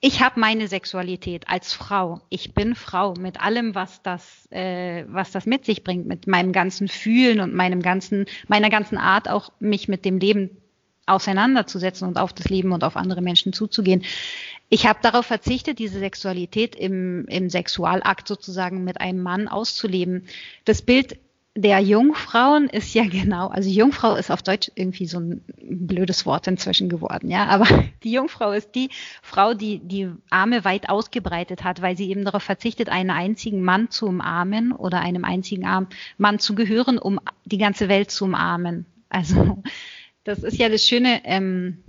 Ich 0.00 0.22
habe 0.22 0.38
meine 0.38 0.68
Sexualität 0.68 1.48
als 1.48 1.72
Frau. 1.72 2.20
Ich 2.28 2.54
bin 2.54 2.76
Frau 2.76 3.14
mit 3.14 3.40
allem, 3.40 3.74
was 3.74 4.00
das, 4.02 4.46
äh, 4.52 5.04
was 5.08 5.32
das 5.32 5.44
mit 5.44 5.64
sich 5.64 5.82
bringt, 5.82 6.06
mit 6.06 6.28
meinem 6.28 6.52
ganzen 6.52 6.86
Fühlen 6.86 7.40
und 7.40 7.52
meinem 7.52 7.82
ganzen, 7.82 8.26
meiner 8.46 8.70
ganzen 8.70 8.96
Art, 8.96 9.28
auch 9.28 9.50
mich 9.58 9.88
mit 9.88 10.04
dem 10.04 10.18
Leben 10.20 10.50
auseinanderzusetzen 11.06 12.06
und 12.06 12.16
auf 12.16 12.32
das 12.32 12.48
Leben 12.48 12.70
und 12.70 12.84
auf 12.84 12.96
andere 12.96 13.22
Menschen 13.22 13.52
zuzugehen. 13.52 14.04
Ich 14.68 14.87
habe 14.87 14.98
darauf 15.02 15.26
verzichtet, 15.26 15.78
diese 15.78 15.98
Sexualität 15.98 16.76
im, 16.76 17.26
im 17.28 17.48
Sexualakt 17.48 18.28
sozusagen 18.28 18.85
mit 18.85 19.00
einem 19.00 19.22
Mann 19.22 19.48
auszuleben. 19.48 20.26
Das 20.64 20.83
Bild 20.83 21.18
der 21.62 21.81
Jungfrauen 21.81 22.68
ist 22.68 22.94
ja 22.94 23.04
genau, 23.09 23.48
also 23.48 23.68
Jungfrau 23.68 24.14
ist 24.14 24.31
auf 24.31 24.42
Deutsch 24.42 24.70
irgendwie 24.74 25.07
so 25.07 25.18
ein 25.18 25.42
blödes 25.61 26.24
Wort 26.24 26.46
inzwischen 26.46 26.88
geworden, 26.88 27.31
ja, 27.31 27.46
aber 27.46 27.66
die 28.04 28.12
Jungfrau 28.12 28.52
ist 28.52 28.75
die 28.75 28.90
Frau, 29.23 29.54
die 29.54 29.81
die 29.81 30.10
Arme 30.31 30.64
weit 30.64 30.88
ausgebreitet 30.88 31.64
hat, 31.64 31.83
weil 31.83 31.96
sie 31.96 32.10
eben 32.10 32.25
darauf 32.25 32.42
verzichtet, 32.44 32.88
einen 32.88 33.10
einzigen 33.10 33.62
Mann 33.62 33.90
zu 33.90 34.06
umarmen 34.06 34.73
oder 34.73 35.00
einem 35.00 35.25
einzigen 35.25 35.66
Mann 36.16 36.38
zu 36.38 36.54
gehören, 36.54 36.98
um 36.98 37.19
die 37.44 37.58
ganze 37.58 37.88
Welt 37.88 38.10
zu 38.10 38.27
umarmen. 38.27 38.87
Also 39.08 39.62
das 40.25 40.42
ist 40.44 40.58
ja 40.58 40.69
das 40.69 40.87
Schöne, 40.87 41.23
ähm, 41.25 41.83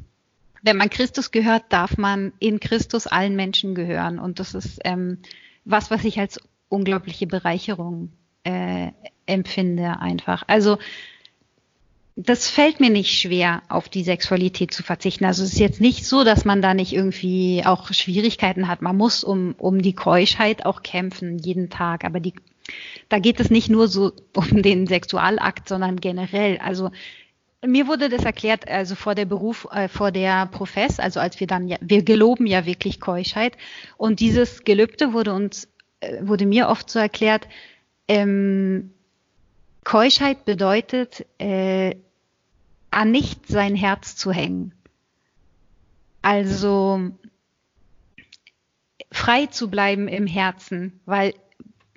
wenn 0.62 0.78
man 0.78 0.90
Christus 0.90 1.32
gehört, 1.32 1.64
darf 1.70 1.98
man 1.98 2.34
in 2.40 2.60
Christus 2.60 3.08
allen 3.08 3.36
Menschen 3.36 3.76
gehören 3.76 4.20
und 4.20 4.40
das 4.40 4.54
ist 4.54 4.80
ähm, 4.84 5.20
was, 5.66 5.92
was 5.92 6.04
ich 6.04 6.20
als 6.20 6.40
unglaubliche 6.70 7.28
Bereicherung 7.28 8.12
äh, 8.44 8.92
empfinde 9.26 10.00
einfach. 10.00 10.44
Also 10.48 10.78
das 12.22 12.50
fällt 12.50 12.82
mir 12.82 12.90
nicht 12.90 13.18
schwer, 13.18 13.62
auf 13.70 13.88
die 13.88 14.04
Sexualität 14.04 14.74
zu 14.74 14.84
verzichten. 14.84 15.24
Also 15.24 15.44
es 15.44 15.54
ist 15.54 15.60
jetzt 15.60 15.80
nicht 15.80 16.06
so, 16.06 16.26
dass 16.26 16.44
man 16.44 16.62
da 16.62 16.74
nicht 16.74 16.92
irgendwie 16.92 17.64
auch 17.66 17.94
Schwierigkeiten 17.94 18.68
hat. 18.68 18.82
Man 18.82 18.98
muss 18.98 19.24
um, 19.24 19.56
um 19.58 19.82
die 19.82 19.94
Keuschheit 19.94 20.66
auch 20.66 20.84
kämpfen, 20.84 21.40
jeden 21.40 21.70
Tag. 21.70 22.04
Aber 22.04 22.20
die, 22.20 22.34
da 23.08 23.20
geht 23.20 23.40
es 23.40 23.50
nicht 23.50 23.70
nur 23.70 23.88
so 23.88 24.12
um 24.36 24.62
den 24.62 24.86
Sexualakt, 24.86 25.70
sondern 25.70 26.02
generell. 26.02 26.58
Also 26.58 26.92
mir 27.66 27.88
wurde 27.88 28.10
das 28.10 28.24
erklärt, 28.24 28.68
also 28.68 28.96
vor 28.96 29.16
der 29.16 29.26
Beruf, 29.26 29.68
äh, 29.72 29.88
vor 29.88 30.12
der 30.12 30.46
Profess, 30.48 31.00
also 31.00 31.20
als 31.20 31.40
wir 31.40 31.48
dann 31.48 31.68
ja, 31.68 31.78
wir 31.82 32.04
geloben 32.04 32.46
ja 32.46 32.66
wirklich 32.66 33.00
Keuschheit 33.00 33.58
und 33.98 34.20
dieses 34.20 34.64
Gelübde 34.64 35.14
wurde 35.14 35.34
uns, 35.34 35.68
äh, 36.00 36.18
wurde 36.22 36.46
mir 36.46 36.70
oft 36.70 36.90
so 36.90 37.00
erklärt, 37.00 37.48
ähm, 38.08 38.92
Keuschheit 39.84 40.46
bedeutet, 40.46 41.26
äh, 41.40 41.96
an 42.92 43.12
nicht 43.12 43.48
sein 43.48 43.76
Herz 43.76 44.16
zu 44.16 44.32
hängen. 44.32 44.74
Also 46.22 47.12
frei 49.12 49.46
zu 49.48 49.70
bleiben 49.70 50.08
im 50.08 50.28
Herzen, 50.28 51.00
weil 51.06 51.34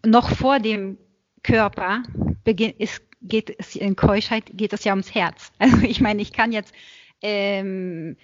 noch 0.04 0.30
vor 0.30 0.58
dem 0.58 0.98
Körper 1.42 2.02
beginn, 2.44 2.74
ist, 2.78 3.02
geht 3.22 3.54
es 3.58 3.76
in 3.76 3.96
Keuschheit 3.96 4.44
geht 4.52 4.72
es 4.72 4.84
ja 4.84 4.92
ums 4.92 5.14
Herz. 5.14 5.52
Also 5.58 5.78
ich 5.82 6.00
meine, 6.00 6.22
ich 6.22 6.32
kann 6.32 6.52
jetzt 6.52 6.74
ähm, 7.22 8.16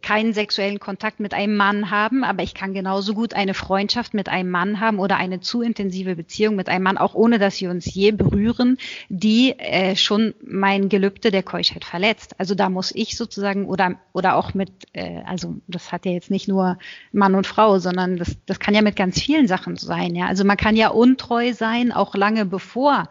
keinen 0.00 0.32
sexuellen 0.32 0.80
Kontakt 0.80 1.20
mit 1.20 1.34
einem 1.34 1.56
Mann 1.56 1.90
haben, 1.90 2.24
aber 2.24 2.42
ich 2.42 2.54
kann 2.54 2.72
genauso 2.72 3.12
gut 3.12 3.34
eine 3.34 3.52
Freundschaft 3.52 4.14
mit 4.14 4.28
einem 4.28 4.50
Mann 4.50 4.80
haben 4.80 4.98
oder 4.98 5.16
eine 5.16 5.40
zu 5.40 5.60
intensive 5.60 6.16
Beziehung 6.16 6.56
mit 6.56 6.68
einem 6.68 6.84
Mann, 6.84 6.96
auch 6.96 7.14
ohne 7.14 7.38
dass 7.38 7.60
wir 7.60 7.70
uns 7.70 7.92
je 7.92 8.12
berühren, 8.12 8.78
die 9.10 9.58
äh, 9.58 9.94
schon 9.96 10.34
mein 10.42 10.88
Gelübde 10.88 11.30
der 11.30 11.42
Keuschheit 11.42 11.84
verletzt. 11.84 12.34
Also 12.38 12.54
da 12.54 12.70
muss 12.70 12.92
ich 12.94 13.16
sozusagen 13.16 13.66
oder 13.66 13.96
oder 14.12 14.36
auch 14.36 14.54
mit, 14.54 14.70
äh, 14.94 15.20
also 15.26 15.56
das 15.66 15.92
hat 15.92 16.06
ja 16.06 16.12
jetzt 16.12 16.30
nicht 16.30 16.48
nur 16.48 16.78
Mann 17.12 17.34
und 17.34 17.46
Frau, 17.46 17.78
sondern 17.78 18.16
das, 18.16 18.36
das 18.46 18.58
kann 18.58 18.74
ja 18.74 18.82
mit 18.82 18.96
ganz 18.96 19.20
vielen 19.20 19.46
Sachen 19.46 19.76
sein. 19.76 20.14
Ja, 20.14 20.26
also 20.26 20.44
man 20.44 20.56
kann 20.56 20.76
ja 20.76 20.88
untreu 20.88 21.52
sein, 21.52 21.92
auch 21.92 22.14
lange 22.14 22.46
bevor 22.46 23.08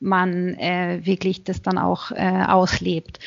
man 0.00 0.54
äh, 0.54 1.00
wirklich 1.04 1.44
das 1.44 1.62
dann 1.62 1.78
auch 1.78 2.10
äh, 2.10 2.44
auslebt. 2.46 3.18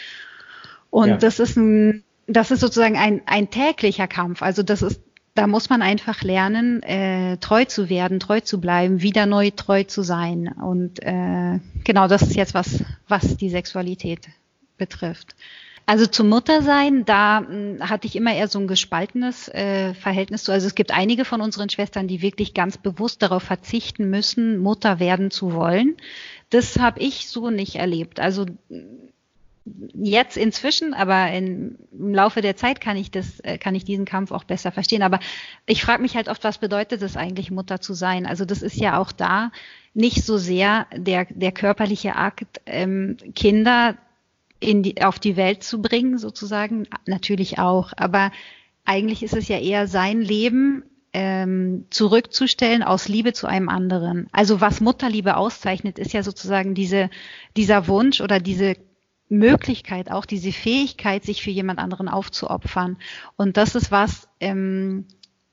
Und 0.89 1.09
ja. 1.09 1.17
das 1.17 1.39
ist 1.39 1.57
ein 1.57 2.03
das 2.33 2.51
ist 2.51 2.61
sozusagen 2.61 2.97
ein, 2.97 3.21
ein 3.25 3.49
täglicher 3.49 4.07
Kampf. 4.07 4.41
Also 4.41 4.63
das 4.63 4.81
ist, 4.81 5.01
da 5.35 5.47
muss 5.47 5.69
man 5.69 5.81
einfach 5.81 6.21
lernen, 6.23 6.83
äh, 6.83 7.37
treu 7.37 7.65
zu 7.65 7.89
werden, 7.89 8.19
treu 8.19 8.41
zu 8.41 8.59
bleiben, 8.59 9.01
wieder 9.01 9.25
neu 9.25 9.51
treu 9.51 9.83
zu 9.83 10.01
sein. 10.01 10.47
Und 10.47 11.01
äh, 11.03 11.59
genau, 11.83 12.07
das 12.07 12.23
ist 12.23 12.35
jetzt 12.35 12.53
was, 12.53 12.83
was 13.07 13.37
die 13.37 13.49
Sexualität 13.49 14.27
betrifft. 14.77 15.35
Also 15.85 16.05
zum 16.05 16.29
Muttersein, 16.29 17.05
da 17.05 17.41
mh, 17.41 17.47
hm, 17.47 17.89
hatte 17.89 18.07
ich 18.07 18.15
immer 18.15 18.33
eher 18.33 18.47
so 18.47 18.59
ein 18.59 18.67
gespaltenes 18.67 19.49
äh, 19.49 19.93
Verhältnis 19.93 20.43
zu. 20.43 20.51
Also 20.51 20.67
es 20.67 20.75
gibt 20.75 20.91
einige 20.91 21.25
von 21.25 21.41
unseren 21.41 21.69
Schwestern, 21.69 22.07
die 22.07 22.21
wirklich 22.21 22.53
ganz 22.53 22.77
bewusst 22.77 23.21
darauf 23.21 23.43
verzichten 23.43 24.09
müssen, 24.09 24.57
Mutter 24.59 24.99
werden 24.99 25.31
zu 25.31 25.53
wollen. 25.53 25.97
Das 26.49 26.79
habe 26.79 26.99
ich 26.99 27.27
so 27.27 27.49
nicht 27.49 27.75
erlebt. 27.75 28.19
Also 28.19 28.45
jetzt 29.93 30.37
inzwischen, 30.37 30.93
aber 30.93 31.31
in, 31.31 31.77
im 31.91 32.13
Laufe 32.13 32.41
der 32.41 32.55
Zeit 32.55 32.81
kann 32.81 32.97
ich 32.97 33.11
das, 33.11 33.39
äh, 33.41 33.57
kann 33.57 33.75
ich 33.75 33.85
diesen 33.85 34.05
Kampf 34.05 34.31
auch 34.31 34.43
besser 34.43 34.71
verstehen. 34.71 35.03
Aber 35.03 35.19
ich 35.65 35.83
frage 35.83 36.01
mich 36.01 36.15
halt 36.15 36.29
oft, 36.29 36.43
was 36.43 36.57
bedeutet 36.57 37.01
es 37.01 37.15
eigentlich, 37.15 37.51
Mutter 37.51 37.79
zu 37.79 37.93
sein? 37.93 38.25
Also 38.25 38.45
das 38.45 38.61
ist 38.61 38.75
ja 38.75 38.97
auch 38.97 39.11
da 39.11 39.51
nicht 39.93 40.23
so 40.23 40.37
sehr 40.37 40.87
der, 40.95 41.25
der 41.29 41.51
körperliche 41.51 42.15
Akt, 42.15 42.61
ähm, 42.65 43.17
Kinder 43.35 43.97
in 44.61 44.83
die, 44.83 45.03
auf 45.03 45.19
die 45.19 45.35
Welt 45.35 45.63
zu 45.63 45.81
bringen, 45.81 46.17
sozusagen. 46.17 46.87
Natürlich 47.05 47.59
auch, 47.59 47.91
aber 47.97 48.31
eigentlich 48.85 49.23
ist 49.23 49.35
es 49.35 49.49
ja 49.49 49.59
eher 49.59 49.87
sein 49.87 50.21
Leben 50.21 50.83
ähm, 51.13 51.85
zurückzustellen 51.89 52.83
aus 52.83 53.09
Liebe 53.09 53.33
zu 53.33 53.47
einem 53.47 53.67
anderen. 53.67 54.27
Also 54.31 54.61
was 54.61 54.79
Mutterliebe 54.79 55.35
auszeichnet, 55.35 55.99
ist 55.99 56.13
ja 56.13 56.23
sozusagen 56.23 56.73
diese, 56.73 57.09
dieser 57.57 57.87
Wunsch 57.87 58.21
oder 58.21 58.39
diese 58.39 58.77
Möglichkeit, 59.27 60.11
auch 60.11 60.25
diese 60.25 60.51
Fähigkeit, 60.51 61.23
sich 61.23 61.41
für 61.41 61.51
jemand 61.51 61.79
anderen 61.79 62.07
aufzuopfern. 62.07 62.97
Und 63.35 63.57
das 63.57 63.75
ist 63.75 63.91
was, 63.91 64.27
ähm, 64.39 65.05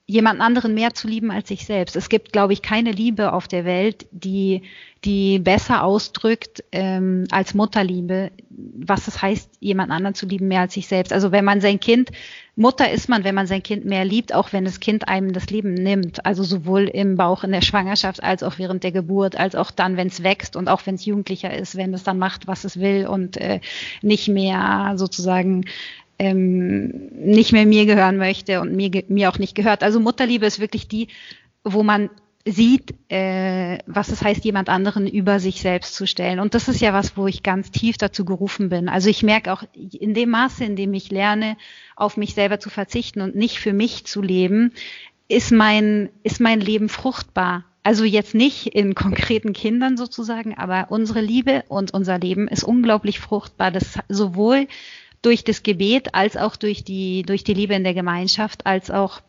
jemand 0.09 0.41
anderen 0.41 0.73
mehr 0.73 0.95
zu 0.95 1.07
lieben 1.07 1.29
als 1.29 1.49
sich 1.49 1.67
selbst. 1.67 1.95
Es 1.95 2.09
gibt, 2.09 2.33
glaube 2.33 2.51
ich, 2.51 2.63
keine 2.63 2.91
Liebe 2.91 3.31
auf 3.31 3.47
der 3.47 3.63
Welt, 3.63 4.07
die, 4.09 4.63
die 5.05 5.37
besser 5.37 5.83
ausdrückt 5.83 6.63
ähm, 6.71 7.25
als 7.29 7.53
Mutterliebe, 7.53 8.31
was 8.49 9.07
es 9.07 9.21
heißt, 9.21 9.51
jemand 9.59 9.91
anderen 9.91 10.15
zu 10.15 10.25
lieben 10.25 10.47
mehr 10.47 10.61
als 10.61 10.73
sich 10.73 10.87
selbst. 10.87 11.13
Also 11.13 11.31
wenn 11.31 11.45
man 11.45 11.61
sein 11.61 11.79
Kind 11.79 12.09
Mutter 12.55 12.91
ist 12.91 13.07
man, 13.07 13.23
wenn 13.23 13.35
man 13.35 13.45
sein 13.45 13.61
Kind 13.61 13.85
mehr 13.85 14.03
liebt, 14.03 14.33
auch 14.33 14.51
wenn 14.51 14.65
das 14.65 14.79
Kind 14.79 15.07
einem 15.07 15.31
das 15.31 15.51
Leben 15.51 15.75
nimmt. 15.75 16.25
Also 16.25 16.43
sowohl 16.43 16.87
im 16.87 17.15
Bauch 17.15 17.43
in 17.43 17.51
der 17.51 17.61
Schwangerschaft 17.61 18.23
als 18.23 18.41
auch 18.41 18.57
während 18.57 18.83
der 18.83 18.91
Geburt, 18.91 19.39
als 19.39 19.53
auch 19.53 19.69
dann, 19.69 19.95
wenn 19.95 20.07
es 20.07 20.23
wächst 20.23 20.55
und 20.55 20.69
auch 20.69 20.81
wenn 20.85 20.95
es 20.95 21.05
jugendlicher 21.05 21.55
ist, 21.55 21.77
wenn 21.77 21.93
es 21.93 22.03
dann 22.03 22.17
macht, 22.17 22.47
was 22.47 22.63
es 22.63 22.79
will 22.79 23.05
und 23.05 23.37
äh, 23.37 23.59
nicht 24.01 24.27
mehr 24.27 24.93
sozusagen 24.95 25.65
ähm, 26.19 27.09
nicht 27.13 27.53
mehr 27.53 27.65
mir 27.65 27.85
gehören 27.85 28.17
möchte 28.17 28.61
und 28.61 28.75
mir, 28.75 28.91
mir 29.07 29.29
auch 29.29 29.39
nicht 29.39 29.55
gehört. 29.55 29.83
Also 29.83 29.99
Mutterliebe 29.99 30.45
ist 30.45 30.59
wirklich 30.59 30.87
die, 30.87 31.07
wo 31.63 31.81
man 31.81 32.09
sieht, 32.45 32.93
äh, 33.09 33.79
was 33.85 34.09
es 34.09 34.21
heißt, 34.21 34.43
jemand 34.43 34.69
anderen 34.69 35.07
über 35.07 35.39
sich 35.39 35.61
selbst 35.61 35.95
zu 35.95 36.07
stellen. 36.07 36.39
Und 36.39 36.53
das 36.53 36.67
ist 36.67 36.81
ja 36.81 36.93
was, 36.93 37.17
wo 37.17 37.27
ich 37.27 37.43
ganz 37.43 37.71
tief 37.71 37.97
dazu 37.97 38.25
gerufen 38.25 38.69
bin. 38.69 38.89
Also 38.89 39.09
ich 39.09 39.23
merke 39.23 39.51
auch 39.53 39.63
in 39.73 40.13
dem 40.13 40.29
Maße, 40.29 40.63
in 40.63 40.75
dem 40.75 40.93
ich 40.93 41.11
lerne, 41.11 41.57
auf 41.95 42.17
mich 42.17 42.33
selber 42.33 42.59
zu 42.59 42.69
verzichten 42.69 43.21
und 43.21 43.35
nicht 43.35 43.59
für 43.59 43.73
mich 43.73 44.05
zu 44.05 44.21
leben, 44.21 44.73
ist 45.27 45.51
mein, 45.51 46.09
ist 46.23 46.39
mein 46.39 46.59
Leben 46.59 46.89
fruchtbar. 46.89 47.65
Also 47.83 48.03
jetzt 48.03 48.35
nicht 48.35 48.67
in 48.67 48.95
konkreten 48.95 49.53
Kindern 49.53 49.95
sozusagen, 49.95 50.57
aber 50.57 50.87
unsere 50.89 51.21
Liebe 51.21 51.63
und 51.69 51.93
unser 51.93 52.19
Leben 52.19 52.47
ist 52.47 52.63
unglaublich 52.63 53.19
fruchtbar. 53.19 53.71
Das 53.71 53.99
sowohl 54.09 54.67
durch 55.21 55.43
das 55.43 55.63
Gebet 55.63 56.15
als 56.15 56.37
auch 56.37 56.55
durch 56.55 56.83
die, 56.83 57.23
durch 57.23 57.43
die 57.43 57.53
Liebe 57.53 57.73
in 57.73 57.83
der 57.83 57.93
Gemeinschaft, 57.93 58.65
als 58.65 58.89
auch 58.91 59.21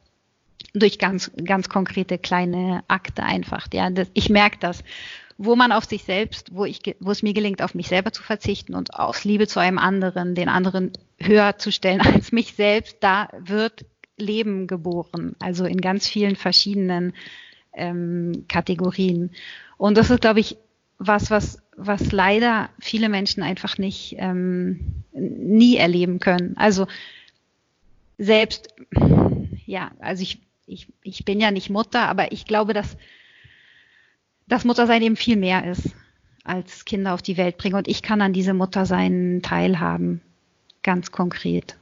durch 0.74 0.98
ganz, 0.98 1.30
ganz 1.44 1.68
konkrete 1.68 2.18
kleine 2.18 2.84
Akte 2.88 3.22
einfach. 3.22 3.66
Ja, 3.72 3.90
das, 3.90 4.08
ich 4.14 4.28
merke 4.28 4.58
das. 4.60 4.84
Wo 5.42 5.56
man 5.56 5.72
auf 5.72 5.86
sich 5.86 6.04
selbst, 6.04 6.54
wo 6.54 6.66
ich, 6.66 6.82
wo 7.00 7.10
es 7.10 7.22
mir 7.22 7.32
gelingt, 7.32 7.62
auf 7.62 7.74
mich 7.74 7.88
selber 7.88 8.12
zu 8.12 8.22
verzichten 8.22 8.74
und 8.74 8.94
aus 8.94 9.24
Liebe 9.24 9.46
zu 9.46 9.58
einem 9.58 9.78
anderen, 9.78 10.34
den 10.34 10.50
anderen 10.50 10.92
höher 11.18 11.56
zu 11.56 11.72
stellen 11.72 12.00
als 12.14 12.30
mich 12.30 12.54
selbst, 12.54 12.98
da 13.00 13.28
wird 13.38 13.86
Leben 14.18 14.66
geboren. 14.66 15.34
Also 15.38 15.64
in 15.64 15.80
ganz 15.80 16.06
vielen 16.06 16.36
verschiedenen 16.36 17.14
ähm, 17.72 18.44
Kategorien. 18.48 19.30
Und 19.78 19.96
das 19.96 20.10
ist, 20.10 20.20
glaube 20.20 20.40
ich, 20.40 20.58
was, 20.98 21.30
was, 21.30 21.62
was 21.86 22.12
leider 22.12 22.70
viele 22.78 23.08
Menschen 23.08 23.42
einfach 23.42 23.78
nicht 23.78 24.16
ähm, 24.18 25.04
nie 25.12 25.76
erleben 25.76 26.20
können. 26.20 26.56
Also 26.56 26.86
selbst, 28.18 28.74
ja, 29.66 29.90
also 29.98 30.22
ich 30.22 30.40
ich, 30.70 30.86
ich 31.02 31.24
bin 31.24 31.40
ja 31.40 31.50
nicht 31.50 31.68
Mutter, 31.68 32.08
aber 32.08 32.32
ich 32.32 32.46
glaube, 32.46 32.72
dass 32.72 32.96
das 34.46 34.64
Muttersein 34.64 35.02
eben 35.02 35.16
viel 35.16 35.36
mehr 35.36 35.64
ist 35.70 35.90
als 36.44 36.84
Kinder 36.84 37.12
auf 37.12 37.22
die 37.22 37.36
Welt 37.36 37.58
bringen. 37.58 37.76
Und 37.76 37.88
ich 37.88 38.02
kann 38.02 38.22
an 38.22 38.32
diese 38.32 38.54
Muttersein 38.54 39.40
teilhaben, 39.42 40.22
ganz 40.82 41.12
konkret. 41.12 41.76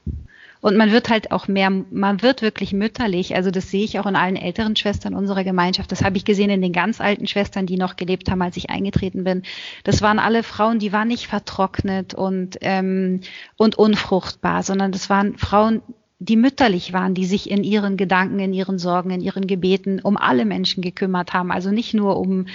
Und 0.60 0.76
man 0.76 0.90
wird 0.90 1.08
halt 1.08 1.30
auch 1.30 1.46
mehr, 1.48 1.70
man 1.70 2.22
wird 2.22 2.42
wirklich 2.42 2.72
mütterlich. 2.72 3.34
Also 3.36 3.50
das 3.50 3.70
sehe 3.70 3.84
ich 3.84 3.98
auch 3.98 4.06
in 4.06 4.16
allen 4.16 4.36
älteren 4.36 4.74
Schwestern 4.76 5.14
unserer 5.14 5.44
Gemeinschaft. 5.44 5.92
Das 5.92 6.02
habe 6.02 6.16
ich 6.16 6.24
gesehen 6.24 6.50
in 6.50 6.62
den 6.62 6.72
ganz 6.72 7.00
alten 7.00 7.26
Schwestern, 7.26 7.66
die 7.66 7.76
noch 7.76 7.96
gelebt 7.96 8.30
haben, 8.30 8.42
als 8.42 8.56
ich 8.56 8.70
eingetreten 8.70 9.24
bin. 9.24 9.42
Das 9.84 10.02
waren 10.02 10.18
alle 10.18 10.42
Frauen, 10.42 10.78
die 10.78 10.92
waren 10.92 11.08
nicht 11.08 11.26
vertrocknet 11.26 12.14
und, 12.14 12.58
ähm, 12.62 13.20
und 13.56 13.76
unfruchtbar, 13.76 14.62
sondern 14.62 14.90
das 14.90 15.08
waren 15.08 15.38
Frauen, 15.38 15.82
die 16.18 16.36
mütterlich 16.36 16.92
waren, 16.92 17.14
die 17.14 17.24
sich 17.24 17.48
in 17.48 17.62
ihren 17.62 17.96
Gedanken, 17.96 18.40
in 18.40 18.52
ihren 18.52 18.78
Sorgen, 18.78 19.10
in 19.10 19.20
ihren 19.20 19.46
Gebeten 19.46 20.00
um 20.00 20.16
alle 20.16 20.44
Menschen 20.44 20.82
gekümmert 20.82 21.32
haben. 21.32 21.52
Also 21.52 21.70
nicht 21.70 21.94
nur 21.94 22.18
um, 22.18 22.46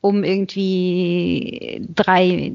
um 0.00 0.22
irgendwie 0.22 1.84
drei, 1.92 2.52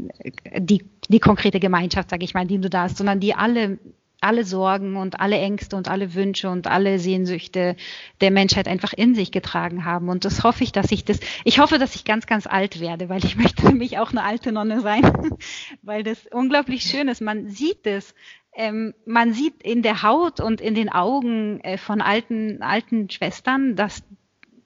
die, 0.58 0.86
die 1.10 1.20
konkrete 1.20 1.60
Gemeinschaft, 1.60 2.10
sage 2.10 2.24
ich 2.24 2.34
mal, 2.34 2.48
die 2.48 2.60
du 2.60 2.70
da 2.70 2.84
hast, 2.84 2.98
sondern 2.98 3.20
die 3.20 3.36
alle 3.36 3.80
alle 4.24 4.46
Sorgen 4.46 4.96
und 4.96 5.20
alle 5.20 5.38
Ängste 5.38 5.76
und 5.76 5.88
alle 5.88 6.14
Wünsche 6.14 6.50
und 6.50 6.68
alle 6.68 7.00
Sehnsüchte 7.00 7.76
der 8.22 8.32
Menschheit 8.32 8.68
einfach 8.68 8.94
in 8.94 9.16
sich 9.16 9.32
getragen 9.32 9.86
haben. 9.86 10.10
Und 10.10 10.26
das 10.26 10.44
hoffe 10.44 10.64
ich, 10.64 10.72
dass 10.72 10.92
ich 10.92 11.06
das, 11.06 11.20
ich 11.44 11.60
hoffe, 11.60 11.78
dass 11.78 11.96
ich 11.96 12.06
ganz, 12.06 12.26
ganz 12.26 12.48
alt 12.48 12.80
werde, 12.80 13.10
weil 13.10 13.24
ich 13.26 13.36
möchte 13.38 13.64
für 13.64 13.76
mich 13.76 13.98
auch 13.98 14.12
eine 14.12 14.24
alte 14.24 14.52
Nonne 14.52 14.82
sein, 14.82 15.04
weil 15.82 16.04
das 16.04 16.26
unglaublich 16.32 16.84
schön 16.84 17.08
ist. 17.08 17.22
Man 17.22 17.50
sieht 17.50 17.86
es, 17.86 18.14
ähm, 18.56 18.94
man 19.06 19.34
sieht 19.34 19.64
in 19.64 19.82
der 19.82 20.04
Haut 20.04 20.40
und 20.40 20.62
in 20.62 20.76
den 20.76 20.90
Augen 20.90 21.60
äh, 21.62 21.78
von 21.78 22.02
alten, 22.02 22.62
alten 22.62 23.10
Schwestern, 23.10 23.76
dass, 23.76 24.04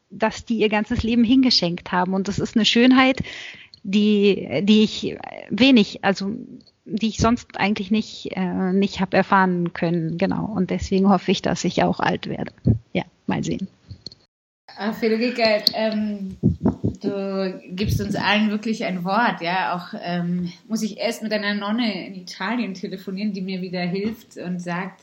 dass 0.09 0.45
die 0.45 0.57
ihr 0.57 0.69
ganzes 0.69 1.03
Leben 1.03 1.23
hingeschenkt 1.23 1.91
haben. 1.91 2.13
Und 2.13 2.27
das 2.27 2.39
ist 2.39 2.55
eine 2.55 2.65
Schönheit, 2.65 3.23
die, 3.83 4.61
die 4.63 4.83
ich 4.83 5.17
wenig, 5.49 6.03
also 6.03 6.35
die 6.87 7.09
ich 7.09 7.17
sonst 7.17 7.59
eigentlich 7.59 7.91
nicht, 7.91 8.29
äh, 8.35 8.73
nicht 8.73 9.01
habe 9.01 9.17
erfahren 9.17 9.73
können. 9.73 10.17
Genau. 10.17 10.45
Und 10.45 10.69
deswegen 10.69 11.09
hoffe 11.09 11.31
ich, 11.31 11.41
dass 11.41 11.63
ich 11.63 11.83
auch 11.83 11.99
alt 11.99 12.27
werde. 12.27 12.51
Ja, 12.93 13.03
mal 13.27 13.43
sehen. 13.43 13.67
Ach, 14.77 14.93
Federica, 14.95 15.43
ähm, 15.73 16.37
du 17.01 17.61
gibst 17.69 17.99
uns 17.99 18.15
allen 18.15 18.49
wirklich 18.49 18.85
ein 18.85 19.03
Wort, 19.03 19.41
ja. 19.41 19.75
Auch 19.75 19.97
ähm, 20.01 20.51
muss 20.67 20.83
ich 20.83 20.97
erst 20.97 21.23
mit 21.23 21.33
einer 21.33 21.55
Nonne 21.55 22.07
in 22.07 22.15
Italien 22.15 22.73
telefonieren, 22.73 23.33
die 23.33 23.41
mir 23.41 23.61
wieder 23.61 23.81
hilft 23.81 24.37
und 24.37 24.59
sagt, 24.59 25.01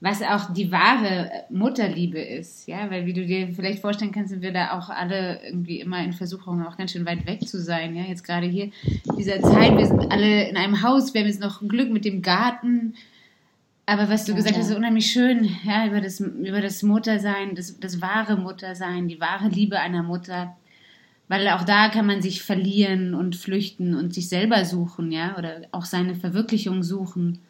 was 0.00 0.22
auch 0.22 0.52
die 0.52 0.70
wahre 0.70 1.30
Mutterliebe 1.50 2.20
ist, 2.20 2.68
ja, 2.68 2.88
weil 2.90 3.06
wie 3.06 3.12
du 3.12 3.26
dir 3.26 3.48
vielleicht 3.52 3.80
vorstellen 3.80 4.12
kannst, 4.12 4.30
sind 4.30 4.42
wir 4.42 4.52
da 4.52 4.78
auch 4.78 4.90
alle 4.90 5.40
irgendwie 5.44 5.80
immer 5.80 6.02
in 6.04 6.12
Versuchung, 6.12 6.64
auch 6.64 6.76
ganz 6.76 6.92
schön 6.92 7.04
weit 7.04 7.26
weg 7.26 7.46
zu 7.48 7.60
sein, 7.60 7.96
ja, 7.96 8.04
jetzt 8.04 8.22
gerade 8.22 8.46
hier 8.46 8.70
in 9.10 9.16
dieser 9.16 9.40
Zeit, 9.40 9.76
wir 9.76 9.86
sind 9.86 10.12
alle 10.12 10.48
in 10.48 10.56
einem 10.56 10.82
Haus, 10.82 11.14
wir 11.14 11.22
haben 11.22 11.28
jetzt 11.28 11.40
noch 11.40 11.66
Glück 11.66 11.90
mit 11.90 12.04
dem 12.04 12.22
Garten, 12.22 12.94
aber 13.86 14.08
was 14.08 14.24
du 14.24 14.32
ja, 14.32 14.36
gesagt 14.36 14.54
ja. 14.54 14.62
hast, 14.62 14.70
ist 14.70 14.76
unheimlich 14.76 15.10
schön, 15.10 15.50
ja, 15.64 15.86
über 15.86 16.00
das, 16.00 16.20
über 16.20 16.60
das 16.60 16.84
Muttersein, 16.84 17.56
das, 17.56 17.80
das 17.80 18.00
wahre 18.00 18.36
Muttersein, 18.36 19.08
die 19.08 19.20
wahre 19.20 19.48
Liebe 19.48 19.80
einer 19.80 20.04
Mutter, 20.04 20.56
weil 21.26 21.48
auch 21.48 21.64
da 21.64 21.88
kann 21.88 22.06
man 22.06 22.22
sich 22.22 22.42
verlieren 22.42 23.14
und 23.14 23.34
flüchten 23.34 23.96
und 23.96 24.14
sich 24.14 24.28
selber 24.28 24.64
suchen, 24.64 25.10
ja, 25.10 25.36
oder 25.36 25.62
auch 25.72 25.84
seine 25.84 26.14
Verwirklichung 26.14 26.84
suchen. 26.84 27.40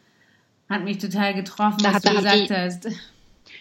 Hat 0.68 0.84
mich 0.84 0.98
total 0.98 1.34
getroffen, 1.34 1.78
da 1.82 1.94
was 1.94 2.02
du 2.02 2.14
gesagt 2.14 2.50
hast. 2.50 2.88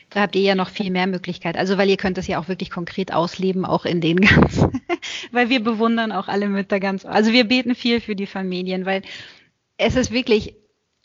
Da 0.10 0.22
habt 0.22 0.36
ihr 0.36 0.42
ja 0.42 0.56
noch 0.56 0.70
viel 0.70 0.92
mehr 0.92 1.08
Möglichkeit. 1.08 1.58
Also, 1.58 1.78
weil 1.78 1.90
ihr 1.90 1.98
könnt 1.98 2.18
das 2.18 2.28
ja 2.28 2.40
auch 2.40 2.48
wirklich 2.48 2.70
konkret 2.70 3.14
ausleben, 3.14 3.66
auch 3.66 3.86
in 3.86 4.02
den 4.02 4.18
ganzen, 4.22 4.82
weil 5.32 5.50
wir 5.50 5.64
bewundern 5.64 6.12
auch 6.12 6.28
alle 6.28 6.50
Mütter 6.50 6.80
ganz, 6.80 7.06
also 7.06 7.32
wir 7.32 7.46
beten 7.46 7.76
viel 7.76 8.02
für 8.02 8.16
die 8.16 8.26
Familien, 8.26 8.86
weil 8.86 9.02
es 9.78 9.96
ist 9.96 10.12
wirklich 10.12 10.56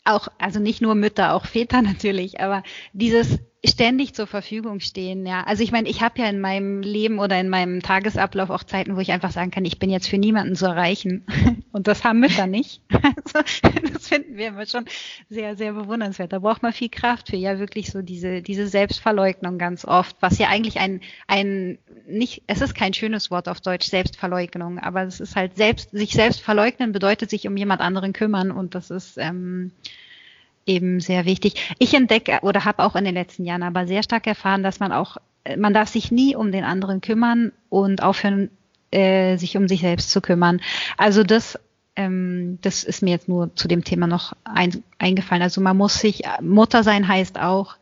auch, 0.05 0.27
also 0.37 0.59
nicht 0.59 0.81
nur 0.81 0.95
Mütter, 0.95 1.33
auch 1.33 1.45
Väter 1.45 1.81
natürlich, 1.81 2.39
aber 2.39 2.63
dieses 2.93 3.39
ständig 3.65 4.13
zur 4.13 4.27
Verfügung 4.27 4.81
stehen, 4.81 5.25
ja. 5.25 5.43
Also 5.43 5.63
ich 5.63 5.71
meine, 5.71 5.87
ich 5.87 6.01
habe 6.01 6.19
ja 6.19 6.27
in 6.27 6.41
meinem 6.41 6.81
Leben 6.81 7.19
oder 7.19 7.39
in 7.39 7.47
meinem 7.47 7.81
Tagesablauf 7.81 8.49
auch 8.49 8.63
Zeiten, 8.63 8.97
wo 8.97 8.99
ich 8.99 9.11
einfach 9.11 9.31
sagen 9.31 9.51
kann, 9.51 9.63
ich 9.63 9.79
bin 9.79 9.89
jetzt 9.89 10.09
für 10.09 10.17
niemanden 10.17 10.55
zu 10.55 10.65
erreichen. 10.65 11.25
Und 11.71 11.87
das 11.87 12.03
haben 12.03 12.19
Mütter 12.19 12.47
nicht. 12.47 12.81
Also, 13.25 13.39
das 13.93 14.07
finden 14.07 14.37
wir 14.37 14.47
immer 14.47 14.65
schon 14.65 14.85
sehr, 15.29 15.55
sehr 15.55 15.73
bewundernswert. 15.73 16.33
Da 16.33 16.39
braucht 16.39 16.63
man 16.63 16.73
viel 16.73 16.89
Kraft 16.89 17.29
für, 17.29 17.35
ja, 17.35 17.59
wirklich 17.59 17.91
so 17.91 18.01
diese, 18.01 18.41
diese 18.41 18.67
Selbstverleugnung 18.67 19.57
ganz 19.57 19.85
oft, 19.85 20.15
was 20.19 20.37
ja 20.39 20.47
eigentlich 20.47 20.79
ein, 20.79 21.01
ein, 21.27 21.77
nicht, 22.07 22.43
es 22.47 22.61
ist 22.61 22.75
kein 22.75 22.93
schönes 22.93 23.29
Wort 23.29 23.47
auf 23.47 23.61
Deutsch, 23.61 23.87
Selbstverleugnung, 23.87 24.79
aber 24.79 25.03
es 25.03 25.19
ist 25.19 25.35
halt 25.35 25.55
selbst, 25.55 25.91
sich 25.91 26.13
selbst 26.13 26.41
verleugnen 26.41 26.91
bedeutet 26.91 27.29
sich 27.29 27.47
um 27.47 27.55
jemand 27.55 27.81
anderen 27.81 28.13
kümmern 28.13 28.51
und 28.51 28.75
das 28.75 28.89
ist, 28.89 29.17
ähm, 29.17 29.71
eben 30.65 30.99
sehr 30.99 31.25
wichtig. 31.25 31.75
Ich 31.79 31.93
entdecke 31.93 32.39
oder 32.41 32.65
habe 32.65 32.83
auch 32.83 32.95
in 32.95 33.05
den 33.05 33.13
letzten 33.13 33.45
Jahren 33.45 33.63
aber 33.63 33.87
sehr 33.87 34.03
stark 34.03 34.27
erfahren, 34.27 34.63
dass 34.63 34.79
man 34.79 34.91
auch, 34.91 35.17
man 35.57 35.73
darf 35.73 35.89
sich 35.89 36.11
nie 36.11 36.35
um 36.35 36.51
den 36.51 36.63
anderen 36.63 37.01
kümmern 37.01 37.51
und 37.69 38.01
aufhören, 38.01 38.49
äh, 38.91 39.37
sich 39.37 39.57
um 39.57 39.67
sich 39.67 39.81
selbst 39.81 40.11
zu 40.11 40.21
kümmern. 40.21 40.61
Also 40.97 41.23
das, 41.23 41.59
ähm, 41.95 42.59
das 42.61 42.83
ist 42.83 43.01
mir 43.01 43.11
jetzt 43.11 43.27
nur 43.27 43.55
zu 43.55 43.67
dem 43.67 43.83
Thema 43.83 44.07
noch 44.07 44.33
ein, 44.43 44.83
eingefallen. 44.99 45.43
Also 45.43 45.61
man 45.61 45.77
muss 45.77 45.99
sich, 45.99 46.23
Mutter 46.41 46.83
sein 46.83 47.07
heißt 47.07 47.39
auch, 47.39 47.75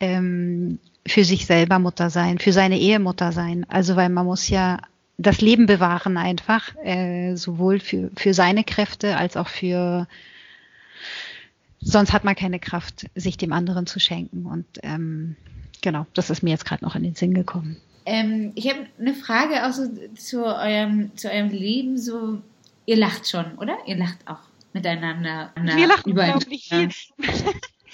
ähm, 0.00 0.78
für 1.06 1.24
sich 1.24 1.46
selber 1.46 1.78
Mutter 1.78 2.10
sein, 2.10 2.38
für 2.38 2.52
seine 2.52 2.78
Ehemutter 2.78 3.32
sein. 3.32 3.64
Also 3.68 3.96
weil 3.96 4.08
man 4.08 4.26
muss 4.26 4.48
ja 4.48 4.78
das 5.18 5.40
Leben 5.40 5.66
bewahren 5.66 6.18
einfach, 6.18 6.74
äh, 6.82 7.36
sowohl 7.36 7.80
für, 7.80 8.10
für 8.16 8.34
seine 8.34 8.64
Kräfte 8.64 9.16
als 9.16 9.36
auch 9.36 9.48
für 9.48 10.06
sonst 11.80 12.12
hat 12.12 12.24
man 12.24 12.34
keine 12.34 12.58
Kraft, 12.58 13.06
sich 13.14 13.36
dem 13.36 13.52
anderen 13.52 13.86
zu 13.86 14.00
schenken. 14.00 14.46
Und 14.46 14.66
ähm, 14.82 15.36
genau, 15.82 16.06
das 16.14 16.30
ist 16.30 16.42
mir 16.42 16.50
jetzt 16.50 16.64
gerade 16.64 16.84
noch 16.84 16.94
in 16.94 17.02
den 17.02 17.14
Sinn 17.14 17.34
gekommen. 17.34 17.76
Ähm, 18.04 18.52
ich 18.54 18.68
habe 18.68 18.86
eine 19.00 19.14
Frage 19.14 19.66
auch 19.66 19.72
so 19.72 19.88
zu 20.14 20.44
eurem, 20.44 21.16
zu 21.16 21.30
eurem 21.30 21.50
Leben. 21.50 21.98
So, 21.98 22.40
ihr 22.86 22.96
lacht 22.96 23.28
schon, 23.28 23.58
oder? 23.58 23.76
Ihr 23.86 23.96
lacht 23.96 24.18
auch 24.26 24.38
miteinander. 24.72 25.52
Wir 25.56 25.88
lachen 25.88 26.12
unglaublich 26.12 26.68
viel. 26.68 26.90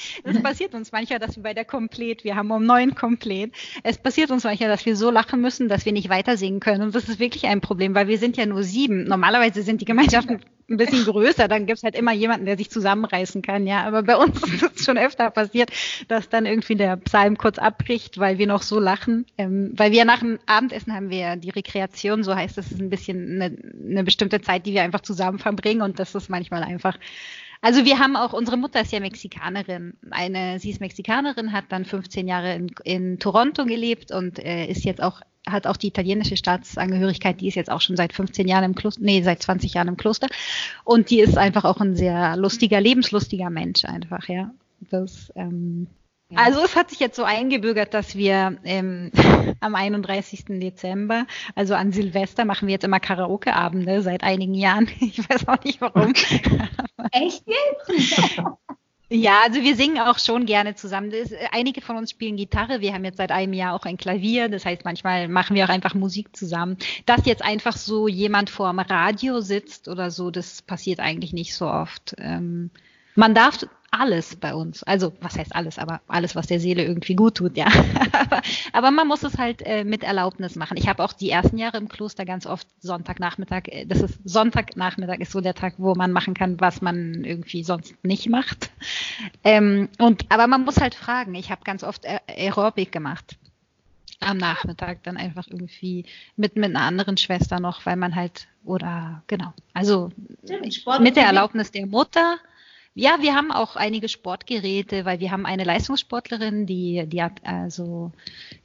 Das 0.24 0.42
passiert 0.42 0.74
uns 0.74 0.92
manchmal, 0.92 1.18
dass 1.18 1.36
wir 1.36 1.42
bei 1.42 1.54
der 1.54 1.64
Komplet, 1.64 2.24
wir 2.24 2.36
haben 2.36 2.50
um 2.50 2.64
neun 2.64 2.94
Komplet. 2.94 3.52
Es 3.82 3.98
passiert 3.98 4.30
uns 4.30 4.44
manchmal, 4.44 4.68
dass 4.68 4.86
wir 4.86 4.96
so 4.96 5.10
lachen 5.10 5.40
müssen, 5.40 5.68
dass 5.68 5.84
wir 5.84 5.92
nicht 5.92 6.08
weiter 6.08 6.36
singen 6.36 6.60
können. 6.60 6.82
Und 6.82 6.94
das 6.94 7.08
ist 7.08 7.18
wirklich 7.18 7.46
ein 7.46 7.60
Problem, 7.60 7.94
weil 7.94 8.08
wir 8.08 8.18
sind 8.18 8.36
ja 8.36 8.46
nur 8.46 8.62
sieben. 8.62 9.04
Normalerweise 9.04 9.62
sind 9.62 9.80
die 9.80 9.84
Gemeinschaften 9.84 10.40
ein 10.72 10.76
bisschen 10.76 11.04
größer, 11.04 11.48
dann 11.48 11.66
gibt's 11.66 11.82
halt 11.82 11.94
immer 11.94 12.12
jemanden, 12.12 12.46
der 12.46 12.56
sich 12.56 12.70
zusammenreißen 12.70 13.42
kann, 13.42 13.66
ja. 13.66 13.84
Aber 13.84 14.02
bei 14.02 14.16
uns 14.16 14.42
ist 14.62 14.80
es 14.80 14.84
schon 14.84 14.98
öfter 14.98 15.30
passiert, 15.30 15.70
dass 16.08 16.28
dann 16.28 16.46
irgendwie 16.46 16.76
der 16.76 16.96
Psalm 16.96 17.36
kurz 17.36 17.58
abbricht, 17.58 18.18
weil 18.18 18.38
wir 18.38 18.46
noch 18.46 18.62
so 18.62 18.78
lachen. 18.78 19.26
Ähm, 19.38 19.72
weil 19.76 19.92
wir 19.92 20.04
nach 20.04 20.20
dem 20.20 20.38
Abendessen 20.46 20.94
haben 20.94 21.10
wir 21.10 21.36
die 21.36 21.50
Rekreation, 21.50 22.24
so 22.24 22.34
heißt 22.34 22.58
es, 22.58 22.72
ist 22.72 22.80
ein 22.80 22.90
bisschen 22.90 23.42
eine, 23.42 23.56
eine 23.88 24.04
bestimmte 24.04 24.40
Zeit, 24.40 24.66
die 24.66 24.72
wir 24.72 24.82
einfach 24.82 25.00
zusammen 25.00 25.38
verbringen 25.38 25.82
und 25.82 25.98
das 25.98 26.14
ist 26.14 26.30
manchmal 26.30 26.62
einfach 26.62 26.98
also 27.62 27.84
wir 27.84 28.00
haben 28.00 28.16
auch, 28.16 28.32
unsere 28.32 28.56
Mutter 28.56 28.80
ist 28.80 28.90
ja 28.90 28.98
Mexikanerin. 28.98 29.94
Eine, 30.10 30.58
sie 30.58 30.70
ist 30.70 30.80
Mexikanerin, 30.80 31.52
hat 31.52 31.66
dann 31.68 31.84
15 31.84 32.26
Jahre 32.26 32.54
in, 32.54 32.72
in 32.82 33.18
Toronto 33.20 33.64
gelebt 33.64 34.10
und 34.10 34.40
äh, 34.40 34.66
ist 34.66 34.84
jetzt 34.84 35.00
auch, 35.00 35.20
hat 35.46 35.68
auch 35.68 35.76
die 35.76 35.86
italienische 35.86 36.36
Staatsangehörigkeit, 36.36 37.40
die 37.40 37.46
ist 37.46 37.54
jetzt 37.54 37.70
auch 37.70 37.80
schon 37.80 37.96
seit 37.96 38.12
15 38.12 38.48
Jahren 38.48 38.64
im 38.64 38.74
Kloster, 38.74 39.00
nee, 39.02 39.22
seit 39.22 39.42
20 39.42 39.74
Jahren 39.74 39.86
im 39.86 39.96
Kloster. 39.96 40.26
Und 40.82 41.10
die 41.10 41.20
ist 41.20 41.38
einfach 41.38 41.64
auch 41.64 41.80
ein 41.80 41.94
sehr 41.94 42.36
lustiger, 42.36 42.80
lebenslustiger 42.80 43.48
Mensch 43.48 43.84
einfach, 43.84 44.28
ja. 44.28 44.50
Das, 44.90 45.32
ähm, 45.36 45.86
also 46.36 46.60
es 46.64 46.76
hat 46.76 46.90
sich 46.90 47.00
jetzt 47.00 47.16
so 47.16 47.24
eingebürgert, 47.24 47.94
dass 47.94 48.16
wir 48.16 48.58
ähm, 48.64 49.10
am 49.60 49.74
31. 49.74 50.44
Dezember, 50.48 51.26
also 51.54 51.74
an 51.74 51.92
Silvester, 51.92 52.44
machen 52.44 52.68
wir 52.68 52.72
jetzt 52.72 52.84
immer 52.84 53.00
Karaoke-Abende 53.00 54.02
seit 54.02 54.22
einigen 54.22 54.54
Jahren. 54.54 54.88
Ich 55.00 55.18
weiß 55.28 55.48
auch 55.48 55.62
nicht 55.64 55.80
warum. 55.80 56.12
Echt 57.12 57.44
jetzt? 57.46 58.40
Ja, 59.14 59.40
also 59.44 59.60
wir 59.60 59.76
singen 59.76 59.98
auch 59.98 60.18
schon 60.18 60.46
gerne 60.46 60.74
zusammen. 60.74 61.10
Das, 61.10 61.30
einige 61.50 61.82
von 61.82 61.96
uns 61.96 62.10
spielen 62.12 62.36
Gitarre. 62.36 62.80
Wir 62.80 62.94
haben 62.94 63.04
jetzt 63.04 63.18
seit 63.18 63.30
einem 63.30 63.52
Jahr 63.52 63.74
auch 63.74 63.84
ein 63.84 63.98
Klavier. 63.98 64.48
Das 64.48 64.64
heißt, 64.64 64.86
manchmal 64.86 65.28
machen 65.28 65.54
wir 65.54 65.66
auch 65.66 65.68
einfach 65.68 65.94
Musik 65.94 66.34
zusammen. 66.34 66.78
Dass 67.04 67.26
jetzt 67.26 67.42
einfach 67.42 67.76
so 67.76 68.08
jemand 68.08 68.48
vor 68.48 68.70
dem 68.70 68.78
Radio 68.78 69.40
sitzt 69.40 69.88
oder 69.88 70.10
so, 70.10 70.30
das 70.30 70.62
passiert 70.62 71.00
eigentlich 71.00 71.34
nicht 71.34 71.54
so 71.54 71.66
oft. 71.66 72.14
Ähm, 72.18 72.70
man 73.14 73.34
darf 73.34 73.58
alles 73.92 74.36
bei 74.36 74.54
uns. 74.54 74.82
Also, 74.82 75.12
was 75.20 75.36
heißt 75.36 75.54
alles, 75.54 75.78
aber 75.78 76.00
alles, 76.08 76.34
was 76.34 76.46
der 76.46 76.58
Seele 76.58 76.82
irgendwie 76.82 77.14
gut 77.14 77.36
tut, 77.36 77.56
ja. 77.56 77.66
aber, 78.72 78.90
man 78.90 79.06
muss 79.06 79.22
es 79.22 79.36
halt 79.36 79.62
äh, 79.62 79.84
mit 79.84 80.02
Erlaubnis 80.02 80.56
machen. 80.56 80.78
Ich 80.78 80.88
habe 80.88 81.04
auch 81.04 81.12
die 81.12 81.30
ersten 81.30 81.58
Jahre 81.58 81.76
im 81.76 81.88
Kloster 81.88 82.24
ganz 82.24 82.46
oft 82.46 82.66
Sonntagnachmittag, 82.80 83.68
äh, 83.68 83.84
das 83.84 84.00
ist 84.00 84.18
Sonntagnachmittag 84.24 85.20
ist 85.20 85.30
so 85.30 85.42
der 85.42 85.54
Tag, 85.54 85.74
wo 85.76 85.94
man 85.94 86.10
machen 86.10 86.32
kann, 86.32 86.58
was 86.58 86.80
man 86.80 87.22
irgendwie 87.22 87.62
sonst 87.62 87.94
nicht 88.02 88.28
macht. 88.30 88.70
Ähm, 89.44 89.90
und 89.98 90.24
aber 90.30 90.46
man 90.46 90.64
muss 90.64 90.80
halt 90.80 90.94
fragen. 90.94 91.34
Ich 91.34 91.50
habe 91.50 91.62
ganz 91.62 91.84
oft 91.84 92.06
Aerobic 92.26 92.90
gemacht 92.90 93.36
am 94.20 94.38
Nachmittag 94.38 95.02
dann 95.02 95.16
einfach 95.16 95.46
irgendwie 95.48 96.06
mit 96.36 96.56
mit 96.56 96.70
einer 96.70 96.86
anderen 96.86 97.16
Schwester 97.16 97.60
noch, 97.60 97.84
weil 97.84 97.96
man 97.96 98.14
halt 98.14 98.46
oder 98.64 99.22
genau, 99.26 99.52
also 99.74 100.10
mit 101.00 101.16
der 101.16 101.24
Erlaubnis 101.24 101.72
der 101.72 101.86
Mutter 101.86 102.38
ja, 102.94 103.16
wir 103.20 103.34
haben 103.34 103.52
auch 103.52 103.76
einige 103.76 104.08
Sportgeräte, 104.08 105.06
weil 105.06 105.18
wir 105.18 105.30
haben 105.30 105.46
eine 105.46 105.64
Leistungssportlerin, 105.64 106.66
die, 106.66 107.04
die 107.06 107.22
hat 107.22 107.40
also, 107.42 108.12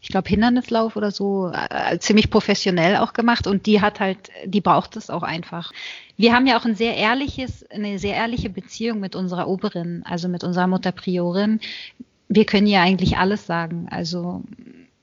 ich 0.01 0.09
glaube, 0.09 0.27
Hindernislauf 0.27 0.97
oder 0.97 1.11
so, 1.11 1.49
äh, 1.53 1.97
ziemlich 1.99 2.29
professionell 2.29 2.97
auch 2.97 3.13
gemacht 3.13 3.47
und 3.47 3.65
die 3.65 3.79
hat 3.79 4.01
halt, 4.01 4.17
die 4.45 4.59
braucht 4.59 4.97
es 4.97 5.09
auch 5.09 5.23
einfach. 5.23 5.71
Wir 6.17 6.33
haben 6.33 6.45
ja 6.45 6.59
auch 6.59 6.65
ein 6.65 6.75
sehr 6.75 6.97
ehrliches, 6.97 7.69
eine 7.69 7.99
sehr 7.99 8.15
ehrliche 8.15 8.49
Beziehung 8.49 8.99
mit 8.99 9.15
unserer 9.15 9.47
Oberin, 9.47 10.03
also 10.03 10.27
mit 10.27 10.43
unserer 10.43 10.67
Mutter 10.67 10.91
Priorin. 10.91 11.61
Wir 12.27 12.45
können 12.45 12.67
ja 12.67 12.81
eigentlich 12.81 13.17
alles 13.17 13.45
sagen. 13.45 13.87
Also 13.89 14.43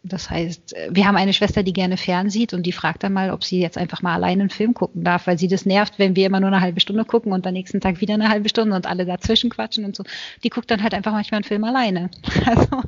das 0.05 0.29
heißt, 0.29 0.75
wir 0.91 1.07
haben 1.07 1.17
eine 1.17 1.33
Schwester, 1.33 1.63
die 1.63 1.73
gerne 1.73 1.97
fernsieht 1.97 2.53
und 2.53 2.65
die 2.65 2.73
fragt 2.73 3.03
dann 3.03 3.15
mal, 3.15 3.31
ob 3.31 3.43
sie 3.43 3.59
jetzt 3.59 3.79
einfach 3.79 4.03
mal 4.03 4.13
alleine 4.13 4.43
einen 4.43 4.51
Film 4.51 4.75
gucken 4.75 5.03
darf, 5.03 5.27
weil 5.27 5.39
sie 5.39 5.49
das 5.49 5.65
nervt, 5.65 5.99
wenn 5.99 6.15
wir 6.15 6.27
immer 6.27 6.41
nur 6.41 6.51
eine 6.51 6.61
halbe 6.61 6.81
Stunde 6.81 7.07
gucken 7.07 7.33
und 7.33 7.47
am 7.47 7.55
nächsten 7.55 7.81
Tag 7.81 8.03
wieder 8.03 8.15
eine 8.15 8.29
halbe 8.29 8.51
Stunde 8.51 8.77
und 8.77 8.87
alle 8.87 9.07
dazwischen 9.07 9.49
quatschen 9.49 9.87
und 9.87 9.97
so. 9.97 10.05
Die 10.43 10.51
guckt 10.51 10.71
dann 10.71 10.83
halt 10.83 10.93
einfach 10.93 11.13
manchmal 11.13 11.39
einen 11.39 11.45
Film 11.45 11.65
alleine. 11.65 12.11
Also, 12.47 12.83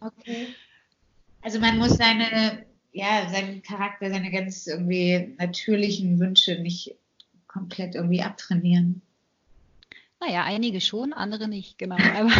okay. 0.00 0.48
Also 1.42 1.60
man 1.60 1.78
muss 1.78 1.96
seine, 1.96 2.64
ja, 2.92 3.28
seinen 3.30 3.62
Charakter, 3.62 4.10
seine 4.10 4.30
ganz 4.30 4.66
irgendwie 4.66 5.34
natürlichen 5.38 6.18
Wünsche 6.18 6.60
nicht 6.60 6.94
komplett 7.46 7.94
irgendwie 7.94 8.22
abtrainieren. 8.22 9.02
Naja, 10.20 10.44
einige 10.44 10.80
schon, 10.80 11.12
andere 11.12 11.48
nicht, 11.48 11.78
genau. 11.78 11.96
Aber 11.96 12.30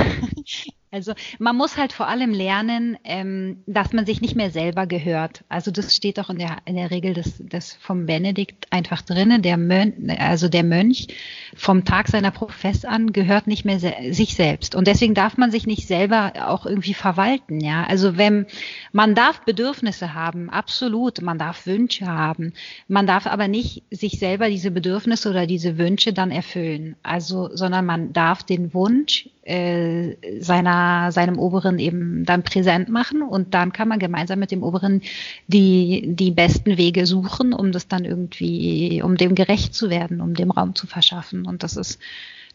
Also 0.93 1.13
man 1.39 1.57
muss 1.57 1.77
halt 1.77 1.93
vor 1.93 2.09
allem 2.09 2.33
lernen, 2.33 2.99
ähm, 3.05 3.63
dass 3.67 3.93
man 3.93 4.07
sich 4.07 4.21
nicht 4.21 4.35
mehr 4.35 4.51
selber 4.51 4.89
gehört. 4.89 5.45
Also 5.49 5.71
das 5.71 5.95
steht 5.95 6.19
auch 6.19 6.31
in 6.31 6.39
der, 6.39 6.57
in 6.65 6.75
der 6.75 6.91
Regel 6.91 7.15
des, 7.15 7.39
des 7.39 7.75
vom 7.75 8.07
Benedikt 8.07 8.67
einfach 8.71 9.01
drinnen. 9.03 9.41
Der 9.43 9.57
Mönch, 9.57 9.95
also 10.19 10.49
der 10.49 10.65
Mönch 10.65 11.07
vom 11.55 11.85
Tag 11.85 12.09
seiner 12.09 12.33
Profess 12.33 12.85
an 12.85 13.13
gehört 13.13 13.47
nicht 13.47 13.65
mehr 13.65 13.79
se 13.79 13.95
sich 14.11 14.35
selbst. 14.35 14.75
Und 14.75 14.89
deswegen 14.89 15.15
darf 15.15 15.37
man 15.37 15.53
sich 15.53 15.65
nicht 15.65 15.87
selber 15.87 16.33
auch 16.49 16.67
irgendwie 16.67 16.95
verwalten. 16.95 17.61
Ja, 17.61 17.85
also 17.85 18.17
wenn 18.17 18.47
man 18.91 19.15
darf 19.15 19.43
Bedürfnisse 19.45 20.15
haben, 20.15 20.51
absolut. 20.51 21.23
Man 21.23 21.39
darf 21.39 21.67
Wünsche 21.67 22.07
haben. 22.07 22.53
Man 22.89 23.07
darf 23.07 23.29
aber 23.29 23.47
nicht 23.47 23.85
sich 23.93 24.19
selber 24.19 24.49
diese 24.49 24.73
Bedürfnisse 24.73 25.31
oder 25.31 25.47
diese 25.47 25.79
Wünsche 25.79 26.13
dann 26.13 26.33
erfüllen. 26.33 26.97
Also, 27.05 27.55
sondern 27.55 27.87
man 27.87 28.13
darf 28.13 28.43
den 28.43 28.75
Wunsch 28.75 29.29
äh, 29.51 30.17
seiner, 30.41 30.80
seinem 31.11 31.39
Oberen 31.39 31.79
eben 31.79 32.25
dann 32.25 32.43
präsent 32.43 32.89
machen 32.89 33.23
und 33.23 33.55
dann 33.55 33.73
kann 33.73 33.89
man 33.89 33.99
gemeinsam 33.99 34.39
mit 34.39 34.51
dem 34.51 34.63
Oberen 34.63 35.03
die, 35.47 36.15
die 36.15 36.31
besten 36.31 36.77
Wege 36.77 37.07
suchen, 37.07 37.53
um 37.53 37.73
das 37.73 37.89
dann 37.89 38.05
irgendwie, 38.05 39.03
um 39.03 39.17
dem 39.17 39.35
gerecht 39.35 39.75
zu 39.75 39.91
werden, 39.91 40.21
um 40.21 40.35
dem 40.35 40.51
Raum 40.51 40.75
zu 40.75 40.87
verschaffen. 40.87 41.47
Und 41.47 41.63
das 41.63 41.77
ist, 41.77 41.99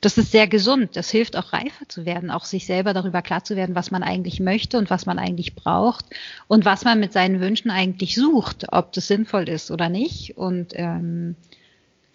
das 0.01 0.17
ist 0.17 0.31
sehr 0.31 0.47
gesund. 0.47 0.95
Das 0.95 1.09
hilft 1.09 1.37
auch 1.37 1.53
reifer 1.53 1.87
zu 1.87 2.05
werden, 2.05 2.29
auch 2.29 2.45
sich 2.45 2.65
selber 2.65 2.93
darüber 2.93 3.21
klar 3.21 3.43
zu 3.43 3.55
werden, 3.55 3.75
was 3.75 3.91
man 3.91 4.03
eigentlich 4.03 4.39
möchte 4.39 4.77
und 4.77 4.89
was 4.89 5.05
man 5.05 5.19
eigentlich 5.19 5.55
braucht 5.55 6.05
und 6.47 6.65
was 6.65 6.83
man 6.83 6.99
mit 6.99 7.13
seinen 7.13 7.39
Wünschen 7.39 7.71
eigentlich 7.71 8.15
sucht, 8.15 8.67
ob 8.71 8.91
das 8.93 9.07
sinnvoll 9.07 9.49
ist 9.49 9.71
oder 9.71 9.89
nicht. 9.89 10.37
Und 10.37 10.73
ähm, 10.73 11.35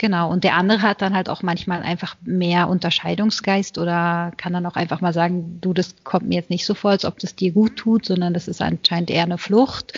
Genau, 0.00 0.32
und 0.32 0.44
der 0.44 0.54
andere 0.54 0.80
hat 0.80 1.02
dann 1.02 1.14
halt 1.14 1.28
auch 1.28 1.42
manchmal 1.42 1.82
einfach 1.82 2.16
mehr 2.22 2.70
Unterscheidungsgeist 2.70 3.76
oder 3.76 4.32
kann 4.38 4.54
dann 4.54 4.64
auch 4.64 4.74
einfach 4.76 5.02
mal 5.02 5.12
sagen, 5.12 5.58
du, 5.60 5.74
das 5.74 5.94
kommt 6.04 6.26
mir 6.26 6.36
jetzt 6.36 6.48
nicht 6.48 6.64
so 6.64 6.72
vor, 6.72 6.92
als 6.92 7.04
ob 7.04 7.18
das 7.18 7.34
dir 7.34 7.52
gut 7.52 7.76
tut, 7.76 8.06
sondern 8.06 8.32
das 8.32 8.48
ist 8.48 8.62
anscheinend 8.62 9.10
eher 9.10 9.24
eine 9.24 9.36
Flucht. 9.36 9.92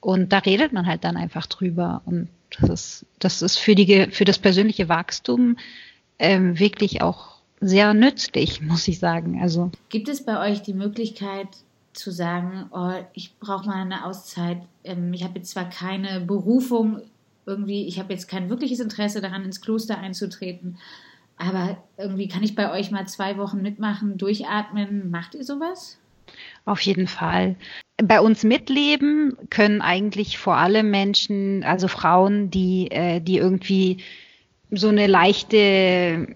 Und 0.00 0.34
da 0.34 0.40
redet 0.40 0.74
man 0.74 0.86
halt 0.86 1.02
dann 1.02 1.16
einfach 1.16 1.46
drüber. 1.46 2.02
Und 2.04 2.28
das 2.60 2.68
ist, 2.68 3.06
das 3.20 3.40
ist 3.40 3.56
für, 3.56 3.74
die, 3.74 4.08
für 4.10 4.26
das 4.26 4.38
persönliche 4.38 4.90
Wachstum 4.90 5.56
ähm, 6.18 6.58
wirklich 6.58 7.00
auch 7.00 7.36
sehr 7.58 7.94
nützlich, 7.94 8.60
muss 8.60 8.86
ich 8.86 8.98
sagen. 8.98 9.40
Also 9.40 9.70
Gibt 9.88 10.10
es 10.10 10.26
bei 10.26 10.46
euch 10.46 10.60
die 10.60 10.74
Möglichkeit 10.74 11.48
zu 11.94 12.10
sagen, 12.10 12.66
oh, 12.70 12.92
ich 13.14 13.34
brauche 13.38 13.66
mal 13.66 13.80
eine 13.80 14.04
Auszeit, 14.04 14.58
ähm, 14.84 15.14
ich 15.14 15.24
habe 15.24 15.38
jetzt 15.38 15.52
zwar 15.52 15.70
keine 15.70 16.20
Berufung 16.20 17.00
irgendwie, 17.48 17.86
ich 17.86 17.98
habe 17.98 18.12
jetzt 18.12 18.28
kein 18.28 18.50
wirkliches 18.50 18.80
Interesse 18.80 19.20
daran, 19.20 19.44
ins 19.44 19.60
Kloster 19.60 19.98
einzutreten. 19.98 20.78
Aber 21.36 21.78
irgendwie 21.96 22.28
kann 22.28 22.42
ich 22.42 22.54
bei 22.54 22.70
euch 22.70 22.90
mal 22.90 23.06
zwei 23.08 23.38
Wochen 23.38 23.62
mitmachen, 23.62 24.18
durchatmen. 24.18 25.10
Macht 25.10 25.34
ihr 25.34 25.44
sowas? 25.44 25.98
Auf 26.64 26.80
jeden 26.80 27.06
Fall. 27.06 27.56
Bei 28.02 28.20
uns 28.20 28.44
mitleben 28.44 29.36
können 29.50 29.80
eigentlich 29.80 30.38
vor 30.38 30.56
allem 30.56 30.90
Menschen, 30.90 31.64
also 31.64 31.88
Frauen, 31.88 32.50
die, 32.50 32.90
äh, 32.90 33.20
die 33.20 33.38
irgendwie 33.38 33.98
so 34.70 34.88
eine 34.88 35.06
leichte 35.06 36.28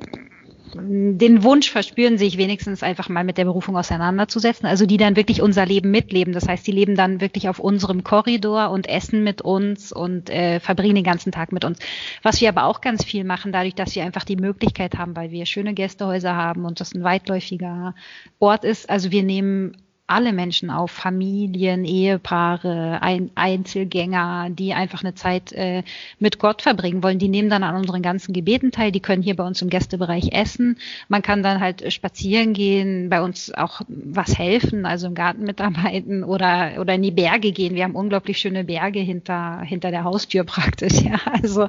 den 0.74 1.42
Wunsch 1.42 1.70
verspüren, 1.70 2.18
sich 2.18 2.38
wenigstens 2.38 2.82
einfach 2.82 3.08
mal 3.08 3.24
mit 3.24 3.38
der 3.38 3.44
Berufung 3.44 3.76
auseinanderzusetzen. 3.76 4.66
Also 4.66 4.86
die 4.86 4.96
dann 4.96 5.16
wirklich 5.16 5.42
unser 5.42 5.66
Leben 5.66 5.90
mitleben. 5.90 6.32
Das 6.32 6.48
heißt, 6.48 6.66
die 6.66 6.72
leben 6.72 6.94
dann 6.94 7.20
wirklich 7.20 7.48
auf 7.48 7.58
unserem 7.58 8.04
Korridor 8.04 8.70
und 8.70 8.88
essen 8.88 9.24
mit 9.24 9.42
uns 9.42 9.92
und 9.92 10.30
äh, 10.30 10.60
verbringen 10.60 10.94
den 10.94 11.04
ganzen 11.04 11.32
Tag 11.32 11.52
mit 11.52 11.64
uns. 11.64 11.78
Was 12.22 12.40
wir 12.40 12.48
aber 12.48 12.64
auch 12.64 12.80
ganz 12.80 13.04
viel 13.04 13.24
machen, 13.24 13.52
dadurch, 13.52 13.74
dass 13.74 13.94
wir 13.94 14.04
einfach 14.04 14.24
die 14.24 14.36
Möglichkeit 14.36 14.96
haben, 14.96 15.16
weil 15.16 15.30
wir 15.30 15.46
schöne 15.46 15.74
Gästehäuser 15.74 16.34
haben 16.34 16.64
und 16.64 16.80
das 16.80 16.94
ein 16.94 17.04
weitläufiger 17.04 17.94
Ort 18.38 18.64
ist. 18.64 18.88
Also 18.88 19.10
wir 19.10 19.22
nehmen 19.22 19.76
alle 20.06 20.32
Menschen 20.32 20.70
auf, 20.70 20.90
Familien, 20.90 21.84
Ehepaare, 21.84 23.00
Ein 23.02 23.30
Einzelgänger, 23.34 24.50
die 24.50 24.74
einfach 24.74 25.02
eine 25.02 25.14
Zeit 25.14 25.52
äh, 25.52 25.84
mit 26.18 26.38
Gott 26.38 26.60
verbringen 26.60 27.02
wollen. 27.02 27.18
Die 27.18 27.28
nehmen 27.28 27.48
dann 27.48 27.62
an 27.62 27.76
unseren 27.76 28.02
ganzen 28.02 28.32
Gebeten 28.32 28.72
teil, 28.72 28.92
die 28.92 29.00
können 29.00 29.22
hier 29.22 29.36
bei 29.36 29.46
uns 29.46 29.62
im 29.62 29.70
Gästebereich 29.70 30.32
essen. 30.32 30.76
Man 31.08 31.22
kann 31.22 31.42
dann 31.42 31.60
halt 31.60 31.90
spazieren 31.92 32.52
gehen, 32.52 33.08
bei 33.08 33.22
uns 33.22 33.54
auch 33.54 33.80
was 33.88 34.38
helfen, 34.38 34.84
also 34.84 35.06
im 35.06 35.14
Garten 35.14 35.44
mitarbeiten 35.44 36.24
oder, 36.24 36.72
oder 36.80 36.94
in 36.94 37.02
die 37.02 37.10
Berge 37.10 37.52
gehen. 37.52 37.74
Wir 37.74 37.84
haben 37.84 37.94
unglaublich 37.94 38.38
schöne 38.38 38.64
Berge 38.64 39.00
hinter, 39.00 39.60
hinter 39.60 39.90
der 39.90 40.04
Haustür 40.04 40.44
praktisch. 40.44 41.00
Ja, 41.00 41.20
also 41.42 41.68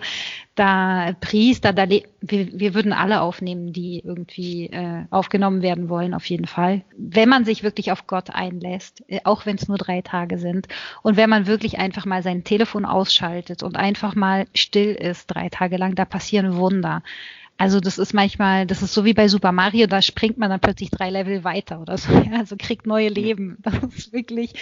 da 0.55 1.13
Priester, 1.21 1.73
da 1.73 1.89
wir, 1.89 2.03
wir 2.19 2.73
würden 2.73 2.93
alle 2.93 3.21
aufnehmen, 3.21 3.73
die 3.73 4.01
irgendwie 4.03 4.67
äh, 4.67 5.05
aufgenommen 5.09 5.61
werden 5.61 5.89
wollen, 5.89 6.13
auf 6.13 6.25
jeden 6.25 6.45
Fall. 6.45 6.81
Wenn 6.97 7.29
man 7.29 7.45
sich 7.45 7.63
wirklich 7.63 7.91
auf 7.91 8.05
Gott 8.05 8.22
einlässt, 8.30 9.03
äh, 9.07 9.19
auch 9.24 9.45
wenn 9.45 9.55
es 9.55 9.67
nur 9.67 9.78
drei 9.78 10.01
Tage 10.01 10.38
sind, 10.38 10.67
und 11.01 11.17
wenn 11.17 11.30
man 11.30 11.47
wirklich 11.47 11.80
einfach 11.80 12.05
mal 12.05 12.24
sein 12.24 12.43
Telefon 12.43 12.86
ausschaltet 12.86 13.63
und 13.63 13.78
einfach 13.78 14.15
mal 14.15 14.45
still 14.53 14.93
ist, 14.93 15.28
drei 15.28 15.49
Tage 15.49 15.78
lang, 15.78 15.95
da 15.95 16.05
passieren 16.05 16.55
Wunder. 16.55 17.03
Also 17.57 17.80
das 17.80 17.97
ist 17.97 18.13
manchmal, 18.13 18.65
das 18.65 18.82
ist 18.82 18.93
so 18.93 19.05
wie 19.05 19.13
bei 19.13 19.28
Super 19.28 19.51
Mario, 19.51 19.88
da 19.88 20.01
springt 20.01 20.38
man 20.38 20.49
dann 20.49 20.59
plötzlich 20.59 20.89
drei 20.89 21.09
Level 21.09 21.43
weiter 21.43 21.80
oder 21.80 21.97
so, 21.97 22.11
ja, 22.11 22.32
also 22.39 22.55
kriegt 22.57 22.88
neue 22.88 23.09
Leben. 23.09 23.57
Das 23.61 23.76
ist 23.84 24.11
wirklich, 24.11 24.53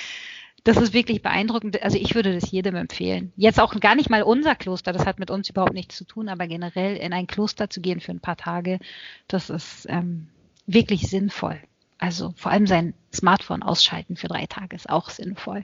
das 0.63 0.77
ist 0.77 0.93
wirklich 0.93 1.21
beeindruckend. 1.21 1.81
Also 1.81 1.97
ich 1.97 2.15
würde 2.15 2.33
das 2.33 2.51
jedem 2.51 2.75
empfehlen. 2.75 3.31
Jetzt 3.35 3.59
auch 3.59 3.77
gar 3.79 3.95
nicht 3.95 4.09
mal 4.09 4.23
unser 4.23 4.55
Kloster, 4.55 4.93
das 4.93 5.05
hat 5.05 5.19
mit 5.19 5.31
uns 5.31 5.49
überhaupt 5.49 5.73
nichts 5.73 5.95
zu 5.95 6.05
tun, 6.05 6.29
aber 6.29 6.47
generell 6.47 6.97
in 6.97 7.13
ein 7.13 7.27
Kloster 7.27 7.69
zu 7.69 7.81
gehen 7.81 7.99
für 7.99 8.11
ein 8.11 8.19
paar 8.19 8.37
Tage, 8.37 8.79
das 9.27 9.49
ist 9.49 9.87
ähm, 9.89 10.27
wirklich 10.67 11.09
sinnvoll. 11.09 11.59
Also 12.01 12.33
vor 12.35 12.51
allem 12.51 12.65
sein 12.65 12.95
Smartphone 13.13 13.61
ausschalten 13.61 14.17
für 14.17 14.27
drei 14.27 14.47
Tage 14.47 14.75
ist 14.75 14.89
auch 14.89 15.11
sinnvoll. 15.11 15.63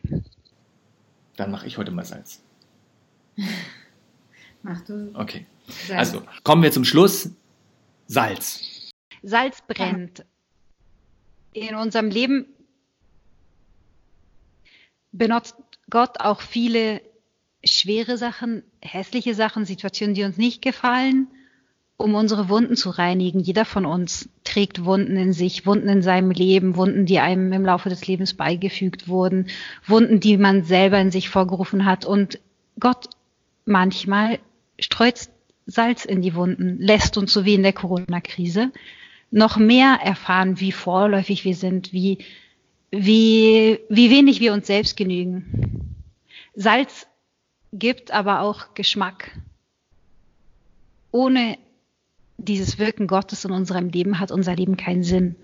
Dann 1.36 1.50
mache 1.50 1.66
ich 1.66 1.80
heute 1.80 1.90
mal 1.90 2.06
Salz. 2.06 2.44
Mach 4.62 4.80
du. 4.82 5.12
Okay. 5.16 5.48
Salz. 5.88 6.00
Also 6.00 6.24
kommen 6.44 6.62
wir 6.62 6.72
zum 6.72 6.86
Schluss. 6.86 7.32
Salz. 8.06 8.92
Salz 9.24 9.64
brennt. 9.68 10.26
In 11.54 11.74
unserem 11.74 12.12
Leben 12.12 12.46
benutzt 15.12 15.56
Gott 15.90 16.20
auch 16.20 16.42
viele 16.42 17.02
schwere 17.64 18.16
Sachen, 18.16 18.64
hässliche 18.80 19.34
Sachen, 19.34 19.66
Situationen, 19.66 20.14
die 20.14 20.24
uns 20.24 20.38
nicht 20.38 20.62
gefallen, 20.62 21.30
um 21.98 22.14
unsere 22.16 22.48
Wunden 22.48 22.76
zu 22.76 22.90
reinigen. 22.92 23.40
Jeder 23.40 23.66
von 23.66 23.86
uns 23.86 24.30
trägt 24.44 24.86
Wunden 24.86 25.18
in 25.18 25.34
sich, 25.34 25.66
Wunden 25.66 25.90
in 25.90 26.02
seinem 26.02 26.32
Leben, 26.32 26.76
Wunden, 26.76 27.06
die 27.06 27.20
einem 27.20 27.52
im 27.52 27.66
Laufe 27.66 27.90
des 27.90 28.08
Lebens 28.08 28.36
beigefügt 28.36 29.08
wurden, 29.08 29.48
Wunden, 29.86 30.20
die 30.20 30.38
man 30.38 30.64
selber 30.64 31.00
in 31.00 31.12
sich 31.12 31.30
vorgerufen 31.30 31.86
hat. 31.86 32.06
Und 32.06 32.40
Gott 32.80 33.10
manchmal 33.66 34.40
streut 34.80 35.30
Salz 35.66 36.06
in 36.06 36.22
die 36.22 36.34
Wunden, 36.34 36.78
lässt 36.80 37.18
uns 37.18 37.34
so 37.34 37.44
wie 37.44 37.56
in 37.56 37.64
der 37.64 37.74
Corona-Krise 37.74 38.72
noch 39.32 39.58
mehr 39.58 40.00
erfahren, 40.02 40.62
wie 40.62 40.72
vorläufig 40.72 41.44
wir 41.44 41.56
sind, 41.56 41.92
wie 41.92 42.20
wie, 42.92 43.80
wie 43.90 44.10
wenig 44.10 44.40
wir 44.40 44.54
uns 44.54 44.68
selbst 44.68 44.96
genügen. 44.96 45.96
Salz 46.56 47.08
gibt 47.74 48.12
aber 48.12 48.42
auch 48.42 48.74
Geschmack. 48.74 49.38
Ohne 51.12 51.58
dieses 52.38 52.78
Wirken 52.78 53.08
Gottes 53.08 53.46
in 53.46 53.52
unserem 53.52 53.90
Leben 53.90 54.20
hat 54.20 54.32
unser 54.32 54.56
Leben 54.56 54.78
keinen 54.78 55.04
Sinn. 55.04 55.36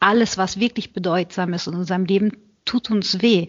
Alles, 0.00 0.36
was 0.36 0.60
wirklich 0.60 0.92
bedeutsam 0.92 1.52
ist 1.54 1.66
in 1.66 1.74
unserem 1.74 2.04
Leben, 2.04 2.36
tut 2.64 2.90
uns 2.90 3.22
weh, 3.22 3.48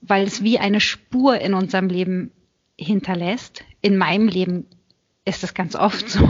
weil 0.00 0.26
es 0.26 0.42
wie 0.42 0.58
eine 0.58 0.80
Spur 0.80 1.40
in 1.40 1.54
unserem 1.54 1.88
Leben 1.88 2.30
hinterlässt. 2.78 3.64
In 3.80 3.96
meinem 3.96 4.28
Leben 4.28 4.66
ist 5.24 5.42
es 5.42 5.54
ganz 5.54 5.74
oft 5.74 6.08
so. 6.08 6.28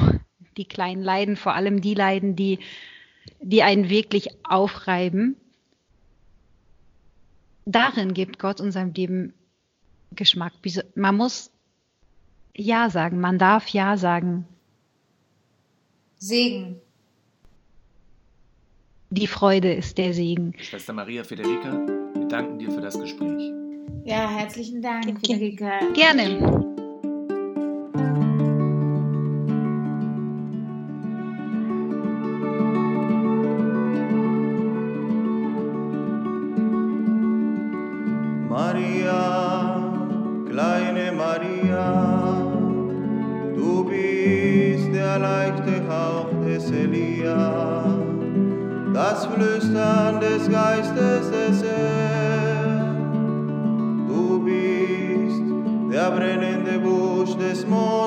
Die 0.57 0.65
kleinen 0.65 1.03
Leiden, 1.03 1.37
vor 1.37 1.55
allem 1.55 1.81
die 1.81 1.95
Leiden, 1.95 2.35
die, 2.35 2.59
die 3.41 3.63
einen 3.63 3.91
wirklich 3.91 4.31
aufreiben, 4.45 5.37
darin 7.65 8.15
gibt 8.15 8.39
Gott 8.39 8.61
unserem 8.61 8.93
Leben 8.93 9.35
Geschmack. 10.13 10.55
Man 10.95 11.17
muss 11.17 11.51
Ja 12.55 12.89
sagen, 12.91 13.21
man 13.21 13.39
darf 13.39 13.69
Ja 13.69 13.97
sagen. 13.97 14.47
Segen. 16.19 16.81
Die 19.11 19.27
Freude 19.27 19.73
ist 19.73 19.97
der 19.97 20.13
Segen. 20.13 20.53
Schwester 20.59 20.93
Maria 20.93 21.25
Federica, 21.25 21.87
wir 22.15 22.29
danken 22.29 22.59
dir 22.59 22.71
für 22.71 22.81
das 22.81 22.99
Gespräch. 23.01 23.53
Ja, 24.05 24.29
herzlichen 24.29 24.83
Dank, 24.83 25.19
Federica. 25.25 25.81
Gerne. 25.95 26.68
das 49.19 49.27
Flüstern 49.27 50.21
des 50.21 50.49
Geistes 50.49 51.31
des 51.31 51.65
Herrn. 51.65 52.97
Du 54.07 54.39
bist 54.45 55.43
der 55.93 56.11
brennende 56.13 56.79
Busch 56.79 57.35
des 57.37 57.67
Mondes. 57.67 57.98